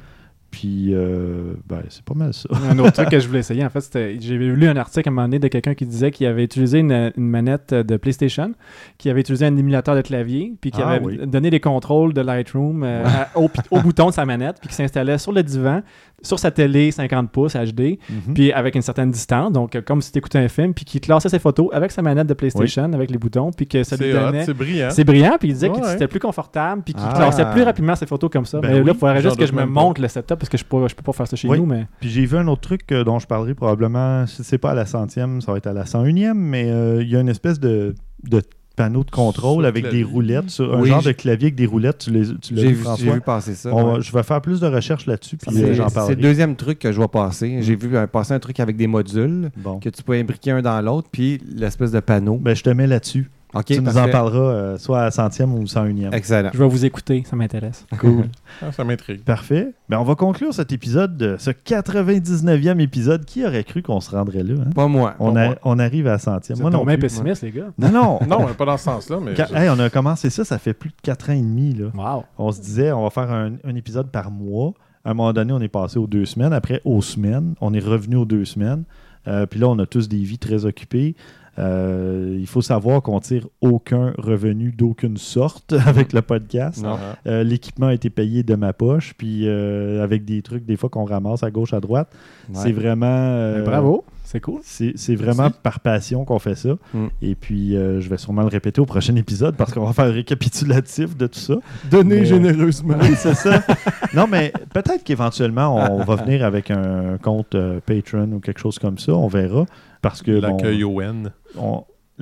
[0.52, 2.50] Puis, euh, ben, c'est pas mal ça.
[2.70, 4.18] Un autre truc que je voulais essayer, en fait, c'était.
[4.20, 6.80] J'ai lu un article à un moment donné de quelqu'un qui disait qu'il avait utilisé
[6.80, 8.52] une, une manette de PlayStation,
[8.98, 11.20] qui avait utilisé un émulateur de clavier, puis qui Ah, avait oui.
[11.26, 14.68] donné des contrôles de Lightroom euh, à- au, pi- au bouton de sa manette, puis
[14.68, 15.84] qui s'installait sur le divan,
[16.24, 18.34] sur sa télé 50 pouces HD, Mhm.
[18.34, 21.00] puis avec une certaine distance, donc euh, comme si tu écoutais un film, puis qui
[21.00, 24.12] classait ses photos avec sa manette de PlayStation, avec les boutons, puis que ça lui
[24.12, 24.46] donnait.
[24.46, 24.90] c'est brillant.
[24.92, 25.88] C'est brillant, puis il disait que Ouais.
[25.88, 27.14] c'était plus confortable, puis qu'il Ah.
[27.16, 28.60] classait plus rapidement ses photos comme ça.
[28.60, 30.66] Ben mais là, il faudrait juste que je me montre le setup, parce que je
[30.66, 31.60] peux, je peux pas faire ça chez Oui.
[31.60, 31.88] nous, mais.
[32.00, 34.76] Puis j'ai vu un autre truc euh, dont je parlerai probablement, si c'est pas à
[34.76, 37.60] la centième, ça va être à la 101e, mais euh, il y a une espèce
[37.60, 37.96] de,
[38.30, 38.42] de
[38.76, 42.00] panneau de contrôle avec des roulettes, sur un Oui, genre de clavier avec des roulettes,
[42.00, 43.14] tu les- tu l'as vu, j'ai François?
[43.16, 43.70] vu passer ça.
[43.74, 44.02] On va- ouais.
[44.02, 46.16] je vais faire plus de recherches là-dessus, puis C'est euh, j'en c'est parlerai.
[46.16, 47.60] le deuxième truc que je vois passer.
[47.62, 49.80] J'ai vu euh, passer un truc avec des modules Bon.
[49.80, 52.38] que tu peux imbriquer un dans l'autre, puis l'espèce de panneau.
[52.38, 53.30] Ben, je te mets là-dessus.
[53.54, 56.14] OK, tu nous en parleras euh, soit à la centième ou 101e.
[56.14, 56.50] Excellent.
[56.54, 57.86] Je vais vous écouter, ça m'intéresse.
[58.00, 58.26] Cool.
[58.62, 59.22] Ah, ça m'intrigue.
[59.24, 59.74] Parfait.
[59.90, 63.26] Ben, on va conclure cet épisode, de ce 99e épisode.
[63.26, 64.56] Qui aurait cru qu'on se rendrait là?
[64.66, 64.70] hein?
[64.74, 65.16] Pas moi.
[65.20, 65.56] On, Pas a- moi.
[65.64, 66.58] on arrive à la centième.
[66.58, 67.72] Vous Moi non pessimiste, les gars.
[67.78, 68.20] Non, non.
[68.28, 69.34] Non, pas dans ce sens-là, mais.
[69.34, 71.74] Quand- hey, on a commencé ça, ça fait plus de 4 ans et demi.
[71.74, 71.88] Là.
[71.94, 72.24] Wow.
[72.38, 74.74] On se disait, on va faire un, un épisode par mois.
[75.04, 76.54] À un moment donné, on est passé aux deux semaines.
[76.54, 77.56] Après, aux semaines.
[77.60, 78.84] On est revenu aux deux semaines.
[79.28, 81.16] Euh, Puis là, on a tous des vies très occupées.
[81.62, 86.84] Euh, il faut savoir qu'on tire aucun revenu d'aucune sorte avec le podcast.
[87.28, 90.90] Euh, L'équipement a été payé de ma poche, puis euh, avec des trucs des fois
[90.90, 92.10] qu'on ramasse à gauche, à droite.
[92.50, 92.60] Ouais.
[92.62, 93.62] C'est vraiment...
[93.64, 94.62] Bravo, c'est cool.
[94.64, 95.60] C'est vraiment Merci.
[95.62, 96.76] par passion qu'on fait ça.
[96.94, 97.08] Mm.
[97.22, 100.06] Et puis, euh, je vais sûrement le répéter au prochain épisode parce qu'on va faire
[100.06, 101.56] un récapitulatif de tout ça.
[101.90, 102.96] Donnez Mais- généreusement.
[103.02, 103.62] Oui, c'est ça.
[104.14, 108.80] non, mais peut-être qu'éventuellement, on va venir avec un compte euh, Patreon ou quelque chose
[108.80, 109.14] comme ça.
[109.14, 109.66] On verra.
[110.02, 110.40] Parce que.
[110.40, 111.32] bon, L'accueil ON.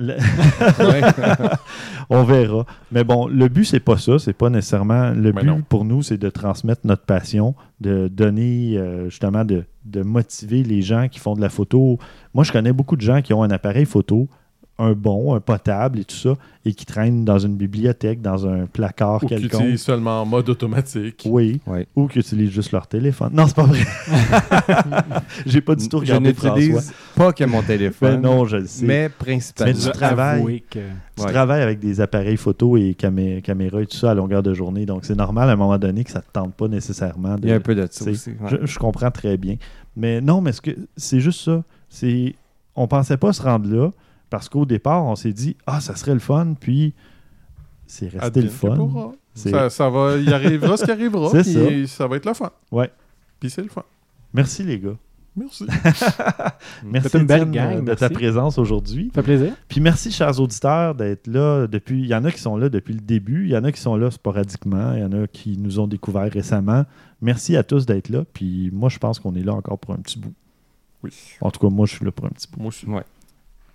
[2.10, 2.64] on, verra.
[2.90, 4.18] Mais bon, le but, c'est pas ça.
[4.18, 5.10] C'est pas nécessairement.
[5.10, 5.62] Le Mais but non.
[5.62, 10.80] pour nous, c'est de transmettre notre passion, de donner, euh, justement, de, de motiver les
[10.80, 11.98] gens qui font de la photo.
[12.32, 14.28] Moi, je connais beaucoup de gens qui ont un appareil photo,
[14.80, 18.66] un bon, un potable et tout ça, et qui traînent dans une bibliothèque, dans un
[18.66, 19.60] placard Ou qui quelconque.
[19.60, 21.22] utilise seulement en mode automatique.
[21.30, 21.60] Oui.
[21.96, 23.30] Ou qui utilisent juste leur téléphone.
[23.32, 23.80] Non, c'est pas vrai.
[25.46, 26.56] J'ai pas du tout Je regardé François.
[26.58, 28.20] n'utilise pas que mon Ben téléphone.
[28.20, 28.84] non, je le sais.
[28.86, 29.78] Mais Mais principalement.
[29.78, 30.38] du travail.
[30.40, 30.78] Avouer que-
[31.16, 31.32] Tu Ouais.
[31.32, 34.86] travailles avec des appareils photo et camé- caméras et tout ça à longueur de journée.
[34.86, 37.36] Donc, c'est normal à un moment donné que ça ne te tente pas nécessairement.
[37.36, 38.18] De, Il y a un peu de ça tu aussi.
[38.20, 38.58] sais, ouais.
[38.62, 39.56] je, je comprends très bien.
[39.96, 41.62] Mais non, mais ce que c'est juste ça.
[41.88, 42.34] C'est
[42.76, 43.90] On pensait pas se rendre là
[44.30, 46.54] parce qu'au départ, on s'est dit Ah, ça serait le fun.
[46.58, 46.94] Puis,
[47.86, 49.12] c'est resté le fun.
[49.34, 51.30] Ça, ça va, il arrivera ce qui arrivera.
[51.42, 52.06] Puis ça.
[52.06, 52.50] va être le fun.
[52.70, 52.90] Ouais.
[53.38, 53.84] Puis c'est le fun.
[54.32, 54.96] Merci, les gars.
[55.36, 55.64] Merci.
[56.84, 58.00] Merci une belle gang, euh, de merci.
[58.00, 59.10] ta présence aujourd'hui.
[59.14, 59.54] Ça fait plaisir.
[59.68, 62.00] Puis merci, chers auditeurs, d'être là depuis.
[62.00, 63.80] Il y en a qui sont là depuis le début, il y en a qui
[63.80, 66.84] sont là sporadiquement, il y en a qui nous ont découvert récemment.
[67.22, 68.24] Merci à tous d'être là.
[68.32, 70.34] Puis moi, je pense qu'on est là encore pour un petit bout.
[71.04, 71.10] Oui.
[71.40, 72.60] En tout cas, moi, je suis là pour un petit bout.
[72.60, 72.86] Moi aussi.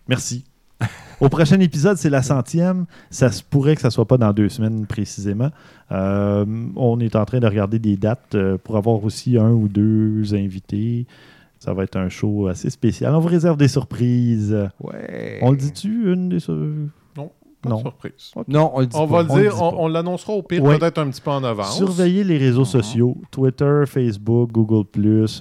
[0.07, 0.43] Merci.
[1.21, 2.85] Au prochain épisode, c'est la centième.
[3.09, 5.49] Ça se pourrait que ça soit pas dans deux semaines précisément.
[5.91, 6.45] Euh,
[6.75, 10.33] on est en train de regarder des dates euh, pour avoir aussi un ou deux
[10.35, 11.05] invités.
[11.59, 13.15] Ça va être un show assez spécial.
[13.15, 14.55] On vous réserve des surprises.
[14.81, 15.39] Ouais.
[15.41, 16.57] On le dit-tu, une des sur-
[17.65, 17.75] Pas Non.
[17.77, 18.31] de surprise.
[18.47, 19.23] Non, on le dit On pas.
[19.23, 20.77] va on le dire, on, l'annoncera au pire Ouais.
[20.79, 21.75] peut-être un petit peu en avance.
[21.75, 22.65] Surveillez les réseaux Mhm.
[22.65, 24.85] sociaux, Twitter, Facebook, Google+,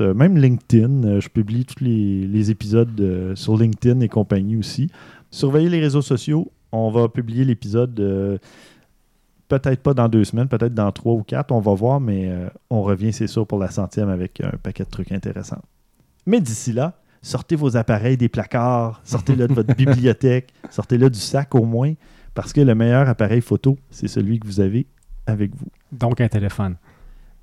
[0.00, 1.04] euh, même LinkedIn.
[1.04, 4.90] Euh, je publie tous les, les épisodes euh, sur LinkedIn et compagnie aussi.
[5.30, 6.50] Surveillez les réseaux sociaux.
[6.72, 8.38] On va publier l'épisode euh,
[9.48, 11.52] peut-être pas dans deux semaines, peut-être dans trois ou quatre.
[11.52, 14.84] On va voir, mais euh, on revient, c'est sûr, pour la centième avec un paquet
[14.84, 15.62] de trucs intéressants.
[16.26, 21.54] Mais d'ici là, sortez vos appareils des placards, sortez-le de votre bibliothèque, sortez-le du sac
[21.54, 21.92] au moins,
[22.34, 24.86] parce que le meilleur appareil photo, c'est celui que vous avez
[25.26, 25.66] avec vous.
[25.92, 26.76] Donc, un téléphone.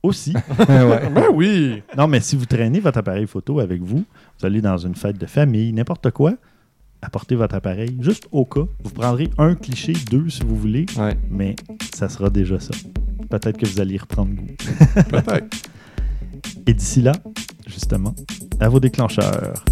[0.04, 1.10] Aussi, Ouais.
[1.10, 1.84] Ben oui.
[1.98, 4.04] non, mais si vous traînez votre appareil photo avec vous,
[4.40, 6.34] vous allez dans une fête de famille, n'importe quoi,
[7.04, 8.66] apportez votre appareil, juste au cas.
[8.84, 11.16] Vous prendrez un cliché, deux si vous voulez, Ouais.
[11.30, 11.56] mais
[11.96, 12.74] ça sera déjà ça.
[13.30, 14.48] Peut-être que vous allez y reprendre goût.
[15.10, 15.48] Peut-être.
[16.66, 17.12] Et d'ici là,
[17.68, 18.14] justement,
[18.60, 19.64] à vos déclencheurs.